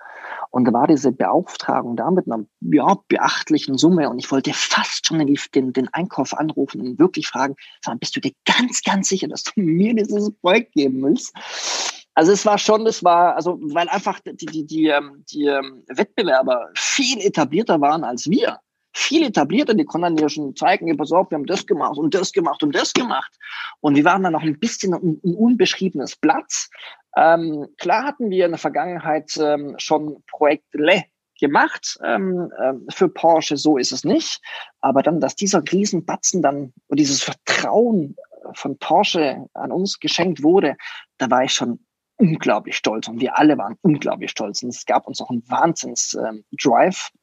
Und 0.55 0.63
da 0.63 0.71
war 0.71 0.87
diese 0.87 1.11
Beauftragung 1.11 1.97
da 1.97 2.09
mit 2.11 2.31
einer 2.31 2.45
ja, 2.61 2.95
beachtlichen 3.09 3.77
Summe 3.77 4.09
und 4.09 4.19
ich 4.19 4.31
wollte 4.31 4.53
fast 4.53 5.05
schon 5.05 5.19
den, 5.19 5.37
den, 5.53 5.73
den 5.73 5.93
Einkauf 5.93 6.33
anrufen 6.33 6.79
und 6.79 6.97
wirklich 6.97 7.27
fragen, 7.27 7.57
bist 7.99 8.15
du 8.15 8.21
dir 8.21 8.31
ganz, 8.45 8.81
ganz 8.81 9.09
sicher, 9.09 9.27
dass 9.27 9.43
du 9.43 9.51
mir 9.57 9.93
dieses 9.93 10.31
Projekt 10.31 10.71
geben 10.71 11.03
willst? 11.03 11.33
Also 12.13 12.31
es 12.31 12.45
war 12.45 12.57
schon, 12.57 12.87
es 12.87 13.03
war, 13.03 13.35
also 13.35 13.59
weil 13.63 13.89
einfach 13.89 14.21
die, 14.21 14.33
die, 14.33 14.45
die, 14.45 14.65
die, 14.65 14.87
ähm, 14.87 15.25
die 15.29 15.43
ähm, 15.43 15.83
Wettbewerber 15.89 16.69
viel 16.77 17.19
etablierter 17.19 17.81
waren 17.81 18.05
als 18.05 18.29
wir 18.29 18.61
viel 18.95 19.23
etablierter, 19.23 19.73
die 19.73 19.83
konnten 19.83 20.15
dann 20.15 20.17
ja 20.17 20.29
schon 20.29 20.55
zeigen, 20.55 20.95
pass 20.95 21.11
auf, 21.11 21.29
wir 21.29 21.37
haben 21.37 21.45
das 21.45 21.67
gemacht 21.67 21.97
und 21.97 22.13
das 22.15 22.31
gemacht 22.31 22.63
und 22.63 22.73
das 22.73 22.93
gemacht. 22.93 23.33
Und 23.81 23.95
wir 23.95 24.05
waren 24.05 24.23
dann 24.23 24.33
noch 24.33 24.41
ein 24.41 24.57
bisschen 24.57 24.93
ein, 24.93 25.19
ein 25.23 25.35
unbeschriebenes 25.35 26.15
Blatt. 26.15 26.69
Ähm, 27.17 27.67
klar 27.77 28.05
hatten 28.05 28.29
wir 28.29 28.45
in 28.45 28.51
der 28.51 28.57
Vergangenheit 28.57 29.37
ähm, 29.37 29.75
schon 29.77 30.23
Projekte 30.27 30.79
gemacht 31.39 31.99
ähm, 32.03 32.51
äh, 32.57 32.73
für 32.89 33.09
Porsche, 33.09 33.57
so 33.57 33.77
ist 33.77 33.91
es 33.91 34.05
nicht. 34.05 34.41
Aber 34.79 35.03
dann, 35.03 35.19
dass 35.19 35.35
dieser 35.35 35.61
Riesenbatzen 35.61 36.41
dann 36.41 36.71
und 36.87 36.97
dieses 36.97 37.21
Vertrauen 37.21 38.15
von 38.53 38.77
Porsche 38.77 39.45
an 39.53 39.71
uns 39.73 39.99
geschenkt 39.99 40.41
wurde, 40.41 40.77
da 41.17 41.29
war 41.29 41.43
ich 41.43 41.51
schon 41.51 41.85
unglaublich 42.17 42.77
stolz 42.77 43.09
und 43.09 43.19
wir 43.19 43.37
alle 43.37 43.57
waren 43.57 43.75
unglaublich 43.81 44.31
stolz. 44.31 44.63
Und 44.63 44.69
es 44.69 44.85
gab 44.85 45.05
uns 45.05 45.19
auch 45.19 45.29
einen 45.29 45.43
Wahnsinns-Drive 45.49 47.09
ähm, 47.11 47.19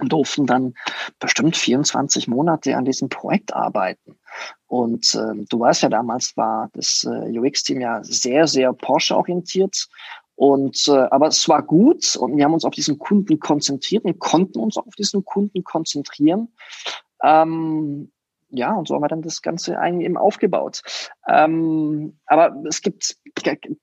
und 0.00 0.12
durften 0.12 0.46
dann 0.46 0.74
bestimmt 1.18 1.56
24 1.56 2.28
Monate 2.28 2.76
an 2.76 2.84
diesem 2.84 3.08
Projekt 3.08 3.54
arbeiten. 3.54 4.18
Und 4.66 5.14
äh, 5.14 5.44
du 5.48 5.60
weißt 5.60 5.82
ja, 5.82 5.88
damals 5.88 6.36
war 6.36 6.70
das 6.74 7.06
äh, 7.08 7.38
UX-Team 7.38 7.80
ja 7.80 8.02
sehr, 8.02 8.46
sehr 8.46 8.72
Porsche-orientiert. 8.72 9.88
Und 10.34 10.86
äh, 10.86 10.92
aber 11.10 11.28
es 11.28 11.48
war 11.48 11.62
gut 11.62 12.14
und 12.16 12.36
wir 12.36 12.44
haben 12.44 12.54
uns 12.54 12.64
auf 12.64 12.74
diesen 12.74 12.98
Kunden 12.98 13.40
konzentriert 13.40 14.04
und 14.04 14.20
konnten 14.20 14.60
uns 14.60 14.76
auf 14.76 14.94
diesen 14.96 15.24
Kunden 15.24 15.64
konzentrieren. 15.64 16.52
Ähm, 17.24 18.12
ja, 18.50 18.72
und 18.74 18.88
so 18.88 18.94
haben 18.94 19.02
wir 19.02 19.08
dann 19.08 19.22
das 19.22 19.42
Ganze 19.42 19.78
eigentlich 19.78 20.06
eben 20.06 20.16
aufgebaut. 20.16 20.82
Ähm, 21.28 22.18
aber 22.26 22.54
es 22.66 22.80
gibt 22.80 23.16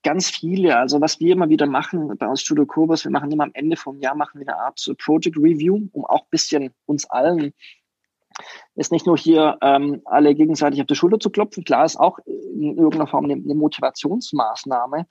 ganz 0.02 0.30
viele, 0.30 0.76
also 0.76 1.00
was 1.00 1.20
wir 1.20 1.32
immer 1.32 1.48
wieder 1.48 1.66
machen 1.66 2.16
bei 2.18 2.26
uns 2.26 2.40
Studio 2.40 2.66
Kobus, 2.66 3.04
wir 3.04 3.12
machen 3.12 3.30
immer 3.30 3.44
am 3.44 3.52
Ende 3.54 3.76
vom 3.76 4.00
Jahr 4.00 4.16
machen 4.16 4.40
wir 4.40 4.48
eine 4.48 4.58
Art 4.58 4.80
Project 4.98 5.36
Review, 5.36 5.88
um 5.92 6.04
auch 6.04 6.26
bisschen 6.26 6.74
uns 6.86 7.08
allen 7.08 7.52
ist 8.74 8.92
nicht 8.92 9.06
nur 9.06 9.16
hier 9.16 9.56
ähm, 9.62 10.02
alle 10.04 10.34
gegenseitig 10.34 10.80
auf 10.80 10.86
die 10.86 10.94
Schulter 10.94 11.18
zu 11.18 11.30
klopfen, 11.30 11.64
klar 11.64 11.84
ist 11.84 11.96
auch 11.96 12.18
in 12.26 12.76
irgendeiner 12.76 13.06
Form 13.06 13.24
eine, 13.24 13.34
eine 13.34 13.54
Motivationsmaßnahme, 13.54 15.06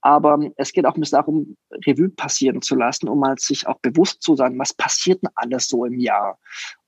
aber 0.00 0.38
es 0.56 0.72
geht 0.72 0.86
auch 0.86 0.94
ein 0.94 1.00
bisschen 1.00 1.18
darum, 1.18 1.56
Revue 1.86 2.08
passieren 2.08 2.62
zu 2.62 2.74
lassen, 2.74 3.08
um 3.08 3.18
mal 3.20 3.36
sich 3.38 3.66
auch 3.66 3.78
bewusst 3.80 4.22
zu 4.22 4.36
sein, 4.36 4.58
was 4.58 4.72
passiert 4.72 5.22
denn 5.22 5.30
alles 5.34 5.68
so 5.68 5.84
im 5.84 5.98
Jahr. 5.98 6.38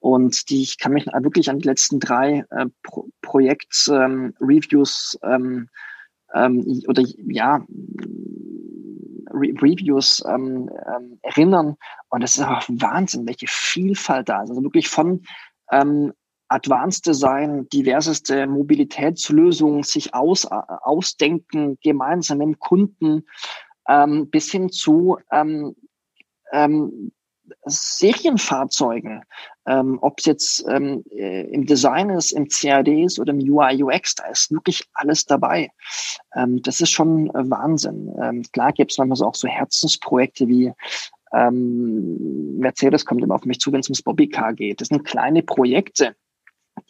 Und 0.02 0.50
die, 0.50 0.62
ich 0.62 0.78
kann 0.78 0.94
mich 0.94 1.06
wirklich 1.06 1.48
an 1.48 1.60
die 1.60 1.68
letzten 1.68 2.00
drei 2.00 2.44
äh, 2.50 2.66
Pro 2.82 3.06
Projekt-Reviews 3.22 5.16
ähm, 5.22 5.68
ähm, 6.34 6.82
oder 6.88 7.04
ja, 7.28 7.64
Re 9.30 9.54
Reviews 9.62 10.20
ähm, 10.26 10.68
ähm, 10.92 11.20
erinnern. 11.22 11.76
Und 12.08 12.22
es 12.22 12.34
ist 12.34 12.40
einfach 12.40 12.68
Wahnsinn, 12.68 13.28
welche 13.28 13.46
Vielfalt 13.48 14.28
da 14.28 14.42
ist. 14.42 14.50
Also 14.50 14.64
wirklich 14.64 14.88
von 14.88 15.22
ähm, 15.70 16.12
Advanced 16.48 17.06
Design, 17.06 17.68
diverseste 17.68 18.48
Mobilitätslösungen 18.48 19.84
sich 19.84 20.14
aus, 20.14 20.46
äh, 20.46 20.48
ausdenken, 20.50 21.78
gemeinsam 21.80 22.38
mit 22.38 22.48
dem 22.48 22.58
Kunden, 22.58 23.24
ähm, 23.88 24.28
bis 24.30 24.50
hin 24.50 24.68
zu 24.68 25.18
ähm, 25.30 25.76
ähm, 26.50 27.12
Serienfahrzeugen. 27.64 29.22
Ähm, 29.66 29.98
Ob 30.00 30.18
es 30.18 30.24
jetzt 30.24 30.64
ähm, 30.68 31.04
äh, 31.10 31.42
im 31.52 31.66
Design 31.66 32.10
ist, 32.10 32.32
im 32.32 32.48
CAD 32.48 32.88
ist 32.88 33.20
oder 33.20 33.32
im 33.32 33.38
UI, 33.38 33.82
UX, 33.82 34.16
da 34.16 34.24
ist 34.26 34.50
wirklich 34.50 34.84
alles 34.94 35.24
dabei. 35.24 35.70
Ähm, 36.34 36.60
das 36.62 36.80
ist 36.80 36.90
schon 36.90 37.30
äh, 37.30 37.48
Wahnsinn. 37.48 38.12
Ähm, 38.20 38.42
klar 38.52 38.72
gibt 38.72 38.90
es 38.90 38.98
manchmal 38.98 39.16
so 39.16 39.26
auch 39.26 39.34
so 39.36 39.46
Herzensprojekte 39.46 40.48
wie 40.48 40.72
ähm, 41.32 42.58
Mercedes 42.58 43.06
kommt 43.06 43.22
immer 43.22 43.36
auf 43.36 43.44
mich 43.44 43.60
zu, 43.60 43.72
wenn 43.72 43.80
es 43.80 43.88
ums 43.88 44.02
Bobbycar 44.02 44.52
geht. 44.52 44.80
Das 44.80 44.88
sind 44.88 45.04
kleine 45.04 45.42
Projekte, 45.42 46.14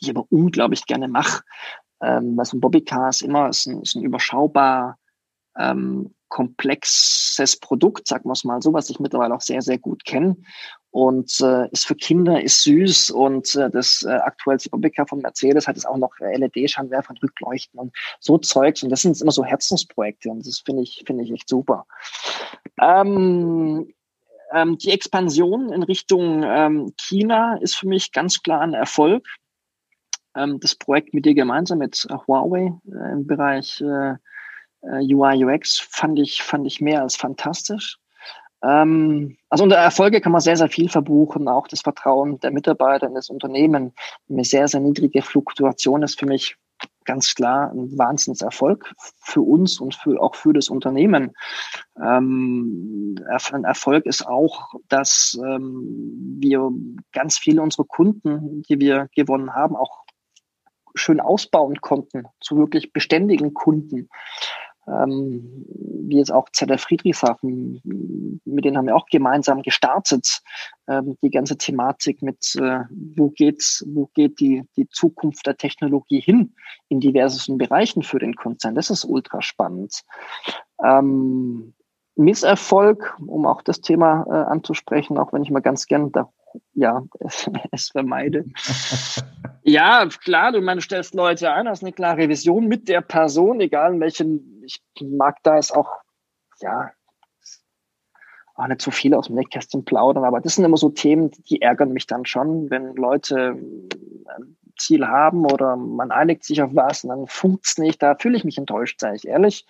die 0.00 0.04
ich 0.04 0.10
aber 0.10 0.26
unglaublich 0.30 0.86
gerne 0.86 1.08
mache. 1.08 1.42
Ähm, 2.00 2.36
weil 2.36 2.44
so 2.44 2.56
ein 2.56 2.60
Bobbycar 2.60 3.10
ist 3.10 3.22
immer 3.22 3.48
ist 3.48 3.66
ein, 3.66 3.82
ist 3.82 3.94
ein 3.94 4.02
überschaubar 4.02 4.98
ähm, 5.56 6.14
komplexes 6.28 7.58
Produkt, 7.60 8.08
sagen 8.08 8.28
wir 8.28 8.32
es 8.32 8.44
mal 8.44 8.62
so, 8.62 8.72
was 8.72 8.90
ich 8.90 8.98
mittlerweile 8.98 9.34
auch 9.34 9.42
sehr, 9.42 9.62
sehr 9.62 9.78
gut 9.78 10.04
kenne. 10.04 10.36
Und 10.92 11.40
äh, 11.40 11.68
ist 11.70 11.86
für 11.86 11.94
Kinder, 11.94 12.42
ist 12.42 12.62
süß 12.64 13.10
und 13.10 13.54
äh, 13.56 13.70
das 13.70 14.02
äh, 14.02 14.10
aktuellste 14.10 14.68
Bobbycar 14.68 15.06
von 15.06 15.20
Mercedes 15.20 15.66
hat 15.66 15.78
es 15.78 15.86
auch 15.86 15.96
noch 15.96 16.12
LED-Scheinwerfer 16.20 17.10
und 17.10 17.22
Rückleuchten 17.22 17.80
und 17.80 17.96
so 18.20 18.36
Zeugs. 18.36 18.82
Und 18.82 18.90
das 18.90 19.00
sind 19.00 19.18
immer 19.20 19.32
so 19.32 19.42
Herzensprojekte 19.42 20.28
und 20.28 20.46
das 20.46 20.58
finde 20.58 20.82
ich, 20.82 21.02
finde 21.06 21.24
ich 21.24 21.32
echt 21.32 21.48
super. 21.48 21.86
Ähm, 22.78 23.90
ähm, 24.52 24.76
die 24.76 24.90
Expansion 24.90 25.72
in 25.72 25.82
Richtung 25.82 26.42
ähm, 26.44 26.92
China 27.00 27.56
ist 27.56 27.76
für 27.76 27.88
mich 27.88 28.12
ganz 28.12 28.42
klar 28.42 28.60
ein 28.60 28.74
Erfolg. 28.74 29.26
Ähm, 30.36 30.60
das 30.60 30.74
Projekt 30.74 31.14
mit 31.14 31.24
dir 31.24 31.34
gemeinsam 31.34 31.78
mit 31.78 32.06
äh, 32.10 32.14
Huawei 32.26 32.72
äh, 32.86 33.12
im 33.12 33.26
Bereich 33.26 33.80
äh, 33.80 34.16
äh 34.82 35.14
UI 35.14 35.44
UX 35.44 35.78
fand 35.78 36.18
ich 36.18 36.42
fand 36.42 36.66
ich 36.66 36.82
mehr 36.82 37.02
als 37.02 37.16
fantastisch. 37.16 37.98
Ähm, 38.62 39.36
also 39.48 39.64
unter 39.64 39.76
Erfolge 39.76 40.20
kann 40.20 40.32
man 40.32 40.40
sehr 40.40 40.56
sehr 40.56 40.68
viel 40.68 40.88
verbuchen, 40.88 41.48
auch 41.48 41.68
das 41.68 41.80
Vertrauen 41.80 42.38
der 42.40 42.52
Mitarbeiter 42.52 43.06
in 43.06 43.14
das 43.14 43.30
Unternehmen. 43.30 43.92
Eine 44.28 44.44
sehr 44.44 44.68
sehr 44.68 44.80
niedrige 44.80 45.22
Fluktuation 45.22 46.02
ist 46.02 46.18
für 46.18 46.26
mich 46.26 46.56
ganz 47.04 47.34
klar 47.34 47.72
ein 47.72 47.96
Wahnsinnserfolg 47.98 48.94
für 49.20 49.40
uns 49.40 49.80
und 49.80 49.94
für, 49.94 50.20
auch 50.20 50.34
für 50.34 50.52
das 50.52 50.68
Unternehmen. 50.68 51.32
Ähm, 52.00 53.16
ein 53.52 53.64
Erfolg 53.64 54.06
ist 54.06 54.26
auch, 54.26 54.74
dass 54.88 55.38
ähm, 55.44 56.36
wir 56.40 56.70
ganz 57.12 57.38
viele 57.38 57.62
unserer 57.62 57.84
Kunden, 57.84 58.62
die 58.68 58.78
wir 58.78 59.08
gewonnen 59.14 59.54
haben, 59.54 59.76
auch 59.76 60.04
schön 60.94 61.20
ausbauen 61.20 61.80
konnten 61.80 62.24
zu 62.40 62.56
wirklich 62.56 62.92
beständigen 62.92 63.54
Kunden 63.54 64.08
ähm, 64.86 65.64
wie 65.66 66.18
jetzt 66.18 66.32
auch 66.32 66.48
ZF 66.50 66.80
Friedrichshafen, 66.80 67.80
mit 68.44 68.64
denen 68.64 68.76
haben 68.76 68.86
wir 68.86 68.96
auch 68.96 69.06
gemeinsam 69.06 69.62
gestartet, 69.62 70.42
ähm, 70.88 71.16
die 71.22 71.30
ganze 71.30 71.56
Thematik 71.56 72.22
mit, 72.22 72.54
äh, 72.56 72.80
wo 73.16 73.30
geht's, 73.30 73.84
wo 73.88 74.10
geht 74.14 74.40
die, 74.40 74.64
die 74.76 74.88
Zukunft 74.88 75.46
der 75.46 75.56
Technologie 75.56 76.20
hin 76.20 76.54
in 76.88 77.00
diversen 77.00 77.58
Bereichen 77.58 78.02
für 78.02 78.18
den 78.18 78.34
Konzern. 78.34 78.74
Das 78.74 78.90
ist 78.90 79.04
ultra 79.04 79.42
spannend. 79.42 80.02
Ähm, 80.84 81.74
Misserfolg, 82.14 83.16
um 83.26 83.46
auch 83.46 83.62
das 83.62 83.80
Thema 83.80 84.26
äh, 84.28 84.50
anzusprechen, 84.50 85.16
auch 85.16 85.32
wenn 85.32 85.42
ich 85.42 85.50
mal 85.50 85.60
ganz 85.60 85.86
gern 85.86 86.12
da 86.12 86.30
ja, 86.74 87.02
es, 87.20 87.50
es 87.70 87.88
vermeide. 87.90 88.44
ja, 89.62 90.06
klar, 90.06 90.52
du, 90.52 90.60
man 90.60 90.80
stellst 90.80 91.14
Leute 91.14 91.52
ein, 91.52 91.68
hast 91.68 91.82
eine 91.82 91.92
klare 91.92 92.28
Vision 92.28 92.66
mit 92.66 92.88
der 92.88 93.00
Person, 93.00 93.60
egal 93.60 93.94
in 93.94 94.00
welchen, 94.00 94.51
ich 94.64 94.82
mag 95.00 95.42
da 95.42 95.58
es 95.58 95.72
auch, 95.72 95.90
ja, 96.60 96.92
auch 98.54 98.66
nicht 98.66 98.82
so 98.82 98.90
viel 98.90 99.14
aus 99.14 99.26
dem 99.26 99.36
Nähkästchen 99.36 99.84
plaudern, 99.84 100.24
aber 100.24 100.40
das 100.40 100.56
sind 100.56 100.64
immer 100.64 100.76
so 100.76 100.90
Themen, 100.90 101.30
die 101.30 101.62
ärgern 101.62 101.92
mich 101.92 102.06
dann 102.06 102.26
schon, 102.26 102.70
wenn 102.70 102.94
Leute 102.94 103.56
ein 103.56 104.56
Ziel 104.78 105.06
haben 105.06 105.46
oder 105.46 105.76
man 105.76 106.10
einigt 106.10 106.44
sich 106.44 106.62
auf 106.62 106.74
was 106.74 107.04
und 107.04 107.10
dann 107.10 107.26
funkt 107.26 107.66
es 107.66 107.78
nicht, 107.78 108.02
da 108.02 108.14
fühle 108.14 108.36
ich 108.36 108.44
mich 108.44 108.58
enttäuscht, 108.58 109.00
sage 109.00 109.16
ich 109.16 109.26
ehrlich 109.26 109.66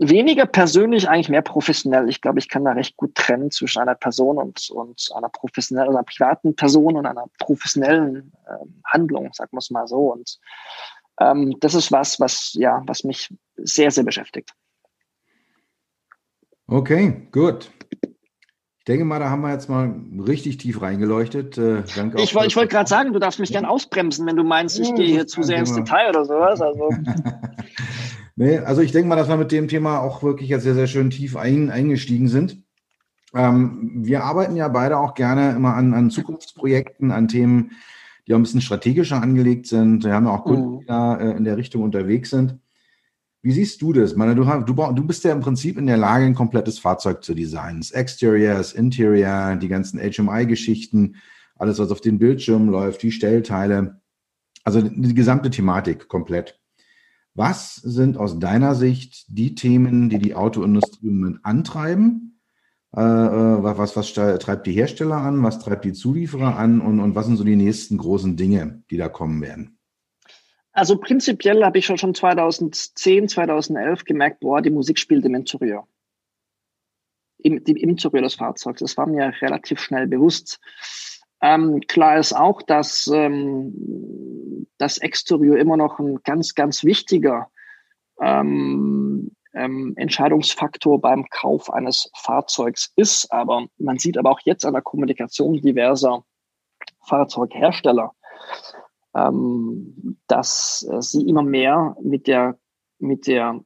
weniger 0.00 0.46
persönlich, 0.46 1.08
eigentlich 1.08 1.28
mehr 1.28 1.42
professionell. 1.42 2.08
Ich 2.08 2.20
glaube, 2.20 2.38
ich 2.38 2.48
kann 2.48 2.64
da 2.64 2.72
recht 2.72 2.96
gut 2.96 3.14
trennen 3.14 3.50
zwischen 3.50 3.80
einer 3.80 3.94
Person 3.94 4.38
und, 4.38 4.70
und 4.70 5.08
einer 5.14 5.28
professionellen, 5.28 5.90
einer 5.90 6.02
privaten 6.02 6.56
Person 6.56 6.96
und 6.96 7.06
einer 7.06 7.26
professionellen 7.38 8.32
ähm, 8.48 8.82
Handlung, 8.84 9.32
sagen 9.32 9.50
wir 9.52 9.58
es 9.58 9.70
mal 9.70 9.86
so. 9.86 10.12
Und 10.12 10.40
ähm, 11.30 11.56
das 11.60 11.74
ist 11.74 11.92
was, 11.92 12.20
was, 12.20 12.52
ja, 12.54 12.82
was 12.86 13.04
mich 13.04 13.32
sehr, 13.56 13.90
sehr 13.90 14.04
beschäftigt. 14.04 14.52
Okay, 16.66 17.28
gut. 17.32 17.70
Ich 18.78 18.84
denke 18.86 19.04
mal, 19.04 19.20
da 19.20 19.30
haben 19.30 19.42
wir 19.42 19.52
jetzt 19.52 19.68
mal 19.68 19.94
richtig 20.26 20.56
tief 20.56 20.82
reingeleuchtet. 20.82 21.56
Äh, 21.56 21.84
ich 22.16 22.34
wollte 22.34 22.56
wollt 22.56 22.70
gerade 22.70 22.88
sagen, 22.88 23.12
du 23.12 23.20
darfst 23.20 23.38
mich 23.38 23.52
gern 23.52 23.64
ausbremsen, 23.64 24.26
wenn 24.26 24.34
du 24.34 24.42
meinst, 24.42 24.80
ich 24.80 24.88
ja, 24.88 24.94
gehe 24.94 25.06
hier 25.06 25.26
zu 25.28 25.42
sehr 25.42 25.58
ins 25.58 25.74
Detail 25.74 26.08
oder 26.08 26.24
sowas. 26.24 26.60
Also. 26.60 26.90
Nee, 28.34 28.58
also 28.58 28.80
ich 28.80 28.92
denke 28.92 29.08
mal, 29.08 29.16
dass 29.16 29.28
wir 29.28 29.36
mit 29.36 29.52
dem 29.52 29.68
Thema 29.68 30.00
auch 30.00 30.22
wirklich 30.22 30.48
jetzt 30.48 30.62
sehr, 30.62 30.74
sehr 30.74 30.86
schön 30.86 31.10
tief 31.10 31.36
ein, 31.36 31.70
eingestiegen 31.70 32.28
sind. 32.28 32.62
Ähm, 33.34 33.90
wir 33.94 34.24
arbeiten 34.24 34.56
ja 34.56 34.68
beide 34.68 34.98
auch 34.98 35.14
gerne 35.14 35.50
immer 35.52 35.74
an, 35.74 35.94
an 35.94 36.10
Zukunftsprojekten, 36.10 37.10
an 37.10 37.28
Themen, 37.28 37.72
die 38.26 38.34
auch 38.34 38.38
ein 38.38 38.42
bisschen 38.42 38.60
strategischer 38.60 39.20
angelegt 39.20 39.66
sind. 39.66 40.04
Wir 40.04 40.14
haben 40.14 40.26
ja 40.26 40.32
auch 40.32 40.44
Kunden, 40.44 40.80
die 40.80 40.86
da 40.86 41.16
äh, 41.16 41.36
in 41.36 41.44
der 41.44 41.56
Richtung 41.56 41.82
unterwegs 41.82 42.30
sind. 42.30 42.58
Wie 43.42 43.50
siehst 43.50 43.82
du 43.82 43.92
das? 43.92 44.14
Meine, 44.14 44.36
du, 44.36 44.44
du, 44.44 44.72
du 44.72 45.04
bist 45.04 45.24
ja 45.24 45.32
im 45.32 45.40
Prinzip 45.40 45.76
in 45.76 45.86
der 45.86 45.96
Lage, 45.96 46.24
ein 46.24 46.34
komplettes 46.34 46.78
Fahrzeug 46.78 47.24
zu 47.24 47.34
designen. 47.34 47.84
Exteriors, 47.90 48.72
Interior, 48.72 49.56
die 49.56 49.66
ganzen 49.66 49.98
HMI-Geschichten, 49.98 51.16
alles, 51.56 51.80
was 51.80 51.90
auf 51.90 52.00
den 52.00 52.20
Bildschirmen 52.20 52.68
läuft, 52.68 53.02
die 53.02 53.10
Stellteile. 53.10 54.00
Also 54.62 54.80
die 54.80 55.14
gesamte 55.14 55.50
Thematik 55.50 56.06
komplett. 56.06 56.60
Was 57.34 57.76
sind 57.76 58.16
aus 58.16 58.38
deiner 58.38 58.76
Sicht 58.76 59.24
die 59.28 59.56
Themen, 59.56 60.08
die 60.08 60.18
die 60.18 60.34
Autoindustrie 60.36 61.08
im 61.08 61.20
Moment 61.20 61.44
antreiben? 61.44 62.31
Äh, 62.96 63.00
äh 63.00 63.62
was, 63.62 63.96
was 63.96 64.12
treibt 64.12 64.66
die 64.66 64.72
Hersteller 64.72 65.16
an? 65.16 65.42
Was 65.42 65.58
treibt 65.58 65.84
die 65.84 65.92
Zulieferer 65.92 66.56
an? 66.56 66.80
Und, 66.80 67.00
und 67.00 67.14
was 67.14 67.26
sind 67.26 67.36
so 67.36 67.44
die 67.44 67.56
nächsten 67.56 67.98
großen 67.98 68.36
Dinge, 68.36 68.82
die 68.90 68.96
da 68.96 69.08
kommen 69.08 69.40
werden? 69.40 69.78
Also 70.72 70.96
prinzipiell 70.96 71.64
habe 71.64 71.78
ich 71.78 71.86
schon, 71.86 71.98
schon 71.98 72.14
2010, 72.14 73.28
2011 73.28 74.04
gemerkt, 74.04 74.40
boah, 74.40 74.62
die 74.62 74.70
Musik 74.70 74.98
spielt 74.98 75.24
im 75.24 75.34
Interieur. 75.34 75.86
Im, 77.38 77.58
im 77.58 77.76
Interieur 77.76 78.22
des 78.22 78.34
Fahrzeugs. 78.34 78.80
Das 78.80 78.96
war 78.96 79.06
mir 79.06 79.34
relativ 79.42 79.80
schnell 79.80 80.06
bewusst. 80.06 80.60
Ähm, 81.42 81.80
klar 81.88 82.18
ist 82.18 82.32
auch, 82.32 82.62
dass 82.62 83.10
ähm, 83.12 84.66
das 84.78 84.98
Exterieur 84.98 85.58
immer 85.58 85.76
noch 85.76 85.98
ein 85.98 86.20
ganz, 86.24 86.54
ganz 86.54 86.84
wichtiger 86.84 87.50
ähm, 88.20 89.32
ähm, 89.54 89.94
Entscheidungsfaktor 89.96 91.00
beim 91.00 91.26
Kauf 91.28 91.72
eines 91.72 92.10
Fahrzeugs 92.14 92.92
ist. 92.96 93.32
Aber 93.32 93.66
man 93.78 93.98
sieht 93.98 94.18
aber 94.18 94.30
auch 94.30 94.40
jetzt 94.44 94.64
an 94.64 94.72
der 94.72 94.82
Kommunikation 94.82 95.54
diverser 95.54 96.24
Fahrzeughersteller, 97.06 98.12
ähm, 99.14 100.18
dass 100.26 100.86
äh, 100.90 101.02
sie 101.02 101.28
immer 101.28 101.42
mehr 101.42 101.96
mit 102.02 102.26
der, 102.26 102.58
mit 102.98 103.26
der 103.26 103.60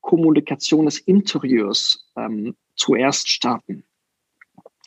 Kommunikation 0.00 0.86
des 0.86 0.98
Interieurs 0.98 2.10
ähm, 2.16 2.56
zuerst 2.74 3.28
starten. 3.28 3.84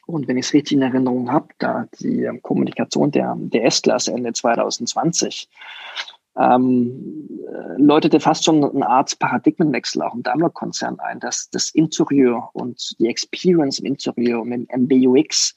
Und 0.06 0.28
wenn 0.28 0.38
ich 0.38 0.46
es 0.46 0.54
richtig 0.54 0.74
in 0.74 0.84
Erinnerung 0.84 1.32
habe, 1.32 1.48
da 1.58 1.88
die 2.00 2.30
Kommunikation 2.44 3.12
der, 3.12 3.36
der 3.38 3.66
S-Klasse 3.66 4.14
Ende 4.14 4.34
2020 4.34 5.50
ähm, 6.38 7.15
äh, 7.15 7.15
läutete 7.78 8.20
fast 8.20 8.46
schon 8.46 8.64
eine 8.64 8.88
Art 8.88 9.18
Paradigmenwechsel 9.20 10.02
auch 10.02 10.14
im 10.14 10.24
Daimler-Konzern 10.24 11.00
ein, 11.00 11.20
dass 11.20 11.50
das 11.50 11.70
Interieur 11.72 12.50
und 12.54 12.96
die 13.00 13.08
Experience 13.08 13.80
im 13.80 13.86
Interieur 13.86 14.44
mit 14.46 14.70
dem 14.70 14.84
MBUX 14.84 15.56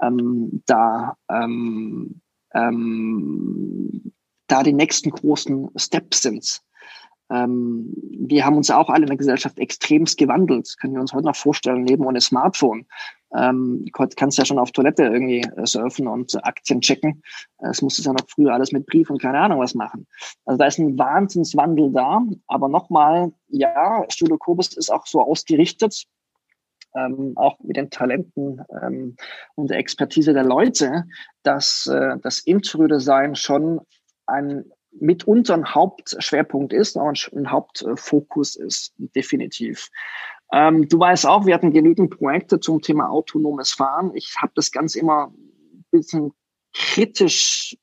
ähm, 0.00 0.62
da, 0.66 1.16
ähm, 1.30 2.20
ähm, 2.54 4.12
da 4.46 4.62
die 4.62 4.72
nächsten 4.72 5.10
großen 5.10 5.70
Steps 5.76 6.22
sind. 6.22 6.60
Ähm, 7.30 7.92
wir 8.18 8.44
haben 8.44 8.56
uns 8.56 8.70
auch 8.70 8.90
alle 8.90 9.02
in 9.02 9.08
der 9.08 9.16
Gesellschaft 9.16 9.58
extremst 9.58 10.18
gewandelt. 10.18 10.74
Können 10.80 10.94
wir 10.94 11.00
uns 11.00 11.12
heute 11.12 11.26
noch 11.26 11.36
vorstellen, 11.36 11.86
Leben 11.86 12.04
ohne 12.04 12.20
Smartphone. 12.20 12.86
Ähm, 13.36 13.86
kannst 13.92 14.38
ja 14.38 14.44
schon 14.44 14.58
auf 14.58 14.72
Toilette 14.72 15.04
irgendwie 15.04 15.40
äh, 15.40 15.66
surfen 15.66 16.08
und 16.08 16.44
Aktien 16.44 16.80
checken. 16.80 17.22
Es 17.58 17.80
musste 17.80 18.02
ja 18.02 18.12
noch 18.12 18.28
früher 18.28 18.52
alles 18.52 18.72
mit 18.72 18.86
Brief 18.86 19.08
und 19.10 19.22
keine 19.22 19.38
Ahnung 19.38 19.60
was 19.60 19.74
machen. 19.74 20.06
Also 20.44 20.58
da 20.58 20.66
ist 20.66 20.78
ein 20.78 20.98
Wahnsinnswandel 20.98 21.92
da. 21.92 22.22
Aber 22.46 22.68
nochmal, 22.68 23.32
ja, 23.48 24.04
Studio 24.08 24.36
Kobus 24.36 24.76
ist 24.76 24.90
auch 24.90 25.06
so 25.06 25.22
ausgerichtet, 25.22 26.06
ähm, 26.94 27.34
auch 27.36 27.58
mit 27.60 27.76
den 27.76 27.90
Talenten 27.90 28.62
ähm, 28.82 29.16
und 29.54 29.70
der 29.70 29.78
Expertise 29.78 30.32
der 30.32 30.44
Leute, 30.44 31.04
dass 31.42 31.86
äh, 31.86 32.16
das 32.22 32.40
Interior-Design 32.40 33.36
schon 33.36 33.80
ein 34.26 34.64
mitunter 34.92 35.54
ein 35.54 35.74
Hauptschwerpunkt 35.74 36.72
ist, 36.72 36.96
aber 36.96 37.12
ein 37.32 37.50
Hauptfokus 37.50 38.56
ist, 38.56 38.92
definitiv. 38.98 39.88
Ähm, 40.52 40.88
du 40.88 40.98
weißt 40.98 41.26
auch, 41.26 41.46
wir 41.46 41.54
hatten 41.54 41.72
genügend 41.72 42.10
Projekte 42.10 42.60
zum 42.60 42.82
Thema 42.82 43.08
autonomes 43.08 43.72
Fahren. 43.72 44.12
Ich 44.14 44.36
habe 44.40 44.52
das 44.54 44.72
ganz 44.72 44.94
immer 44.94 45.32
bisschen 45.90 46.32
kritisch, 46.72 47.76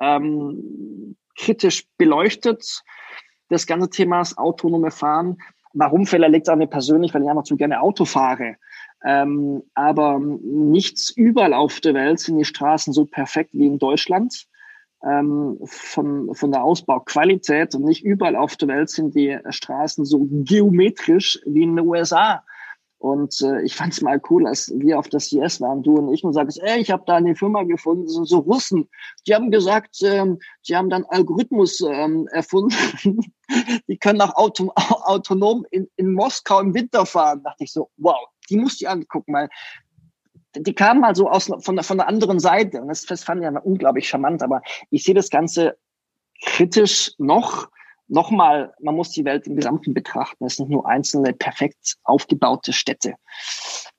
ähm, 0.00 1.16
kritisch 1.36 1.86
beleuchtet. 1.96 2.82
Das 3.48 3.66
ganze 3.66 3.90
Thema 3.90 4.18
das 4.18 4.38
autonome 4.38 4.90
Fahren. 4.90 5.38
Warum 5.72 6.06
vielleicht 6.06 6.32
liegt 6.32 6.48
es 6.48 6.52
an 6.52 6.58
mir 6.58 6.66
persönlich, 6.66 7.14
weil 7.14 7.22
ich 7.22 7.28
einfach 7.28 7.44
zu 7.44 7.56
gerne 7.56 7.80
Auto 7.80 8.04
fahre. 8.04 8.56
Ähm, 9.04 9.62
aber 9.74 10.18
nichts 10.18 11.10
überall 11.10 11.54
auf 11.54 11.80
der 11.80 11.94
Welt 11.94 12.20
sind 12.20 12.38
die 12.38 12.44
Straßen 12.44 12.92
so 12.92 13.06
perfekt 13.06 13.50
wie 13.52 13.66
in 13.66 13.78
Deutschland 13.78 14.46
ähm, 15.04 15.58
von, 15.64 16.34
von 16.34 16.52
der 16.52 16.62
Ausbauqualität 16.62 17.74
und 17.74 17.84
nicht 17.84 18.04
überall 18.04 18.36
auf 18.36 18.56
der 18.56 18.68
Welt 18.68 18.90
sind 18.90 19.14
die 19.14 19.38
Straßen 19.48 20.04
so 20.04 20.26
geometrisch 20.30 21.40
wie 21.46 21.62
in 21.62 21.76
den 21.76 21.86
USA. 21.86 22.42
Und 23.00 23.40
äh, 23.40 23.62
ich 23.62 23.76
fand 23.76 23.94
es 23.94 24.02
mal 24.02 24.20
cool, 24.28 24.46
als 24.46 24.70
wir 24.76 24.98
auf 24.98 25.08
der 25.08 25.20
CS 25.20 25.62
waren, 25.62 25.82
du 25.82 25.94
und 25.94 26.12
ich, 26.12 26.22
und 26.22 26.34
sagst, 26.34 26.60
ey, 26.62 26.80
ich 26.80 26.90
habe 26.90 27.02
da 27.06 27.16
eine 27.16 27.34
Firma 27.34 27.62
gefunden, 27.62 28.04
das 28.04 28.12
sind 28.12 28.28
so 28.28 28.40
Russen. 28.40 28.90
Die 29.26 29.34
haben 29.34 29.50
gesagt, 29.50 30.02
ähm, 30.02 30.38
die 30.68 30.76
haben 30.76 30.90
dann 30.90 31.06
Algorithmus 31.08 31.80
ähm, 31.80 32.28
erfunden. 32.30 33.32
die 33.88 33.96
können 33.96 34.20
auch 34.20 34.34
auto 34.36 34.70
autonom 34.74 35.64
in, 35.70 35.88
in 35.96 36.12
Moskau 36.12 36.60
im 36.60 36.74
Winter 36.74 37.06
fahren. 37.06 37.40
Da 37.42 37.50
dachte 37.50 37.64
ich 37.64 37.72
so, 37.72 37.88
wow, 37.96 38.18
die 38.50 38.58
musst 38.58 38.82
du 38.82 38.86
angucken, 38.86 39.32
weil 39.32 39.48
die 40.56 40.74
kamen 40.74 41.00
mal 41.00 41.14
so 41.14 41.28
aus, 41.28 41.50
von, 41.60 41.76
der, 41.76 41.84
von 41.84 41.98
der 41.98 42.08
anderen 42.08 42.40
Seite 42.40 42.80
und 42.80 42.88
das, 42.88 43.04
das 43.06 43.24
fand 43.24 43.42
ich 43.42 43.64
unglaublich 43.64 44.08
charmant, 44.08 44.42
aber 44.42 44.62
ich 44.90 45.04
sehe 45.04 45.14
das 45.14 45.30
Ganze 45.30 45.76
kritisch 46.42 47.12
noch. 47.18 47.68
Nochmal, 48.08 48.74
man 48.80 48.96
muss 48.96 49.12
die 49.12 49.24
Welt 49.24 49.46
im 49.46 49.54
Gesamten 49.54 49.94
betrachten. 49.94 50.44
Es 50.44 50.56
sind 50.56 50.68
nur 50.68 50.88
einzelne 50.88 51.32
perfekt 51.32 51.96
aufgebaute 52.02 52.72
Städte. 52.72 53.14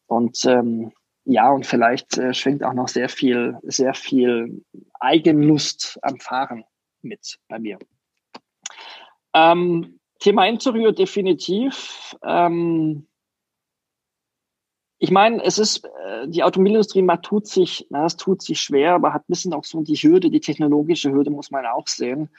Und 0.05 0.43
ähm, 0.43 0.91
ja, 1.23 1.49
und 1.49 1.65
vielleicht 1.65 2.17
äh, 2.17 2.33
schwingt 2.33 2.63
auch 2.63 2.73
noch 2.73 2.89
sehr 2.89 3.07
viel, 3.07 3.57
sehr 3.63 3.93
viel 3.93 4.65
Eigenlust 4.99 5.97
am 6.01 6.19
Fahren 6.19 6.65
mit 7.01 7.37
bei 7.47 7.59
mir. 7.59 7.79
Ähm, 9.33 9.99
Thema 10.19 10.45
Interieur 10.47 10.91
definitiv. 10.91 12.17
Ähm, 12.23 13.07
ich 15.03 15.09
meine, 15.09 15.43
es 15.43 15.57
ist, 15.57 15.83
äh, 15.83 16.27
die 16.27 16.43
Automobilindustrie 16.43 17.01
man 17.01 17.23
tut 17.23 17.47
sich, 17.47 17.87
na, 17.89 18.05
es 18.05 18.17
tut 18.17 18.43
sich 18.43 18.61
schwer, 18.61 18.93
aber 18.93 19.13
hat 19.13 19.23
ein 19.23 19.29
bisschen 19.29 19.53
auch 19.53 19.63
so 19.63 19.81
die 19.81 19.95
Hürde, 19.95 20.29
die 20.29 20.39
technologische 20.39 21.11
Hürde 21.11 21.31
muss 21.31 21.49
man 21.49 21.65
auch 21.65 21.87
sehen. 21.87 22.29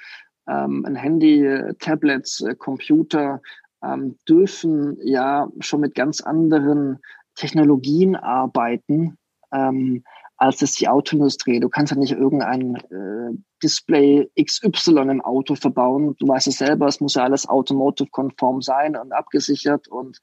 Ähm, 0.46 0.85
ein 0.87 0.94
Handy, 0.94 1.44
Tablets, 1.81 2.40
äh, 2.40 2.55
Computer 2.55 3.42
ähm, 3.83 4.16
dürfen 4.29 4.96
ja 5.03 5.48
schon 5.59 5.81
mit 5.81 5.96
ganz 5.96 6.20
anderen 6.20 7.01
Technologien 7.35 8.14
arbeiten, 8.14 9.18
ähm, 9.53 10.05
als 10.42 10.61
es 10.61 10.74
die 10.74 10.88
Autoindustrie. 10.88 11.61
Du 11.61 11.68
kannst 11.68 11.92
ja 11.92 11.96
nicht 11.96 12.11
irgendein 12.11 12.74
äh, 12.74 13.38
Display 13.62 14.28
XY 14.37 15.02
im 15.02 15.20
Auto 15.20 15.55
verbauen. 15.55 16.16
Du 16.18 16.26
weißt 16.26 16.48
es 16.48 16.59
selber, 16.59 16.88
es 16.88 17.00
muss 17.00 17.14
ja 17.14 17.22
alles 17.22 17.48
automotive-konform 17.48 18.61
sein 18.61 18.96
und 18.96 19.12
abgesichert 19.12 19.87
und 19.87 20.20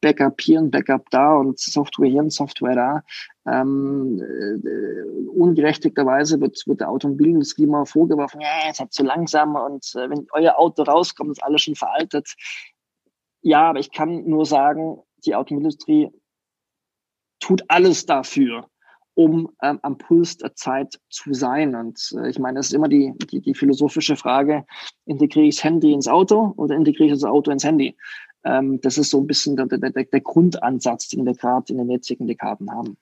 Backup 0.00 0.40
hier 0.40 0.60
und 0.60 0.70
Backup 0.70 1.10
da 1.10 1.34
und 1.34 1.58
Software 1.58 2.08
hier 2.08 2.22
und 2.22 2.32
Software 2.32 2.76
da. 2.76 3.02
Ähm, 3.46 4.22
äh, 4.22 5.28
ungerechtigterweise 5.28 6.40
wird, 6.40 6.62
wird 6.66 6.80
der 6.80 6.88
Automobilindustrie 6.88 7.64
immer 7.64 7.84
vorgeworfen, 7.84 8.40
ja, 8.40 8.70
es 8.70 8.80
hat 8.80 8.94
zu 8.94 9.02
langsam 9.02 9.54
und 9.54 9.84
äh, 9.96 10.08
wenn 10.08 10.26
euer 10.32 10.58
Auto 10.58 10.82
rauskommt, 10.82 11.32
ist 11.32 11.44
alles 11.44 11.60
schon 11.60 11.74
veraltet. 11.74 12.36
Ja, 13.42 13.68
aber 13.68 13.80
ich 13.80 13.92
kann 13.92 14.24
nur 14.24 14.46
sagen, 14.46 15.02
die 15.26 15.34
Automobilindustrie 15.34 16.08
tut 17.38 17.64
alles 17.68 18.06
dafür, 18.06 18.66
um 19.18 19.50
ähm, 19.64 19.80
am 19.82 19.98
Puls 19.98 20.36
der 20.36 20.54
Zeit 20.54 21.00
zu 21.10 21.34
sein. 21.34 21.74
Und 21.74 22.14
äh, 22.16 22.30
ich 22.30 22.38
meine, 22.38 22.60
es 22.60 22.68
ist 22.68 22.72
immer 22.72 22.86
die, 22.86 23.12
die, 23.32 23.40
die 23.40 23.52
philosophische 23.52 24.14
Frage, 24.14 24.64
integriere 25.06 25.46
ich 25.46 25.56
das 25.56 25.64
Handy 25.64 25.92
ins 25.92 26.06
Auto 26.06 26.54
oder 26.56 26.76
integriere 26.76 27.06
ich 27.06 27.14
das 27.14 27.24
Auto 27.24 27.50
ins 27.50 27.64
Handy? 27.64 27.96
Ähm, 28.44 28.80
das 28.80 28.96
ist 28.96 29.10
so 29.10 29.18
ein 29.18 29.26
bisschen 29.26 29.56
der, 29.56 29.66
der, 29.66 29.90
der 29.90 30.20
Grundansatz, 30.20 31.08
den 31.08 31.26
wir 31.26 31.34
gerade 31.34 31.72
in 31.72 31.78
den 31.78 31.90
jetzigen 31.90 32.28
Dekaden 32.28 32.70
haben. 32.70 32.96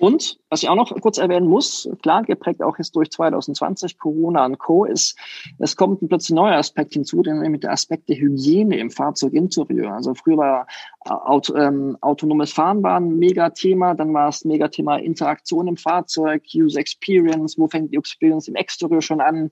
Und 0.00 0.38
was 0.48 0.62
ich 0.62 0.68
auch 0.70 0.76
noch 0.76 0.98
kurz 1.02 1.18
erwähnen 1.18 1.46
muss, 1.46 1.86
klar, 2.00 2.22
geprägt 2.22 2.62
auch 2.62 2.78
jetzt 2.78 2.96
durch 2.96 3.10
2020, 3.10 3.98
Corona 3.98 4.46
und 4.46 4.58
Co., 4.58 4.86
ist, 4.86 5.14
es 5.58 5.76
kommt 5.76 6.00
ein 6.00 6.08
plötzlich 6.08 6.34
neuer 6.34 6.56
Aspekt 6.56 6.94
hinzu, 6.94 7.20
nämlich 7.20 7.60
der 7.60 7.72
Aspekt 7.72 8.08
der 8.08 8.16
Hygiene 8.16 8.78
im 8.78 8.90
Fahrzeuginterieur. 8.90 9.92
Also 9.92 10.14
früher 10.14 10.38
war 10.38 10.66
Auto, 11.00 11.54
ähm, 11.54 11.98
autonomes 12.00 12.50
Fahren 12.50 12.82
war 12.82 12.98
ein 12.98 13.18
Megathema, 13.18 13.92
dann 13.92 14.14
war 14.14 14.30
es 14.30 14.42
ein 14.42 14.48
Megathema 14.48 14.96
Interaktion 14.96 15.68
im 15.68 15.76
Fahrzeug, 15.76 16.44
User 16.54 16.80
Experience, 16.80 17.58
wo 17.58 17.68
fängt 17.68 17.92
die 17.92 17.98
Experience 17.98 18.48
im 18.48 18.54
Exterieur 18.54 19.02
schon 19.02 19.20
an? 19.20 19.50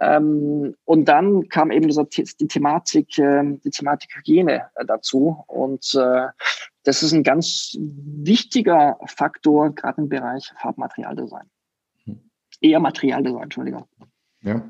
Ähm, 0.00 0.76
und 0.84 1.06
dann 1.06 1.48
kam 1.48 1.72
eben 1.72 1.88
dieser, 1.88 2.04
die 2.04 2.46
Thematik, 2.46 3.18
äh, 3.18 3.58
die 3.64 3.70
Thematik 3.70 4.14
Hygiene 4.14 4.66
äh, 4.76 4.84
dazu. 4.84 5.42
Und 5.48 5.92
äh, 5.96 6.28
das 6.84 7.02
ist 7.02 7.12
ein 7.12 7.22
ganz 7.22 7.76
wichtiger 7.78 8.98
Faktor, 9.06 9.74
gerade 9.74 10.02
im 10.02 10.08
Bereich 10.08 10.52
Farbmaterialdesign. 10.60 11.48
Hm. 12.04 12.20
Eher 12.60 12.80
Materialdesign, 12.80 13.42
Entschuldigung. 13.42 13.86
Ja. 14.42 14.62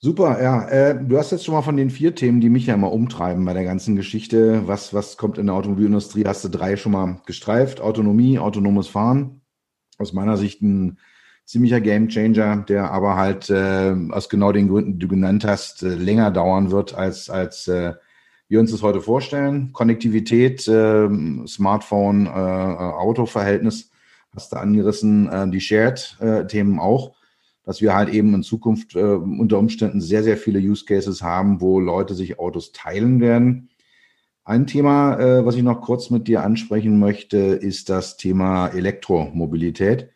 Super, 0.00 0.40
ja. 0.40 0.68
Äh, 0.68 1.04
du 1.04 1.18
hast 1.18 1.32
jetzt 1.32 1.44
schon 1.44 1.54
mal 1.54 1.62
von 1.62 1.76
den 1.76 1.90
vier 1.90 2.14
Themen, 2.14 2.40
die 2.40 2.50
mich 2.50 2.66
ja 2.66 2.74
immer 2.74 2.92
umtreiben 2.92 3.44
bei 3.44 3.52
der 3.52 3.64
ganzen 3.64 3.96
Geschichte. 3.96 4.68
Was, 4.68 4.94
was 4.94 5.16
kommt 5.16 5.38
in 5.38 5.46
der 5.46 5.56
Automobilindustrie? 5.56 6.24
Hast 6.24 6.44
du 6.44 6.48
drei 6.48 6.76
schon 6.76 6.92
mal 6.92 7.20
gestreift? 7.26 7.80
Autonomie, 7.80 8.38
autonomes 8.38 8.86
Fahren. 8.86 9.40
Aus 9.98 10.12
meiner 10.12 10.36
Sicht 10.36 10.62
ein 10.62 10.98
ziemlicher 11.44 11.80
Gamechanger, 11.80 12.58
der 12.58 12.92
aber 12.92 13.16
halt 13.16 13.50
äh, 13.50 13.96
aus 14.10 14.28
genau 14.28 14.52
den 14.52 14.68
Gründen, 14.68 14.92
die 14.92 14.98
du 15.00 15.08
genannt 15.08 15.44
hast, 15.44 15.82
äh, 15.82 15.94
länger 15.94 16.30
dauern 16.30 16.70
wird 16.70 16.94
als, 16.94 17.28
als 17.28 17.66
äh, 17.66 17.94
wir 18.48 18.60
uns 18.60 18.70
das 18.70 18.82
heute 18.82 19.00
vorstellen. 19.00 19.72
Konnektivität, 19.72 20.66
äh, 20.66 21.08
Smartphone, 21.46 22.26
äh, 22.26 22.30
äh, 22.30 22.32
Auto-Verhältnis 22.32 23.90
hast 24.34 24.52
du 24.52 24.56
angerissen, 24.56 25.28
äh, 25.28 25.48
die 25.50 25.60
Shared-Themen 25.60 26.80
auch, 26.80 27.14
dass 27.64 27.82
wir 27.82 27.94
halt 27.94 28.08
eben 28.08 28.34
in 28.34 28.42
Zukunft 28.42 28.96
äh, 28.96 29.00
unter 29.02 29.58
Umständen 29.58 30.00
sehr, 30.00 30.22
sehr 30.22 30.36
viele 30.36 30.58
Use 30.58 30.84
Cases 30.86 31.22
haben, 31.22 31.60
wo 31.60 31.78
Leute 31.78 32.14
sich 32.14 32.38
Autos 32.38 32.72
teilen 32.72 33.20
werden. 33.20 33.68
Ein 34.44 34.66
Thema, 34.66 35.18
äh, 35.18 35.44
was 35.44 35.56
ich 35.56 35.62
noch 35.62 35.82
kurz 35.82 36.08
mit 36.08 36.26
dir 36.26 36.42
ansprechen 36.42 36.98
möchte, 36.98 37.36
ist 37.36 37.90
das 37.90 38.16
Thema 38.16 38.68
Elektromobilität. 38.68 40.10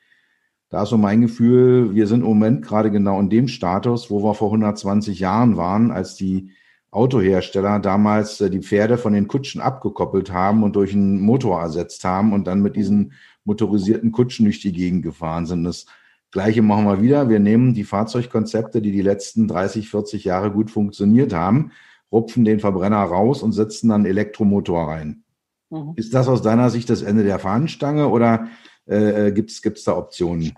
Da 0.71 0.85
ist 0.85 0.88
so 0.88 0.97
mein 0.97 1.21
Gefühl, 1.21 1.95
wir 1.95 2.07
sind 2.07 2.21
im 2.21 2.29
Moment 2.29 2.62
gerade 2.62 2.90
genau 2.90 3.21
in 3.21 3.29
dem 3.29 3.47
Status, 3.47 4.11
wo 4.11 4.23
wir 4.25 4.33
vor 4.33 4.49
120 4.49 5.18
Jahren 5.18 5.59
waren, 5.59 5.90
als 5.90 6.16
die 6.16 6.53
Autohersteller 6.93 7.81
damals 7.81 8.41
äh, 8.41 8.51
die 8.51 8.61
Pferde 8.61 8.99
von 8.99 9.15
den 9.15 9.27
Kutschen 9.27 9.61
abgekoppelt 9.61 10.31
haben 10.31 10.63
und 10.63 10.77
durch 10.77 10.93
einen 10.93 11.21
Motor 11.21 11.61
ersetzt 11.61 12.05
haben 12.05 12.33
und 12.33 12.47
dann 12.47 12.63
mit 12.63 12.77
diesen 12.77 13.15
motorisierten 13.45 14.13
Kutschen 14.13 14.45
durch 14.45 14.61
die 14.61 14.73
Gegend 14.73 15.03
gefahren 15.03 15.47
sind. 15.47 15.65
Das 15.65 15.87
Gleiche 16.31 16.63
machen 16.63 16.85
wir 16.85 17.03
wieder. 17.03 17.29
Wir 17.29 17.41
nehmen 17.41 17.75
die 17.75 17.85
Fahrzeugkonzepte, 17.85 18.81
die 18.83 18.93
die 18.93 19.03
letzten 19.03 19.49
30, 19.49 19.89
40 19.89 20.25
Jahre 20.25 20.51
gut 20.53 20.71
funktioniert 20.71 21.33
haben, 21.33 21.73
rupfen 22.13 22.45
den 22.45 22.61
Verbrenner 22.61 23.03
raus 23.03 23.43
und 23.43 23.53
setzen 23.53 23.89
dann 23.89 24.05
Elektromotor 24.05 24.89
rein. 24.89 25.25
Mhm. 25.71 25.95
Ist 25.97 26.13
das 26.13 26.29
aus 26.29 26.43
deiner 26.43 26.69
Sicht 26.69 26.91
das 26.91 27.01
Ende 27.01 27.25
der 27.25 27.39
Fahnenstange 27.39 28.09
oder 28.09 28.49
äh, 28.87 29.29
äh 29.29 29.33
gibt 29.33 29.51
es 29.51 29.85
da 29.85 29.97
Optionen? 29.97 30.53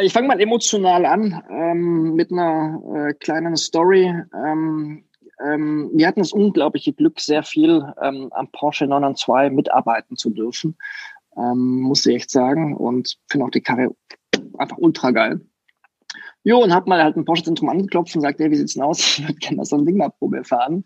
Ich 0.00 0.12
fange 0.12 0.26
mal 0.26 0.40
emotional 0.40 1.06
an 1.06 1.40
ähm, 1.48 2.14
mit 2.14 2.32
einer 2.32 2.82
äh, 2.96 3.14
kleinen 3.14 3.56
Story. 3.56 4.12
Ähm, 4.34 5.04
ähm, 5.40 5.90
wir 5.94 6.08
hatten 6.08 6.18
das 6.18 6.32
unglaubliche 6.32 6.92
Glück, 6.92 7.20
sehr 7.20 7.44
viel 7.44 7.84
ähm, 8.02 8.28
am 8.32 8.48
Porsche 8.48 8.86
992 8.86 9.54
mitarbeiten 9.54 10.16
zu 10.16 10.30
dürfen, 10.30 10.76
ähm, 11.36 11.82
muss 11.82 12.04
ich 12.06 12.16
echt 12.16 12.30
sagen. 12.30 12.76
Und 12.76 13.18
finde 13.28 13.46
auch 13.46 13.50
die 13.50 13.60
Karre 13.60 13.94
einfach 14.58 14.78
ultra 14.78 15.12
geil. 15.12 15.40
Jo, 16.42 16.58
und 16.58 16.74
hab 16.74 16.88
mal 16.88 17.02
halt 17.02 17.16
ein 17.16 17.24
Porsche-Zentrum 17.24 17.68
angeklopft 17.68 18.16
und 18.16 18.22
sagt, 18.22 18.40
hey, 18.40 18.50
wie 18.50 18.56
sieht's 18.56 18.74
denn 18.74 18.82
aus? 18.82 18.98
Ich 19.18 19.28
würde 19.28 19.34
gerne 19.34 19.64
so 19.64 19.76
ein 19.76 19.86
Ding 19.86 19.96
mal 19.96 20.10
Probe 20.10 20.42
fahren. 20.42 20.84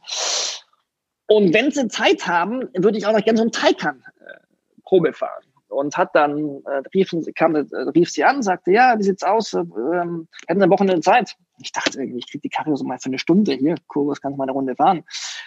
Und 1.29 1.55
wenn 1.55 1.71
sie 1.71 1.89
Zeit 1.89 2.27
haben, 2.27 2.69
würde 2.75 2.99
ich 2.99 3.07
auch 3.07 3.13
noch 3.13 3.25
gerne 3.25 3.39
so 3.39 3.45
ein 3.45 3.53
Taycan 3.53 4.05
äh, 4.21 4.39
Probe 4.85 5.15
fahren 5.15 5.48
und 5.69 5.97
hat 5.97 6.15
dann 6.15 6.63
äh, 6.65 6.83
rief, 6.95 7.13
kam, 7.35 7.55
äh, 7.55 7.65
rief 7.95 8.11
sie 8.11 8.25
an, 8.25 8.43
sagte, 8.43 8.73
ja, 8.73 8.99
wie 8.99 9.03
sieht's 9.03 9.23
aus? 9.23 9.55
Äh, 9.55 9.61
ähm, 9.61 10.29
hätten 10.47 10.61
Sie 10.61 10.65
eine 10.65 10.71
Wochenende 10.71 11.01
Zeit? 11.01 11.37
Ich 11.61 11.73
dachte 11.73 12.03
ich 12.03 12.31
krieg 12.31 12.43
die 12.43 12.49
Karre 12.49 12.77
so 12.77 12.85
mal 12.85 12.99
für 12.99 13.07
eine 13.07 13.19
Stunde 13.19 13.53
hier, 13.53 13.77
was 13.95 14.21
kann 14.21 14.33
ich 14.33 14.39
mal 14.39 14.45
eine 14.45 14.53
Runde 14.53 14.77
fahren? 14.77 15.05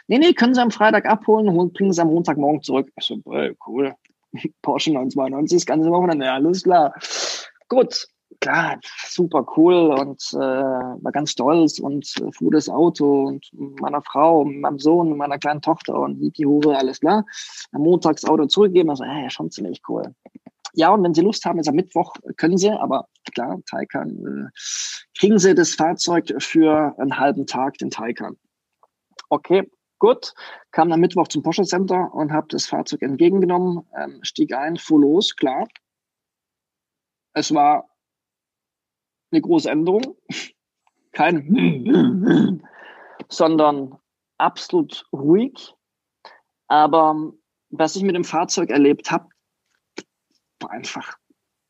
Nee, 0.07 0.19
nee, 0.19 0.33
können 0.33 0.53
Sie 0.53 0.61
am 0.61 0.71
Freitag 0.71 1.05
abholen 1.05 1.47
und 1.47 1.73
bringen 1.73 1.93
Sie 1.93 2.01
am 2.01 2.09
Montagmorgen 2.09 2.61
zurück. 2.61 2.91
Ich 2.97 3.05
so, 3.05 3.15
äh, 3.31 3.55
cool. 3.67 3.95
Porsche 4.61 4.91
992, 4.91 5.57
das 5.57 5.65
ganze 5.65 5.89
Wochenende, 5.91 6.25
ja, 6.25 6.35
alles 6.35 6.63
klar. 6.63 6.93
Gut, 7.67 8.07
klar, 8.41 8.79
super 9.07 9.45
cool 9.55 9.93
und 9.97 10.21
äh, 10.33 10.37
war 10.37 11.11
ganz 11.11 11.31
stolz 11.31 11.79
und 11.79 12.11
äh, 12.19 12.31
fuhr 12.33 12.51
das 12.51 12.67
Auto 12.67 13.27
und 13.27 13.47
meiner 13.53 14.01
Frau, 14.01 14.43
meinem 14.43 14.79
Sohn, 14.79 15.15
meiner 15.15 15.37
kleinen 15.37 15.61
Tochter 15.61 15.97
und 15.97 16.19
die 16.19 16.45
Hure, 16.45 16.77
alles 16.77 16.99
klar. 16.99 17.23
Am 17.71 17.83
Montag 17.83 18.17
das 18.17 18.25
Auto 18.25 18.45
zurückgeben, 18.47 18.89
also, 18.89 19.03
äh, 19.03 19.29
schon 19.29 19.51
ziemlich 19.51 19.81
cool. 19.87 20.13
Ja, 20.73 20.89
und 20.89 21.03
wenn 21.03 21.13
Sie 21.13 21.21
Lust 21.21 21.45
haben, 21.45 21.59
ist 21.59 21.67
am 21.67 21.75
Mittwoch, 21.75 22.15
können 22.37 22.57
Sie, 22.57 22.71
aber 22.71 23.07
klar, 23.33 23.59
Taycan, 23.69 24.09
äh, 24.09 24.49
kriegen 25.17 25.37
Sie 25.37 25.53
das 25.53 25.75
Fahrzeug 25.75 26.33
für 26.39 26.95
einen 26.97 27.19
halben 27.19 27.45
Tag, 27.45 27.77
den 27.77 27.91
Taycan. 27.91 28.37
Okay, 29.29 29.69
gut. 29.99 30.33
Kam 30.71 30.91
am 30.91 30.99
Mittwoch 30.99 31.27
zum 31.27 31.43
Porsche 31.43 31.63
Center 31.63 32.13
und 32.13 32.31
habe 32.31 32.47
das 32.49 32.65
Fahrzeug 32.65 33.01
entgegengenommen, 33.01 33.85
ähm, 33.97 34.19
stieg 34.23 34.53
ein, 34.53 34.77
fuhr 34.77 35.01
los, 35.01 35.35
klar. 35.35 35.67
Es 37.33 37.53
war 37.53 37.90
eine 39.31 39.41
große 39.41 39.69
Änderung. 39.69 40.15
Kein 41.11 42.61
sondern 43.31 43.97
absolut 44.37 45.05
ruhig. 45.11 45.73
Aber 46.67 47.33
was 47.69 47.95
ich 47.95 48.03
mit 48.03 48.15
dem 48.15 48.23
Fahrzeug 48.23 48.69
erlebt 48.69 49.11
habe, 49.11 49.29
war 50.59 50.71
einfach 50.71 51.17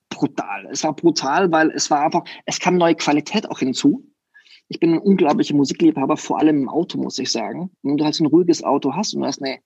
brutal. 0.10 0.68
Es 0.72 0.84
war 0.84 0.94
brutal, 0.94 1.52
weil 1.52 1.72
es 1.72 1.90
war 1.90 2.02
einfach, 2.02 2.24
es 2.46 2.60
kam 2.60 2.78
neue 2.78 2.96
Qualität 2.96 3.50
auch 3.50 3.60
hinzu. 3.60 4.08
Ich 4.68 4.80
bin 4.80 4.94
ein 4.94 5.00
unglaublicher 5.00 5.56
Musikliebhaber, 5.56 6.18
vor 6.18 6.40
allem 6.40 6.64
im 6.64 6.70
Auto, 6.70 6.98
muss 6.98 7.20
ich 7.20 7.32
sagen. 7.32 7.72
Wenn 7.84 7.98
du 7.98 8.06
halt 8.06 8.16
so 8.16 8.24
ein 8.24 8.28
ruhiges 8.28 8.64
Auto 8.64 8.94
hast 8.96 9.14
und 9.14 9.22
du 9.22 9.28
hast 9.28 9.42
eine 9.42 9.60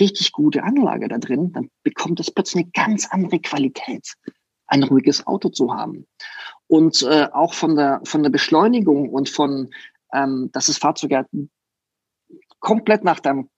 richtig 0.00 0.32
gute 0.32 0.62
Anlage 0.62 1.08
da 1.08 1.18
drin, 1.18 1.52
dann 1.52 1.70
bekommt 1.82 2.20
es 2.20 2.30
plötzlich 2.30 2.64
eine 2.64 2.72
ganz 2.72 3.06
andere 3.10 3.38
Qualität, 3.40 4.14
ein 4.66 4.82
ruhiges 4.82 5.26
Auto 5.26 5.48
zu 5.48 5.74
haben. 5.74 6.06
Und 6.68 7.02
äh, 7.02 7.28
auch 7.32 7.54
von 7.54 7.76
der, 7.76 8.00
von 8.04 8.22
der 8.22 8.30
Beschleunigung 8.30 9.10
und 9.10 9.28
von, 9.28 9.70
ähm, 10.12 10.50
dass 10.52 10.66
das 10.66 10.78
Fahrzeug 10.78 11.12
ja 11.12 11.24
komplett 12.60 13.04
nach 13.04 13.20
deinem 13.20 13.48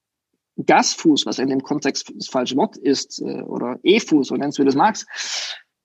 Gasfuß, 0.66 1.24
was 1.24 1.38
in 1.38 1.48
dem 1.48 1.62
Kontext 1.62 2.12
das 2.14 2.28
falsche 2.28 2.56
Wort 2.56 2.76
ist, 2.76 3.20
äh, 3.20 3.42
oder 3.42 3.78
E-Fuß, 3.82 4.28
so 4.28 4.36
nennst 4.36 4.58
du 4.58 4.64
das 4.64 4.74
magst, 4.74 5.06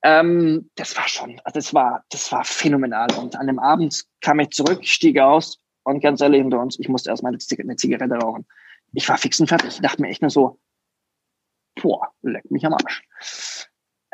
ähm, 0.04 0.70
das 0.76 0.98
war 0.98 1.08
schon, 1.08 1.40
das 1.54 1.74
war, 1.74 2.04
das 2.10 2.32
war 2.32 2.44
phänomenal. 2.44 3.08
Und 3.18 3.38
an 3.38 3.48
dem 3.48 3.60
Abend 3.60 4.04
kam 4.22 4.40
ich 4.40 4.50
zurück, 4.50 4.86
stieg 4.86 5.18
aus 5.20 5.60
und 5.84 6.02
ganz 6.02 6.22
ehrlich 6.22 6.42
hinter 6.42 6.60
uns, 6.60 6.78
ich 6.80 6.90
musste 6.90 7.10
erstmal 7.10 7.32
eine 7.32 7.76
Zigarette 7.76 8.16
rauchen. 8.16 8.46
Ich 8.94 9.08
war 9.08 9.18
fix 9.18 9.40
und 9.40 9.48
fertig. 9.48 9.76
Ich 9.76 9.82
dachte 9.82 10.02
mir 10.02 10.10
echt 10.10 10.22
nur 10.22 10.30
so, 10.30 10.60
boah, 11.82 12.10
leck 12.22 12.50
mich 12.52 12.66
am 12.66 12.74
Arsch. 12.74 13.04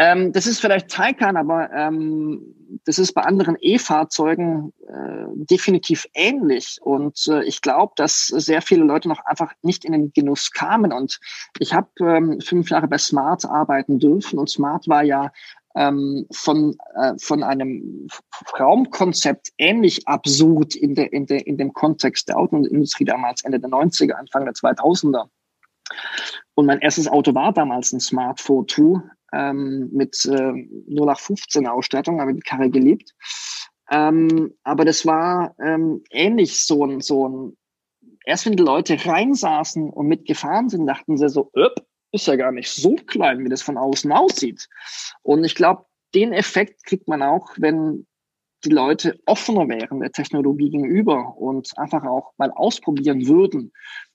Ähm, 0.01 0.31
das 0.31 0.47
ist 0.47 0.61
vielleicht 0.61 0.87
Taycan, 0.87 1.35
aber 1.35 1.69
ähm, 1.73 2.55
das 2.85 2.99
ist 2.99 3.13
bei 3.13 3.21
anderen 3.21 3.57
E-Fahrzeugen 3.59 4.71
äh, 4.87 5.25
definitiv 5.35 6.07
ähnlich. 6.13 6.77
Und 6.81 7.27
äh, 7.27 7.43
ich 7.43 7.61
glaube, 7.61 7.91
dass 7.97 8.27
sehr 8.27 8.61
viele 8.61 8.85
Leute 8.85 9.09
noch 9.09 9.25
einfach 9.25 9.51
nicht 9.61 9.83
in 9.83 9.91
den 9.91 10.13
Genuss 10.13 10.51
kamen. 10.51 10.93
Und 10.93 11.19
ich 11.59 11.73
habe 11.73 11.89
ähm, 11.99 12.39
fünf 12.39 12.69
Jahre 12.69 12.87
bei 12.87 12.97
Smart 12.97 13.43
arbeiten 13.43 13.99
dürfen. 13.99 14.39
Und 14.39 14.49
Smart 14.49 14.87
war 14.87 15.03
ja 15.03 15.33
ähm, 15.75 16.25
von, 16.31 16.77
äh, 16.95 17.15
von 17.19 17.43
einem 17.43 18.07
Raumkonzept 18.57 19.49
ähnlich 19.57 20.07
absurd 20.07 20.75
in, 20.75 20.95
der, 20.95 21.11
in, 21.11 21.25
der, 21.25 21.45
in 21.45 21.57
dem 21.57 21.73
Kontext 21.73 22.29
der 22.29 22.37
Autoindustrie 22.37 23.03
damals, 23.05 23.43
Ende 23.43 23.59
der 23.59 23.69
90er, 23.69 24.13
Anfang 24.13 24.45
der 24.45 24.53
2000er. 24.53 25.27
Und 26.55 26.67
mein 26.67 26.79
erstes 26.79 27.09
Auto 27.09 27.35
war 27.35 27.51
damals 27.51 27.91
ein 27.91 27.99
Smart 27.99 28.39
4 28.39 28.63
ähm, 29.33 29.89
mit 29.91 30.25
äh, 30.25 30.53
0815 30.89 31.67
Ausstattung, 31.67 32.19
ich 32.31 32.35
die 32.37 32.41
Karre 32.41 32.69
geliebt. 32.69 33.13
Ähm, 33.91 34.53
aber 34.63 34.85
das 34.85 35.05
war 35.05 35.55
ähm, 35.59 36.03
ähnlich 36.11 36.65
so 36.65 36.85
ein, 36.85 37.01
so 37.01 37.27
ein, 37.27 37.57
erst 38.25 38.45
wenn 38.45 38.55
die 38.55 38.63
Leute 38.63 38.97
reinsaßen 39.03 39.89
und 39.89 40.07
mitgefahren 40.07 40.69
sind, 40.69 40.85
dachten 40.85 41.17
sie 41.17 41.29
so, 41.29 41.49
öpp, 41.55 41.85
ist 42.11 42.27
ja 42.27 42.35
gar 42.35 42.51
nicht 42.51 42.69
so 42.69 42.95
klein, 42.95 43.43
wie 43.43 43.49
das 43.49 43.61
von 43.61 43.77
außen 43.77 44.11
aussieht. 44.11 44.67
Und 45.21 45.43
ich 45.43 45.55
glaube, 45.55 45.85
den 46.15 46.33
Effekt 46.33 46.83
kriegt 46.85 47.07
man 47.07 47.21
auch, 47.21 47.49
wenn 47.57 48.07
die 48.65 48.69
Leute 48.69 49.19
offener 49.25 49.67
wären 49.69 50.01
der 50.01 50.11
Technologie 50.11 50.69
gegenüber 50.69 51.37
und 51.37 51.71
einfach 51.77 52.03
auch 52.03 52.33
mal 52.37 52.51
ausprobieren 52.51 53.27
würden 53.27 53.71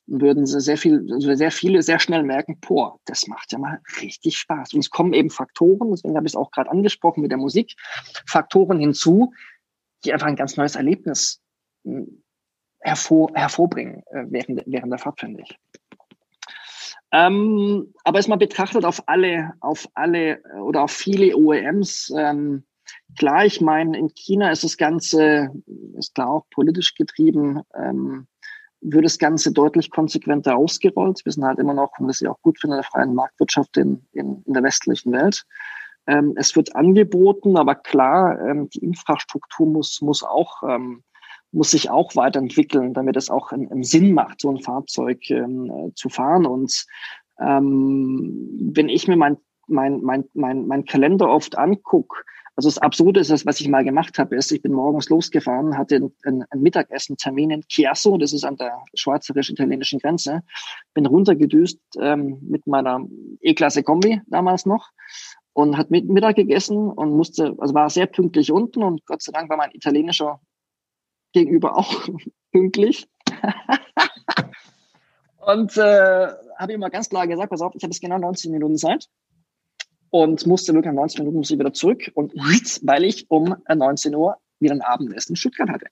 würden 0.07 0.47
sie 0.47 0.61
sehr 0.61 0.77
viel, 0.77 1.07
also 1.13 1.35
sehr 1.35 1.51
viele 1.51 1.83
sehr 1.83 1.99
schnell 1.99 2.23
merken, 2.23 2.59
boah, 2.61 2.99
das 3.07 3.27
macht 3.27 3.53
ja 3.53 3.59
mal 3.59 3.81
richtig 4.01 4.39
Spaß. 4.39 4.75
Und 4.75 4.81
es 4.81 4.91
kommen 4.91 5.13
eben 5.13 5.31
Faktoren, 5.31 5.91
deswegen 5.91 6.17
habe 6.17 6.27
ich 6.27 6.33
es 6.33 6.37
auch 6.37 6.51
gerade 6.51 6.71
angesprochen 6.71 7.23
mit 7.23 7.31
der 7.31 7.39
Musik, 7.39 7.75
Faktoren 8.27 8.79
hinzu, 8.79 9.33
die 10.05 10.13
einfach 10.13 10.27
ein 10.27 10.37
ganz 10.37 10.57
neues 10.57 10.77
Erlebnis 10.77 11.41
hm, 11.85 12.23
hervor, 12.81 13.31
hervorbringen 13.35 14.03
äh, 14.11 14.25
während, 14.29 14.63
während 14.67 14.93
der 14.93 14.99
Fahrt, 14.99 15.21
finde 15.21 15.43
ich. 15.43 15.59
Ähm, 17.13 17.95
aber 18.03 18.21
mal 18.27 18.37
betrachtet 18.37 18.85
auf 18.85 19.03
alle, 19.07 19.53
auf 19.61 19.89
alle 19.95 20.43
äh, 20.45 20.59
oder 20.59 20.83
auf 20.83 20.91
viele 20.91 21.37
OEMs, 21.37 22.13
ähm, 22.17 22.65
klar, 23.17 23.47
ich 23.47 23.61
meine, 23.61 23.97
in 23.97 24.13
China 24.15 24.51
ist 24.51 24.65
das 24.65 24.77
Ganze, 24.77 25.51
ist 25.97 26.15
klar 26.15 26.29
auch 26.29 26.47
politisch 26.51 26.95
getrieben, 26.95 27.63
ähm, 27.75 28.27
wird 28.85 29.05
das 29.05 29.19
Ganze 29.19 29.51
deutlich 29.51 29.91
konsequenter 29.91 30.57
ausgerollt. 30.57 31.25
Wir 31.25 31.33
sind 31.33 31.45
halt 31.45 31.59
immer 31.59 31.75
noch, 31.75 31.99
und 31.99 32.07
das 32.07 32.17
ist 32.17 32.21
ja 32.21 32.31
auch 32.31 32.41
gut 32.43 32.61
für 32.61 32.71
eine 32.71 32.83
freie 32.83 33.07
Marktwirtschaft 33.07 33.77
in, 33.77 34.07
in, 34.13 34.43
in 34.47 34.53
der 34.53 34.63
westlichen 34.63 35.13
Welt. 35.13 35.45
Ähm, 36.07 36.35
es 36.37 36.55
wird 36.55 36.77
angeboten, 36.77 37.57
aber 37.57 37.75
klar, 37.75 38.39
ähm, 38.47 38.69
die 38.69 38.81
Infrastruktur 38.81 39.67
muss, 39.67 40.03
muss 40.03 40.23
auch, 40.23 40.63
ähm, 40.69 41.03
muss 41.51 41.71
sich 41.71 41.91
auch 41.91 42.15
weiterentwickeln, 42.15 42.93
damit 42.93 43.17
es 43.17 43.31
auch 43.31 43.53
einen, 43.53 43.85
Sinn 43.85 44.13
macht, 44.13 44.43
so 44.43 44.51
ein 44.51 44.61
Fahrzeug 44.61 45.31
ähm, 45.31 45.71
äh, 45.71 45.95
zu 45.95 46.11
fahren. 46.11 46.45
Und 46.45 46.85
ähm, 47.41 48.71
wenn 48.75 48.91
ich 48.91 49.09
mir 49.09 49.17
mein, 49.17 49.39
mein, 49.67 50.03
mein, 50.03 50.25
mein, 50.35 50.67
mein 50.67 50.85
Kalender 50.85 51.31
oft 51.31 51.57
angucke, 51.57 52.23
also 52.57 52.69
das 52.69 52.79
Absurde 52.79 53.21
ist, 53.21 53.31
das, 53.31 53.47
was 53.47 53.61
ich 53.61 53.69
mal 53.69 53.83
gemacht 53.83 54.19
habe, 54.19 54.37
ist, 54.37 54.53
ich 54.53 54.63
bin 54.63 54.73
morgens 54.73 55.09
losgefahren, 55.09 55.77
hatte 55.77 55.97
einen, 55.97 56.45
einen 56.51 56.63
Mittagessen-Termin 56.63 57.51
in 57.51 57.63
Chiasso, 57.69 58.17
das 58.17 58.33
ist 58.33 58.45
an 58.45 58.57
der 58.57 58.85
schweizerisch-italienischen 58.95 59.99
Grenze, 59.99 60.43
bin 60.95 61.07
runtergedüst 61.07 61.81
ähm, 61.99 62.39
mit 62.43 62.67
meiner 62.67 63.05
E-Klasse 63.41 63.83
Kombi 63.83 64.21
damals 64.29 64.67
noch 64.67 64.91
und 65.53 65.77
hat 65.77 65.91
mit 65.91 66.09
Mittag 66.09 66.37
gegessen 66.37 66.91
und 66.91 67.17
musste, 67.17 67.57
also 67.59 67.75
war 67.75 67.91
sehr 67.91 68.07
pünktlich 68.07 68.53
unten 68.53 68.85
und 68.85 69.05
Gott 69.07 69.23
sei 69.23 69.33
Dank 69.33 69.51
war 69.51 69.57
mein 69.57 69.73
italienischer 69.73 70.41
Gegenüber 71.33 71.77
auch 71.77 72.09
pünktlich. 72.53 73.09
und 75.47 75.77
äh, 75.77 76.29
habe 76.57 76.73
ihm 76.73 76.81
mal 76.81 76.91
ganz 76.91 77.09
klar 77.09 77.27
gesagt, 77.27 77.51
pass 77.51 77.63
auf, 77.63 77.75
ich 77.75 77.83
habe 77.83 77.93
jetzt 77.93 78.01
genau 78.01 78.19
90 78.19 78.53
Minuten 78.53 78.77
Zeit 78.77 79.09
und 80.15 80.47
musste 80.47 80.73
wirklich 80.73 80.95
nach 80.95 81.01
19 81.01 81.23
Minuten 81.23 81.39
muss 81.39 81.51
ich 81.51 81.59
wieder 81.59 81.73
zurück 81.73 82.09
und 82.15 82.33
weil 82.37 83.05
ich 83.05 83.29
um 83.33 83.57
19 83.67 84.15
Uhr 84.15 84.37
wieder 84.61 84.73
ein 84.73 84.81
Abendessen 84.81 85.33
in 85.33 85.37
Stuttgart 85.37 85.69
hatte. 85.69 85.87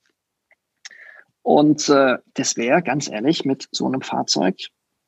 Und 1.42 1.88
äh, 1.88 2.18
das 2.34 2.56
wäre 2.56 2.84
ganz 2.84 3.10
ehrlich 3.10 3.44
mit 3.44 3.66
so 3.72 3.84
einem 3.84 4.00
Fahrzeug 4.00 4.54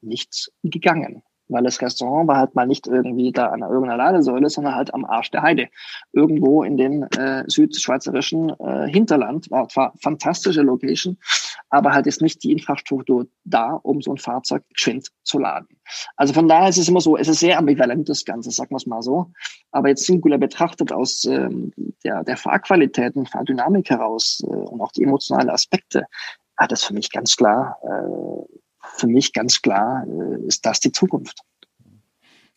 nicht 0.00 0.50
gegangen 0.64 1.22
weil 1.48 1.62
das 1.62 1.80
Restaurant 1.80 2.28
war 2.28 2.38
halt 2.38 2.54
mal 2.54 2.66
nicht 2.66 2.86
irgendwie 2.86 3.32
da 3.32 3.48
an 3.48 3.60
irgendeiner 3.60 3.96
Ladesäule, 3.96 4.48
sondern 4.48 4.74
halt 4.74 4.94
am 4.94 5.04
Arsch 5.04 5.30
der 5.30 5.42
Heide. 5.42 5.68
Irgendwo 6.12 6.62
in 6.62 6.76
den 6.76 7.02
äh, 7.02 7.44
südschweizerischen 7.46 8.50
äh, 8.58 8.88
Hinterland. 8.88 9.50
War 9.50 9.68
zwar 9.68 9.94
fantastische 10.00 10.62
Location, 10.62 11.18
aber 11.70 11.92
halt 11.92 12.06
ist 12.06 12.22
nicht 12.22 12.42
die 12.42 12.52
Infrastruktur 12.52 13.26
da, 13.44 13.72
um 13.72 14.00
so 14.00 14.12
ein 14.12 14.18
Fahrzeug 14.18 14.62
geschwind 14.72 15.08
zu 15.22 15.38
laden. 15.38 15.68
Also 16.16 16.32
von 16.32 16.48
daher 16.48 16.68
ist 16.68 16.78
es 16.78 16.88
immer 16.88 17.00
so, 17.00 17.16
es 17.16 17.28
ist 17.28 17.40
sehr 17.40 17.58
ambivalent 17.58 18.08
das 18.08 18.24
Ganze, 18.24 18.50
sagen 18.50 18.70
wir 18.70 18.76
es 18.76 18.86
mal 18.86 19.02
so. 19.02 19.30
Aber 19.70 19.88
jetzt 19.88 20.06
singular 20.06 20.38
betrachtet 20.38 20.92
aus 20.92 21.24
ähm, 21.24 21.72
der, 22.04 22.24
der 22.24 22.36
Fahrqualität 22.36 23.16
und 23.16 23.28
Fahrdynamik 23.28 23.90
heraus 23.90 24.42
äh, 24.46 24.50
und 24.50 24.80
auch 24.80 24.92
die 24.92 25.02
emotionalen 25.02 25.50
Aspekte, 25.50 26.06
hat 26.56 26.72
das 26.72 26.84
für 26.84 26.94
mich 26.94 27.10
ganz 27.10 27.36
klar 27.36 27.78
äh, 27.82 28.63
für 28.96 29.06
mich 29.06 29.32
ganz 29.32 29.62
klar, 29.62 30.04
äh, 30.06 30.46
ist 30.46 30.64
das 30.66 30.80
die 30.80 30.92
Zukunft. 30.92 31.40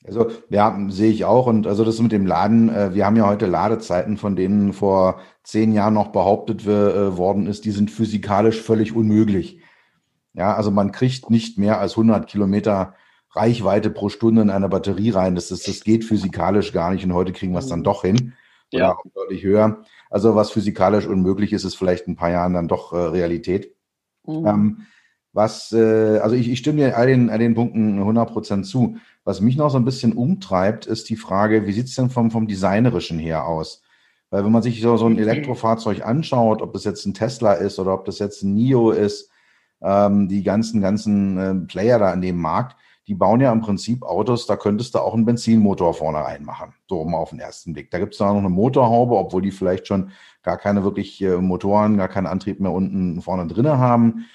Also 0.07 0.31
ja, 0.49 0.77
sehe 0.89 1.11
ich 1.11 1.25
auch. 1.25 1.47
Und 1.47 1.67
also 1.67 1.83
das 1.83 1.99
mit 1.99 2.11
dem 2.11 2.25
Laden, 2.25 2.69
äh, 2.69 2.93
wir 2.93 3.05
haben 3.05 3.17
ja 3.17 3.27
heute 3.27 3.45
Ladezeiten, 3.45 4.17
von 4.17 4.35
denen 4.35 4.73
vor 4.73 5.19
zehn 5.43 5.73
Jahren 5.73 5.93
noch 5.93 6.07
behauptet 6.07 6.65
äh, 6.65 7.17
worden 7.17 7.47
ist, 7.47 7.65
die 7.65 7.71
sind 7.71 7.91
physikalisch 7.91 8.61
völlig 8.61 8.95
unmöglich. 8.95 9.59
Ja, 10.33 10.55
also 10.55 10.71
man 10.71 10.91
kriegt 10.91 11.29
nicht 11.29 11.57
mehr 11.57 11.79
als 11.79 11.93
100 11.93 12.27
Kilometer 12.27 12.95
Reichweite 13.31 13.89
pro 13.89 14.09
Stunde 14.09 14.41
in 14.41 14.49
eine 14.49 14.69
Batterie 14.69 15.09
rein. 15.09 15.35
Das, 15.35 15.51
ist, 15.51 15.67
das 15.67 15.83
geht 15.83 16.05
physikalisch 16.05 16.71
gar 16.71 16.91
nicht. 16.91 17.03
Und 17.03 17.13
heute 17.13 17.33
kriegen 17.33 17.53
wir 17.53 17.59
es 17.59 17.67
dann 17.67 17.83
doch 17.83 18.03
hin. 18.03 18.33
Ja. 18.71 18.91
Oder 18.91 19.11
deutlich 19.13 19.43
höher. 19.43 19.83
Also 20.09 20.35
was 20.35 20.51
physikalisch 20.51 21.05
unmöglich 21.05 21.53
ist, 21.53 21.63
ist 21.63 21.75
vielleicht 21.75 22.07
in 22.07 22.13
ein 22.13 22.17
paar 22.17 22.31
Jahren 22.31 22.53
dann 22.53 22.67
doch 22.67 22.93
Realität. 22.93 23.75
Mhm. 24.25 24.47
Ähm, 24.47 24.87
was, 25.37 25.71
äh, 25.71 26.17
also 26.17 26.35
ich, 26.35 26.49
ich 26.49 26.57
stimme 26.57 26.79
dir 26.79 26.97
all 26.97 27.05
den, 27.05 27.29
all 27.29 27.37
den 27.37 27.53
Punkten 27.53 28.01
100% 28.01 28.63
zu. 28.63 28.97
Was 29.23 29.39
mich 29.39 29.55
noch 29.55 29.69
so 29.69 29.77
ein 29.77 29.85
bisschen 29.85 30.13
umtreibt, 30.13 30.87
ist 30.87 31.09
die 31.09 31.15
Frage, 31.15 31.67
wie 31.67 31.73
sieht 31.73 31.85
es 31.85 31.95
denn 31.95 32.09
vom, 32.09 32.31
vom 32.31 32.47
Designerischen 32.47 33.19
her 33.19 33.45
aus? 33.45 33.83
Weil 34.31 34.43
wenn 34.43 34.51
man 34.51 34.63
sich 34.63 34.81
so, 34.81 34.97
so 34.97 35.05
ein 35.05 35.19
Elektrofahrzeug 35.19 36.03
anschaut, 36.03 36.63
ob 36.63 36.73
das 36.73 36.85
jetzt 36.85 37.05
ein 37.05 37.13
Tesla 37.13 37.53
ist 37.53 37.77
oder 37.77 37.93
ob 37.93 38.05
das 38.05 38.17
jetzt 38.17 38.41
ein 38.41 38.55
NIO 38.55 38.89
ist, 38.89 39.29
ähm, 39.83 40.27
die 40.27 40.41
ganzen, 40.41 40.81
ganzen 40.81 41.37
äh, 41.37 41.53
Player 41.67 41.99
da 41.99 42.11
in 42.13 42.21
dem 42.21 42.37
Markt, 42.37 42.75
die 43.05 43.13
bauen 43.13 43.39
ja 43.39 43.51
im 43.51 43.61
Prinzip 43.61 44.01
Autos, 44.01 44.47
da 44.47 44.55
könntest 44.57 44.95
du 44.95 44.99
auch 44.99 45.13
einen 45.13 45.25
Benzinmotor 45.25 45.93
vorne 45.93 46.17
reinmachen, 46.17 46.73
so 46.89 47.05
mal 47.05 47.19
auf 47.19 47.29
den 47.29 47.39
ersten 47.39 47.73
Blick. 47.73 47.91
Da 47.91 47.99
gibt 47.99 48.13
es 48.13 48.17
da 48.17 48.33
noch 48.33 48.39
eine 48.39 48.49
Motorhaube, 48.49 49.15
obwohl 49.15 49.43
die 49.43 49.51
vielleicht 49.51 49.85
schon 49.85 50.09
gar 50.41 50.57
keine 50.57 50.83
wirklich 50.83 51.21
äh, 51.21 51.37
Motoren, 51.37 51.95
gar 51.95 52.07
keinen 52.07 52.25
Antrieb 52.25 52.59
mehr 52.59 52.71
unten 52.71 53.21
vorne 53.21 53.45
drinne 53.45 53.77
haben. 53.77 54.25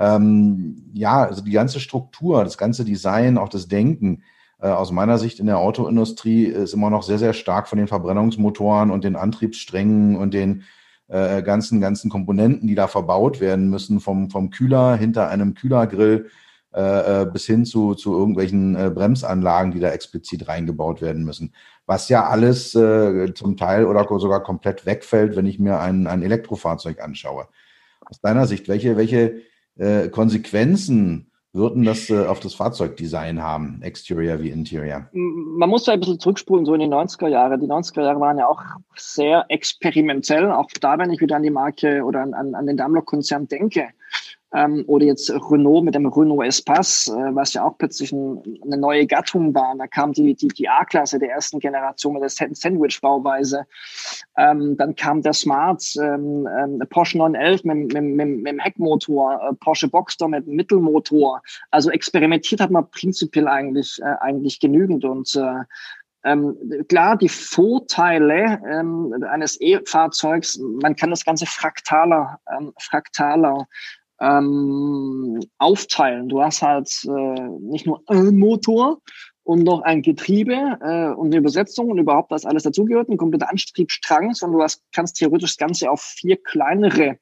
Ähm, 0.00 0.90
ja, 0.94 1.24
also 1.24 1.44
die 1.44 1.52
ganze 1.52 1.78
Struktur, 1.78 2.42
das 2.42 2.56
ganze 2.56 2.84
Design, 2.84 3.36
auch 3.36 3.50
das 3.50 3.68
Denken, 3.68 4.22
äh, 4.58 4.68
aus 4.68 4.90
meiner 4.90 5.18
Sicht 5.18 5.40
in 5.40 5.46
der 5.46 5.58
Autoindustrie 5.58 6.44
ist 6.46 6.72
immer 6.72 6.88
noch 6.88 7.02
sehr, 7.02 7.18
sehr 7.18 7.34
stark 7.34 7.68
von 7.68 7.78
den 7.78 7.86
Verbrennungsmotoren 7.86 8.90
und 8.90 9.04
den 9.04 9.14
Antriebssträngen 9.14 10.16
und 10.16 10.32
den 10.32 10.64
äh, 11.08 11.42
ganzen, 11.42 11.80
ganzen 11.82 12.10
Komponenten, 12.10 12.66
die 12.66 12.74
da 12.74 12.88
verbaut 12.88 13.40
werden 13.40 13.68
müssen, 13.68 14.00
vom, 14.00 14.30
vom 14.30 14.50
Kühler 14.50 14.96
hinter 14.96 15.28
einem 15.28 15.54
Kühlergrill 15.54 16.30
äh, 16.72 17.22
äh, 17.22 17.26
bis 17.26 17.46
hin 17.46 17.64
zu, 17.66 17.94
zu 17.94 18.16
irgendwelchen 18.16 18.76
äh, 18.76 18.90
Bremsanlagen, 18.94 19.72
die 19.72 19.80
da 19.80 19.90
explizit 19.90 20.48
reingebaut 20.48 21.02
werden 21.02 21.24
müssen. 21.24 21.52
Was 21.84 22.08
ja 22.08 22.26
alles 22.26 22.74
äh, 22.74 23.34
zum 23.34 23.56
Teil 23.56 23.84
oder 23.84 24.06
sogar 24.20 24.42
komplett 24.42 24.86
wegfällt, 24.86 25.36
wenn 25.36 25.46
ich 25.46 25.58
mir 25.58 25.80
ein, 25.80 26.06
ein 26.06 26.22
Elektrofahrzeug 26.22 27.02
anschaue. 27.02 27.48
Aus 28.06 28.20
deiner 28.20 28.46
Sicht, 28.46 28.68
welche, 28.68 28.96
welche 28.96 29.42
äh, 29.80 30.08
Konsequenzen 30.08 31.26
würden 31.52 31.84
das 31.84 32.10
äh, 32.10 32.26
auf 32.26 32.38
das 32.38 32.54
Fahrzeugdesign 32.54 33.42
haben, 33.42 33.80
Exterior 33.82 34.40
wie 34.40 34.50
Interior? 34.50 35.08
Man 35.12 35.68
muss 35.68 35.84
da 35.84 35.92
ein 35.92 36.00
bisschen 36.00 36.20
zurückspulen, 36.20 36.64
so 36.64 36.74
in 36.74 36.80
die 36.80 36.86
90er 36.86 37.26
Jahre. 37.26 37.58
Die 37.58 37.66
90er 37.66 38.02
Jahre 38.02 38.20
waren 38.20 38.38
ja 38.38 38.46
auch 38.46 38.62
sehr 38.94 39.46
experimentell. 39.48 40.50
Auch 40.52 40.68
da, 40.80 40.98
wenn 40.98 41.10
ich 41.10 41.20
wieder 41.20 41.36
an 41.36 41.42
die 41.42 41.50
Marke 41.50 42.04
oder 42.04 42.20
an, 42.22 42.54
an 42.54 42.66
den 42.66 42.76
Daimler-Konzern 42.76 43.48
denke, 43.48 43.88
ähm, 44.54 44.84
oder 44.86 45.06
jetzt 45.06 45.30
Renault 45.30 45.84
mit 45.84 45.94
dem 45.94 46.06
Renault 46.06 46.46
Espace, 46.46 47.08
äh, 47.08 47.34
was 47.34 47.54
ja 47.54 47.64
auch 47.64 47.78
plötzlich 47.78 48.12
ein, 48.12 48.42
eine 48.64 48.76
neue 48.76 49.06
Gattung 49.06 49.54
war. 49.54 49.74
Da 49.76 49.86
kam 49.86 50.12
die, 50.12 50.34
die, 50.34 50.48
die 50.48 50.68
A-Klasse 50.68 51.18
der 51.18 51.30
ersten 51.30 51.60
Generation 51.60 52.14
mit 52.14 52.22
der 52.22 52.30
Sandwich-Bauweise. 52.30 53.66
Ähm, 54.36 54.76
dann 54.76 54.96
kam 54.96 55.22
der 55.22 55.32
Smart, 55.32 55.84
ähm, 56.02 56.48
ähm, 56.58 56.82
Porsche 56.90 57.18
911 57.18 57.64
mit, 57.64 57.92
mit, 57.92 58.02
mit, 58.02 58.28
mit 58.28 58.46
dem 58.46 58.58
Heckmotor, 58.58 59.40
äh, 59.50 59.54
Porsche 59.54 59.88
Boxster 59.88 60.28
mit 60.28 60.46
dem 60.46 60.56
Mittelmotor. 60.56 61.42
Also 61.70 61.90
experimentiert 61.90 62.60
hat 62.60 62.70
man 62.70 62.90
prinzipiell 62.90 63.46
eigentlich, 63.46 64.00
äh, 64.02 64.16
eigentlich 64.20 64.58
genügend 64.58 65.04
und 65.04 65.34
äh, 65.36 65.64
ähm, 66.22 66.84
klar, 66.88 67.16
die 67.16 67.30
Vorteile 67.30 68.60
ähm, 68.68 69.24
eines 69.26 69.58
E-Fahrzeugs, 69.58 70.58
man 70.58 70.94
kann 70.94 71.08
das 71.08 71.24
Ganze 71.24 71.46
fraktaler, 71.46 72.38
ähm, 72.54 72.74
fraktaler 72.78 73.66
ähm, 74.20 75.40
aufteilen. 75.58 76.28
Du 76.28 76.42
hast 76.42 76.62
halt 76.62 76.90
äh, 77.04 77.48
nicht 77.60 77.86
nur 77.86 78.02
einen 78.06 78.38
Motor 78.38 79.00
und 79.42 79.64
noch 79.64 79.82
ein 79.82 80.02
Getriebe 80.02 80.52
äh, 80.52 81.14
und 81.14 81.28
eine 81.28 81.38
Übersetzung 81.38 81.90
und 81.90 81.98
überhaupt 81.98 82.30
was 82.30 82.44
alles 82.44 82.62
dazugehört, 82.62 83.08
ein 83.08 83.16
kompletter 83.16 83.50
Antriebsstrang, 83.50 84.34
sondern 84.34 84.58
du 84.58 84.64
hast, 84.64 84.82
kannst 84.92 85.16
theoretisch 85.16 85.52
das 85.52 85.56
Ganze 85.56 85.90
auf 85.90 86.02
vier 86.02 86.36
kleinere 86.42 87.18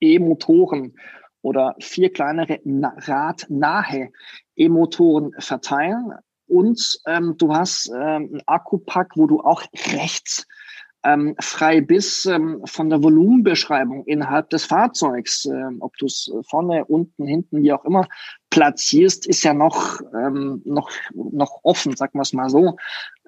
E-Motoren 0.00 0.94
oder 1.42 1.74
vier 1.80 2.12
kleinere 2.12 2.60
radnahe 2.64 4.10
E-Motoren 4.56 5.32
verteilen. 5.38 6.12
Und 6.46 7.00
ähm, 7.06 7.36
du 7.38 7.54
hast 7.54 7.90
ähm, 7.94 8.30
einen 8.32 8.42
Akkupack, 8.46 9.12
wo 9.16 9.26
du 9.26 9.40
auch 9.40 9.62
rechts 9.92 10.46
ähm, 11.04 11.36
frei 11.40 11.80
bis 11.80 12.26
ähm, 12.26 12.60
von 12.64 12.90
der 12.90 13.02
Volumenbeschreibung 13.02 14.04
innerhalb 14.04 14.50
des 14.50 14.64
Fahrzeugs, 14.64 15.44
ähm, 15.44 15.78
ob 15.80 15.96
du 15.96 16.06
es 16.06 16.30
vorne, 16.48 16.84
unten, 16.84 17.26
hinten, 17.26 17.62
wie 17.62 17.72
auch 17.72 17.84
immer 17.84 18.06
platzierst, 18.50 19.26
ist 19.26 19.44
ja 19.44 19.54
noch 19.54 20.00
ähm, 20.14 20.62
noch 20.64 20.90
noch 21.14 21.60
offen, 21.62 21.94
sagen 21.96 22.18
wir 22.18 22.22
es 22.22 22.32
mal 22.32 22.50
so, 22.50 22.76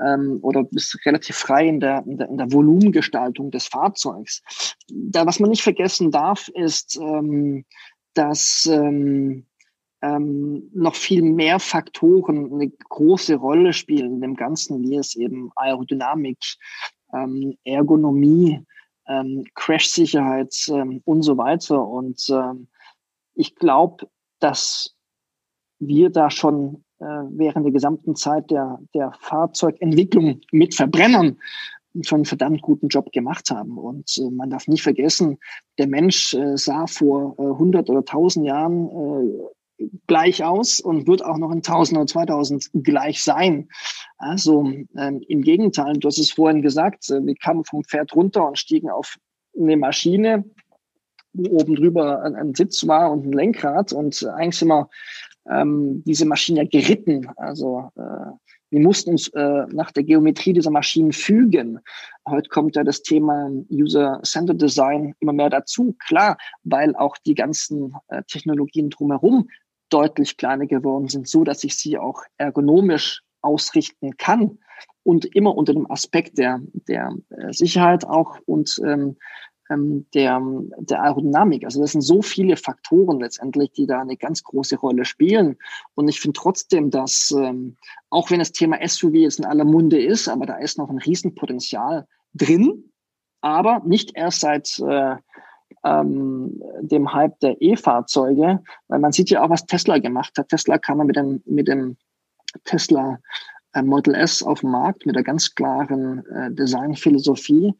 ähm, 0.04 0.38
oder 0.42 0.64
bist 0.64 0.98
relativ 1.06 1.36
frei 1.36 1.68
in 1.68 1.80
der, 1.80 2.02
in 2.06 2.18
der 2.18 2.28
in 2.28 2.38
der 2.38 2.52
Volumengestaltung 2.52 3.50
des 3.50 3.66
Fahrzeugs. 3.66 4.42
Da 4.88 5.26
was 5.26 5.38
man 5.38 5.50
nicht 5.50 5.62
vergessen 5.62 6.10
darf, 6.10 6.48
ist, 6.48 6.96
ähm, 6.96 7.64
dass 8.14 8.66
ähm, 8.66 9.46
ähm, 10.02 10.70
noch 10.72 10.94
viel 10.94 11.22
mehr 11.22 11.60
Faktoren 11.60 12.52
eine 12.52 12.70
große 12.70 13.36
Rolle 13.36 13.72
spielen 13.72 14.14
in 14.14 14.20
dem 14.20 14.34
Ganzen, 14.34 14.82
wie 14.82 14.96
es 14.96 15.14
eben 15.14 15.50
Aerodynamik, 15.56 16.38
ähm, 17.12 17.56
Ergonomie, 17.64 18.64
ähm, 19.06 19.44
Crash-Sicherheit 19.54 20.54
ähm, 20.68 21.02
und 21.04 21.22
so 21.22 21.36
weiter. 21.36 21.86
Und 21.86 22.28
ähm, 22.30 22.68
ich 23.34 23.56
glaube, 23.56 24.08
dass 24.38 24.94
wir 25.78 26.10
da 26.10 26.30
schon 26.30 26.84
äh, 26.98 27.04
während 27.04 27.64
der 27.64 27.72
gesamten 27.72 28.14
Zeit 28.14 28.50
der, 28.50 28.78
der 28.94 29.12
Fahrzeugentwicklung 29.20 30.40
mit 30.52 30.74
Verbrennern 30.74 31.38
schon 32.02 32.18
einen 32.18 32.24
verdammt 32.24 32.62
guten 32.62 32.88
Job 32.88 33.10
gemacht 33.12 33.50
haben. 33.50 33.76
Und 33.78 34.16
äh, 34.18 34.30
man 34.30 34.50
darf 34.50 34.68
nicht 34.68 34.82
vergessen, 34.82 35.38
der 35.78 35.88
Mensch 35.88 36.34
äh, 36.34 36.56
sah 36.56 36.86
vor 36.86 37.34
äh, 37.38 37.42
100 37.42 37.88
oder 37.90 38.00
1000 38.00 38.46
Jahren 38.46 38.88
äh, 38.88 39.44
gleich 40.06 40.44
aus 40.44 40.80
und 40.80 41.06
wird 41.06 41.24
auch 41.24 41.38
noch 41.38 41.50
in 41.50 41.58
1000 41.58 41.98
oder 41.98 42.06
2000 42.06 42.70
gleich 42.82 43.22
sein. 43.22 43.68
Also 44.18 44.66
ähm, 44.96 45.22
im 45.28 45.42
Gegenteil, 45.42 45.94
du 45.94 46.08
hast 46.08 46.18
es 46.18 46.32
vorhin 46.32 46.62
gesagt, 46.62 47.10
äh, 47.10 47.24
wir 47.24 47.34
kamen 47.34 47.64
vom 47.64 47.84
Pferd 47.84 48.14
runter 48.14 48.46
und 48.46 48.58
stiegen 48.58 48.90
auf 48.90 49.16
eine 49.58 49.76
Maschine, 49.76 50.44
wo 51.32 51.60
oben 51.60 51.74
drüber 51.74 52.22
ein, 52.22 52.34
ein 52.34 52.54
Sitz 52.54 52.86
war 52.86 53.10
und 53.10 53.26
ein 53.26 53.32
Lenkrad 53.32 53.92
und 53.92 54.24
eigentlich 54.26 54.58
sind 54.58 54.68
wir 54.68 54.88
ähm, 55.48 56.02
diese 56.04 56.26
Maschine 56.26 56.66
geritten. 56.66 57.28
Also 57.36 57.90
äh, 57.96 58.30
wir 58.70 58.80
mussten 58.80 59.10
uns 59.10 59.28
äh, 59.28 59.66
nach 59.72 59.90
der 59.90 60.04
Geometrie 60.04 60.52
dieser 60.52 60.70
Maschinen 60.70 61.12
fügen. 61.12 61.80
Heute 62.28 62.48
kommt 62.48 62.76
ja 62.76 62.84
das 62.84 63.02
Thema 63.02 63.50
User-Centered 63.70 64.62
Design 64.62 65.14
immer 65.18 65.32
mehr 65.32 65.50
dazu. 65.50 65.96
Klar, 66.06 66.36
weil 66.62 66.94
auch 66.94 67.16
die 67.18 67.34
ganzen 67.34 67.96
äh, 68.08 68.22
Technologien 68.28 68.90
drumherum 68.90 69.48
deutlich 69.90 70.36
kleiner 70.36 70.66
geworden 70.66 71.08
sind, 71.08 71.28
so 71.28 71.44
dass 71.44 71.64
ich 71.64 71.76
sie 71.76 71.98
auch 71.98 72.22
ergonomisch 72.38 73.22
ausrichten 73.42 74.16
kann 74.16 74.58
und 75.02 75.24
immer 75.34 75.56
unter 75.56 75.72
dem 75.72 75.90
Aspekt 75.90 76.38
der, 76.38 76.60
der 76.88 77.14
äh, 77.30 77.52
Sicherheit 77.52 78.06
auch 78.06 78.38
und 78.46 78.80
ähm, 78.84 79.16
ähm, 79.70 80.06
der, 80.14 80.42
der 80.78 81.02
Aerodynamik. 81.02 81.64
Also 81.64 81.80
das 81.80 81.92
sind 81.92 82.02
so 82.02 82.22
viele 82.22 82.56
Faktoren 82.56 83.20
letztendlich, 83.20 83.72
die 83.72 83.86
da 83.86 84.00
eine 84.00 84.16
ganz 84.16 84.42
große 84.42 84.76
Rolle 84.76 85.04
spielen. 85.04 85.56
Und 85.94 86.08
ich 86.08 86.20
finde 86.20 86.38
trotzdem, 86.38 86.90
dass 86.90 87.30
ähm, 87.30 87.76
auch 88.10 88.30
wenn 88.30 88.40
das 88.40 88.52
Thema 88.52 88.78
SUV 88.86 89.14
jetzt 89.14 89.38
in 89.38 89.46
aller 89.46 89.64
Munde 89.64 90.02
ist, 90.02 90.28
aber 90.28 90.46
da 90.46 90.56
ist 90.56 90.78
noch 90.78 90.90
ein 90.90 90.98
Riesenpotenzial 90.98 92.06
drin, 92.34 92.90
aber 93.40 93.80
nicht 93.84 94.16
erst 94.16 94.40
seit 94.40 94.78
äh, 94.80 95.16
ähm, 95.84 96.60
dem 96.80 97.12
Hype 97.12 97.38
der 97.40 97.60
E-Fahrzeuge, 97.60 98.60
weil 98.88 98.98
man 98.98 99.12
sieht 99.12 99.30
ja 99.30 99.42
auch, 99.42 99.50
was 99.50 99.66
Tesla 99.66 99.98
gemacht 99.98 100.32
hat. 100.38 100.48
Tesla 100.48 100.78
kam 100.78 100.98
mit 101.06 101.16
dem, 101.16 101.42
mit 101.46 101.68
dem 101.68 101.96
Tesla 102.64 103.18
äh, 103.72 103.82
Model 103.82 104.14
S 104.14 104.42
auf 104.42 104.60
den 104.60 104.70
Markt 104.70 105.06
mit 105.06 105.16
der 105.16 105.22
ganz 105.22 105.54
klaren 105.54 106.24
äh, 106.26 106.50
Designphilosophie, 106.52 107.74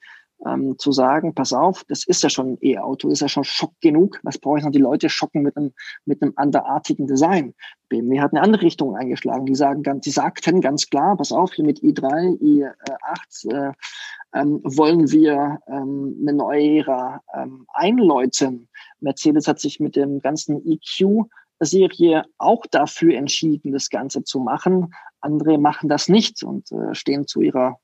ähm, 0.47 0.79
zu 0.79 0.93
sagen, 0.93 1.35
pass 1.35 1.53
auf, 1.53 1.85
das 1.85 2.07
ist 2.07 2.23
ja 2.23 2.31
schon 2.31 2.53
ein 2.53 2.59
E-Auto, 2.61 3.09
ist 3.09 3.21
ja 3.21 3.29
schon 3.29 3.45
Schock 3.45 3.73
genug. 3.81 4.21
Was 4.23 4.39
brauche 4.39 4.59
ich 4.59 4.65
noch? 4.65 4.71
Die 4.71 4.79
Leute 4.79 5.09
schocken 5.09 5.43
mit 5.43 5.57
einem, 5.57 5.73
mit 6.05 6.23
einem 6.23 6.33
anderartigen 6.37 7.07
Design. 7.07 7.55
BMW 7.89 8.21
hat 8.21 8.33
eine 8.33 8.43
andere 8.43 8.63
Richtung 8.63 8.97
eingeschlagen. 8.97 9.47
Die 9.47 9.55
sagen 9.55 9.83
ganz, 9.83 10.05
die 10.05 10.11
sagten 10.11 10.61
ganz 10.61 10.89
klar, 10.89 11.17
pass 11.17 11.33
auf, 11.33 11.53
hier 11.53 11.65
mit 11.65 11.81
i3, 11.81 12.39
i8, 12.41 13.53
äh, 13.53 13.73
ähm, 14.33 14.61
wollen 14.63 15.11
wir 15.11 15.59
ähm, 15.67 16.17
eine 16.21 16.33
neue 16.33 16.79
Ära 16.79 17.21
ähm, 17.35 17.67
einläuten. 17.73 18.69
Mercedes 19.01 19.49
hat 19.49 19.61
sich 19.61 19.81
mit 19.81 19.97
dem 19.97 20.21
ganzen 20.21 20.65
EQ 20.65 21.27
Serie 21.61 22.25
auch 22.39 22.65
dafür 22.71 23.15
entschieden, 23.15 23.73
das 23.73 23.91
Ganze 23.91 24.25
zu 24.25 24.41
machen. 24.41 24.95
Andere 25.21 25.59
machen 25.59 25.89
das 25.89 26.09
nicht 26.09 26.43
und 26.43 26.73
äh, 26.73 26.95
stehen 26.95 27.27
zu 27.27 27.43
ihrer 27.43 27.79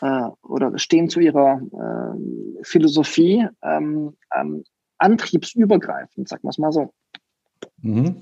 oder 0.00 0.78
stehen 0.78 1.08
zu 1.08 1.20
ihrer 1.20 1.60
äh, 1.72 2.62
Philosophie 2.62 3.46
ähm, 3.62 4.16
ähm, 4.38 4.64
antriebsübergreifend, 4.98 6.28
sagen 6.28 6.42
wir 6.42 6.50
es 6.50 6.58
mal 6.58 6.72
so. 6.72 6.92
Mhm. 7.82 8.16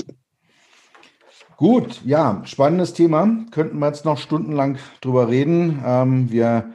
Gut, 1.57 2.03
ja, 2.05 2.43
spannendes 2.45 2.93
Thema. 2.93 3.47
Könnten 3.51 3.79
wir 3.79 3.87
jetzt 3.87 4.05
noch 4.05 4.19
stundenlang 4.19 4.77
drüber 5.01 5.29
reden. 5.29 5.83
Ähm, 5.85 6.31
wir 6.31 6.75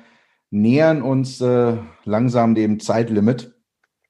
nähern 0.50 1.04
uns 1.04 1.40
äh, 1.40 1.78
langsam 2.04 2.56
dem 2.56 2.80
Zeitlimit, 2.80 3.54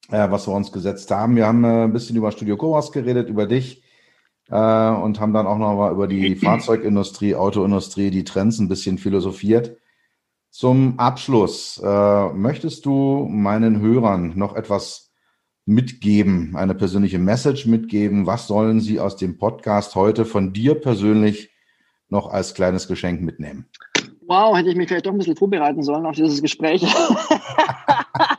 äh, 0.10 0.32
was 0.32 0.48
wir 0.48 0.54
uns 0.54 0.72
gesetzt 0.72 1.12
haben. 1.12 1.36
Wir 1.36 1.46
haben 1.46 1.66
äh, 1.66 1.84
ein 1.84 1.94
bisschen 1.94 2.16
über 2.16 2.32
Studio 2.32 2.56
Coras 2.56 2.94
geredet, 2.94 3.28
über 3.28 3.48
dich 3.48 3.84
äh, 4.50 4.56
und 4.56 5.20
haben 5.20 5.34
dann 5.34 5.46
auch 5.46 5.58
noch 5.58 5.76
mal 5.76 5.92
über 5.92 6.08
die 6.08 6.36
Fahrzeugindustrie, 6.38 7.36
Autoindustrie, 7.36 8.10
die 8.10 8.24
Trends 8.24 8.58
ein 8.60 8.70
bisschen 8.70 8.98
philosophiert. 8.98 9.78
Zum 10.52 11.00
Abschluss 11.00 11.82
äh, 11.82 12.30
möchtest 12.34 12.86
du 12.86 13.26
meinen 13.30 13.80
Hörern 13.80 14.34
noch 14.36 14.54
etwas 14.54 15.14
mitgeben, 15.66 16.58
eine 16.58 16.76
persönliche 16.76 17.20
Message 17.20 17.68
mitgeben? 17.68 18.28
Was 18.28 18.48
sollen 18.48 18.82
sie 18.82 19.00
aus 19.00 19.16
dem 19.16 19.38
Podcast 19.38 19.96
heute 19.96 20.26
von 20.26 20.52
dir 20.52 20.76
persönlich 20.76 21.52
noch 22.10 22.30
als 22.30 22.54
kleines 22.54 22.90
Geschenk 22.90 23.22
mitnehmen? 23.22 23.70
Wow, 24.28 24.58
hätte 24.58 24.70
ich 24.70 24.76
mich 24.76 24.90
vielleicht 24.90 25.06
doch 25.06 25.14
ein 25.14 25.20
bisschen 25.20 25.38
vorbereiten 25.38 25.84
sollen 25.84 26.06
auf 26.06 26.16
dieses 26.16 26.42
Gespräch. 26.42 26.84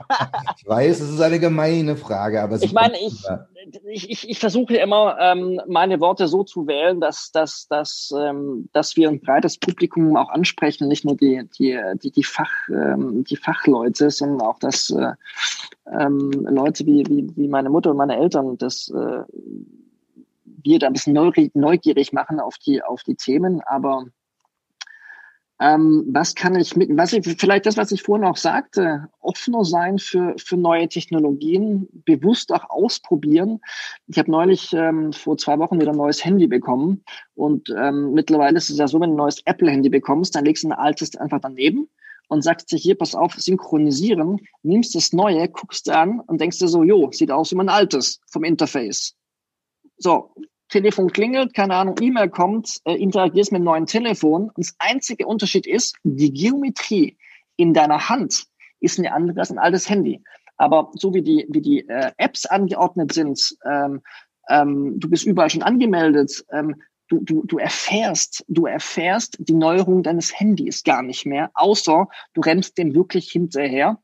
ich 0.63 0.69
weiß, 0.69 1.01
es 1.01 1.11
ist 1.11 1.21
eine 1.21 1.41
gemeine 1.41 1.97
Frage, 1.97 2.41
aber 2.41 2.63
ich 2.63 2.73
meine, 2.73 2.97
ich, 2.97 3.25
ich, 3.85 4.11
ich, 4.11 4.31
ich 4.31 4.39
versuche 4.39 4.77
immer, 4.77 5.17
ähm, 5.21 5.61
meine 5.67 5.99
Worte 5.99 6.29
so 6.29 6.45
zu 6.45 6.69
wählen, 6.69 7.01
dass, 7.01 7.33
dass, 7.33 7.67
dass, 7.67 8.15
ähm, 8.17 8.69
dass 8.73 8.97
wir 8.97 9.09
ein 9.09 9.21
breites 9.21 9.59
Publikum 9.59 10.17
auch 10.17 10.29
ansprechen, 10.29 10.87
nicht 10.87 11.05
nur 11.05 11.17
die, 11.17 11.43
die, 11.59 11.81
die, 12.01 12.13
die, 12.13 12.23
Fach, 12.23 12.53
ähm, 12.69 13.25
die 13.25 13.35
Fachleute, 13.35 14.11
sondern 14.11 14.41
auch 14.47 14.61
dass 14.61 14.91
äh, 14.91 15.15
ähm, 15.91 16.31
Leute 16.49 16.87
wie, 16.87 17.05
wie, 17.09 17.29
wie 17.35 17.49
meine 17.49 17.69
Mutter 17.69 17.91
und 17.91 17.97
meine 17.97 18.17
Eltern, 18.17 18.57
dass 18.57 18.89
äh, 18.91 19.23
wir 20.45 20.79
da 20.79 20.87
ein 20.87 20.93
bisschen 20.93 21.15
neugierig 21.55 22.13
machen 22.13 22.39
auf 22.39 22.57
die, 22.59 22.85
auf 22.85 23.03
die 23.03 23.17
Themen, 23.17 23.63
aber 23.63 24.07
ähm, 25.63 26.05
was 26.09 26.35
kann 26.35 26.57
ich 26.57 26.75
mit, 26.75 26.91
was 26.97 27.13
ich, 27.13 27.25
vielleicht 27.39 27.67
das, 27.67 27.77
was 27.77 27.93
ich 27.93 28.03
vorhin 28.03 28.27
auch 28.27 28.37
sagte, 28.37 29.09
offener 29.21 29.65
sein 29.65 29.99
für, 29.99 30.35
für 30.37 30.57
neue 30.57 30.89
Technologien, 30.89 31.89
bewusst 32.05 32.53
auch 32.53 32.69
ausprobieren. 32.69 33.61
Ich 34.09 34.19
habe 34.19 34.31
neulich 34.31 34.73
ähm, 34.73 35.13
vor 35.13 35.39
zwei 35.39 35.59
Wochen 35.61 35.81
wieder 35.81 35.93
ein 35.93 35.97
neues 35.97 36.25
Handy 36.25 36.49
bekommen 36.49 37.05
und 37.35 37.73
ähm, 37.77 38.13
mittlerweile 38.13 38.57
ist 38.57 38.71
es 38.71 38.79
ja 38.79 38.89
so, 38.89 39.01
wenn 39.01 39.11
du 39.11 39.15
ein 39.15 39.19
neues 39.19 39.41
Apple-Handy 39.45 39.89
bekommst, 39.89 40.35
dann 40.35 40.45
legst 40.45 40.65
du 40.65 40.69
ein 40.69 40.73
altes 40.73 41.15
einfach 41.17 41.41
daneben 41.41 41.89
und 42.27 42.43
sagst 42.43 42.73
dir 42.73 42.79
hier, 42.79 42.97
pass 42.97 43.15
auf, 43.15 43.35
synchronisieren, 43.35 44.41
nimmst 44.63 44.97
das 44.97 45.13
Neue, 45.13 45.49
guckst 45.49 45.89
an 45.89 46.19
und 46.21 46.41
denkst 46.41 46.59
dir 46.59 46.69
so, 46.69 46.83
jo, 46.83 47.11
sieht 47.13 47.31
aus 47.31 47.53
wie 47.53 47.57
mein 47.57 47.69
altes 47.69 48.21
vom 48.27 48.43
Interface. 48.43 49.15
So, 49.99 50.35
Telefon 50.73 51.13
klingelt, 51.13 51.53
keine 51.53 51.75
Ahnung, 51.75 51.97
E-Mail 52.01 52.31
kommt, 52.31 52.81
äh, 52.85 52.95
interagierst 52.95 53.53
mit 53.53 53.59
einem 53.59 53.67
neuen 53.67 53.87
Telefon. 53.87 54.45
Und 54.45 54.59
das 54.59 54.75
einzige 54.79 55.27
Unterschied 55.27 55.67
ist, 55.67 55.97
die 56.03 56.33
Geometrie 56.33 57.19
in 57.57 57.75
deiner 57.75 58.09
Hand 58.09 58.47
ist 58.81 58.99
eine 58.99 59.13
andere 59.13 59.41
als 59.41 59.51
ein 59.51 59.59
altes 59.59 59.89
Handy. 59.89 60.23
Aber 60.57 60.91
so 60.95 61.13
wie 61.13 61.23
die, 61.23 61.47
wie 61.51 61.61
die 61.61 61.89
äh, 61.89 62.13
Apps 62.17 62.47
angeordnet 62.47 63.13
sind, 63.13 63.55
ähm, 63.71 64.01
ähm, 64.49 64.99
du 64.99 65.11
bist 65.11 65.27
überall 65.27 65.51
schon 65.51 65.63
angemeldet, 65.63 66.43
ähm, 66.51 66.83
du, 67.09 67.21
du, 67.21 67.45
du 67.45 67.59
erfährst, 67.59 68.43
du 68.49 68.65
erfährst 68.65 69.37
die 69.39 69.55
Neuerung 69.55 70.03
deines 70.03 70.39
Handys 70.39 70.85
gar 70.85 71.03
nicht 71.03 71.27
mehr, 71.27 71.51
außer 71.53 72.09
du 72.33 72.41
rennst 72.41 72.79
dem 72.79 72.95
wirklich 72.95 73.31
hinterher 73.31 73.99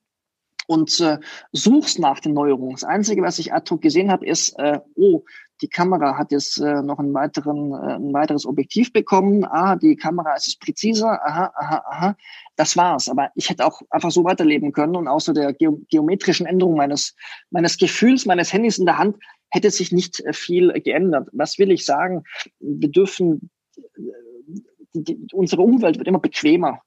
und 0.67 1.01
äh, 1.01 1.19
suchst 1.53 1.99
nach 1.99 2.21
den 2.21 2.35
Neuerungen. 2.35 2.75
Das 2.75 2.85
Einzige, 2.85 3.23
was 3.23 3.39
ich 3.39 3.55
ad 3.55 3.71
hoc 3.71 3.81
gesehen 3.81 4.11
habe, 4.11 4.27
ist, 4.27 4.59
äh, 4.59 4.81
oh, 4.97 5.25
die 5.61 5.69
Kamera 5.69 6.17
hat 6.17 6.31
jetzt 6.31 6.59
äh, 6.61 6.83
noch 6.83 6.99
einen 6.99 7.15
weiteren, 7.15 7.73
äh, 7.73 7.95
ein 7.97 8.13
weiteres 8.13 8.47
Objektiv 8.47 8.93
bekommen. 8.93 9.45
Ah, 9.45 9.77
die 9.77 9.97
Kamera 9.97 10.35
ist 10.35 10.47
jetzt 10.47 10.61
präziser. 10.61 11.21
Aha, 11.25 11.53
aha, 11.55 11.85
aha. 11.89 12.17
Das 12.57 12.77
war's. 12.77 13.09
Aber 13.09 13.31
ich 13.35 13.51
hätte 13.51 13.67
auch 13.67 13.83
einfach 13.91 14.11
so 14.11 14.25
weiterleben 14.25 14.73
können 14.73 14.97
und 14.97 15.09
außer 15.09 15.33
der 15.33 15.53
ge 15.53 15.71
geometrischen 15.91 16.47
Änderung 16.47 16.77
meines, 16.77 17.15
meines 17.51 17.77
Gefühls, 17.77 18.27
meines 18.27 18.53
Handys 18.53 18.79
in 18.79 18.87
der 18.87 18.99
Hand, 18.99 19.17
hätte 19.51 19.71
sich 19.71 19.93
nicht 19.93 20.21
äh, 20.21 20.33
viel 20.33 20.73
geändert. 20.81 21.29
Was 21.33 21.59
will 21.59 21.71
ich 21.71 21.85
sagen? 21.85 22.25
Wir 22.61 22.91
dürfen, 22.91 23.51
äh, 23.77 23.81
die, 24.95 25.05
die, 25.05 25.27
unsere 25.33 25.63
Umwelt 25.63 25.99
wird 25.99 26.09
immer 26.09 26.21
bequemer. 26.21 26.83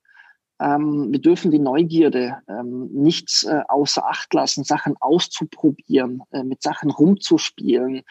Ähm, 0.62 1.12
wir 1.12 1.20
dürfen 1.20 1.50
die 1.50 1.60
Neugierde 1.60 2.38
ähm, 2.48 2.88
nicht 2.94 3.46
äh, 3.50 3.62
außer 3.68 4.06
Acht 4.06 4.32
lassen, 4.34 4.64
Sachen 4.64 4.96
auszuprobieren, 5.00 6.22
äh, 6.32 6.44
mit 6.44 6.62
Sachen 6.62 6.92
rumzuspielen. 6.92 8.04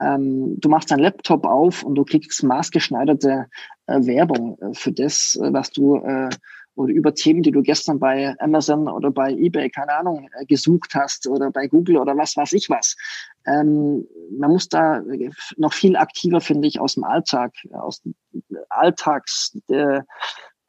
Ähm, 0.00 0.58
du 0.60 0.68
machst 0.68 0.90
deinen 0.90 1.00
Laptop 1.00 1.44
auf 1.44 1.82
und 1.82 1.94
du 1.94 2.04
kriegst 2.04 2.42
maßgeschneiderte 2.42 3.46
äh, 3.86 4.06
Werbung 4.06 4.58
äh, 4.60 4.74
für 4.74 4.92
das, 4.92 5.38
äh, 5.42 5.52
was 5.52 5.70
du 5.70 5.96
äh, 5.96 6.30
oder 6.74 6.92
über 6.92 7.12
Themen, 7.12 7.42
die 7.42 7.50
du 7.50 7.62
gestern 7.62 7.98
bei 7.98 8.36
Amazon 8.38 8.86
oder 8.86 9.10
bei 9.10 9.32
eBay, 9.32 9.68
keine 9.68 9.94
Ahnung, 9.94 10.28
gesucht 10.46 10.94
hast 10.94 11.26
oder 11.26 11.50
bei 11.50 11.66
Google 11.66 11.96
oder 11.96 12.16
was 12.16 12.36
weiß 12.36 12.52
ich 12.52 12.70
was. 12.70 12.94
Ähm, 13.46 14.06
man 14.38 14.52
muss 14.52 14.68
da 14.68 15.02
noch 15.56 15.72
viel 15.72 15.96
aktiver, 15.96 16.40
finde 16.40 16.68
ich, 16.68 16.78
aus 16.78 16.94
dem 16.94 17.02
Alltag, 17.02 17.52
aus 17.72 18.02
dem 18.02 18.14
Alltags, 18.68 19.58
der, 19.68 20.06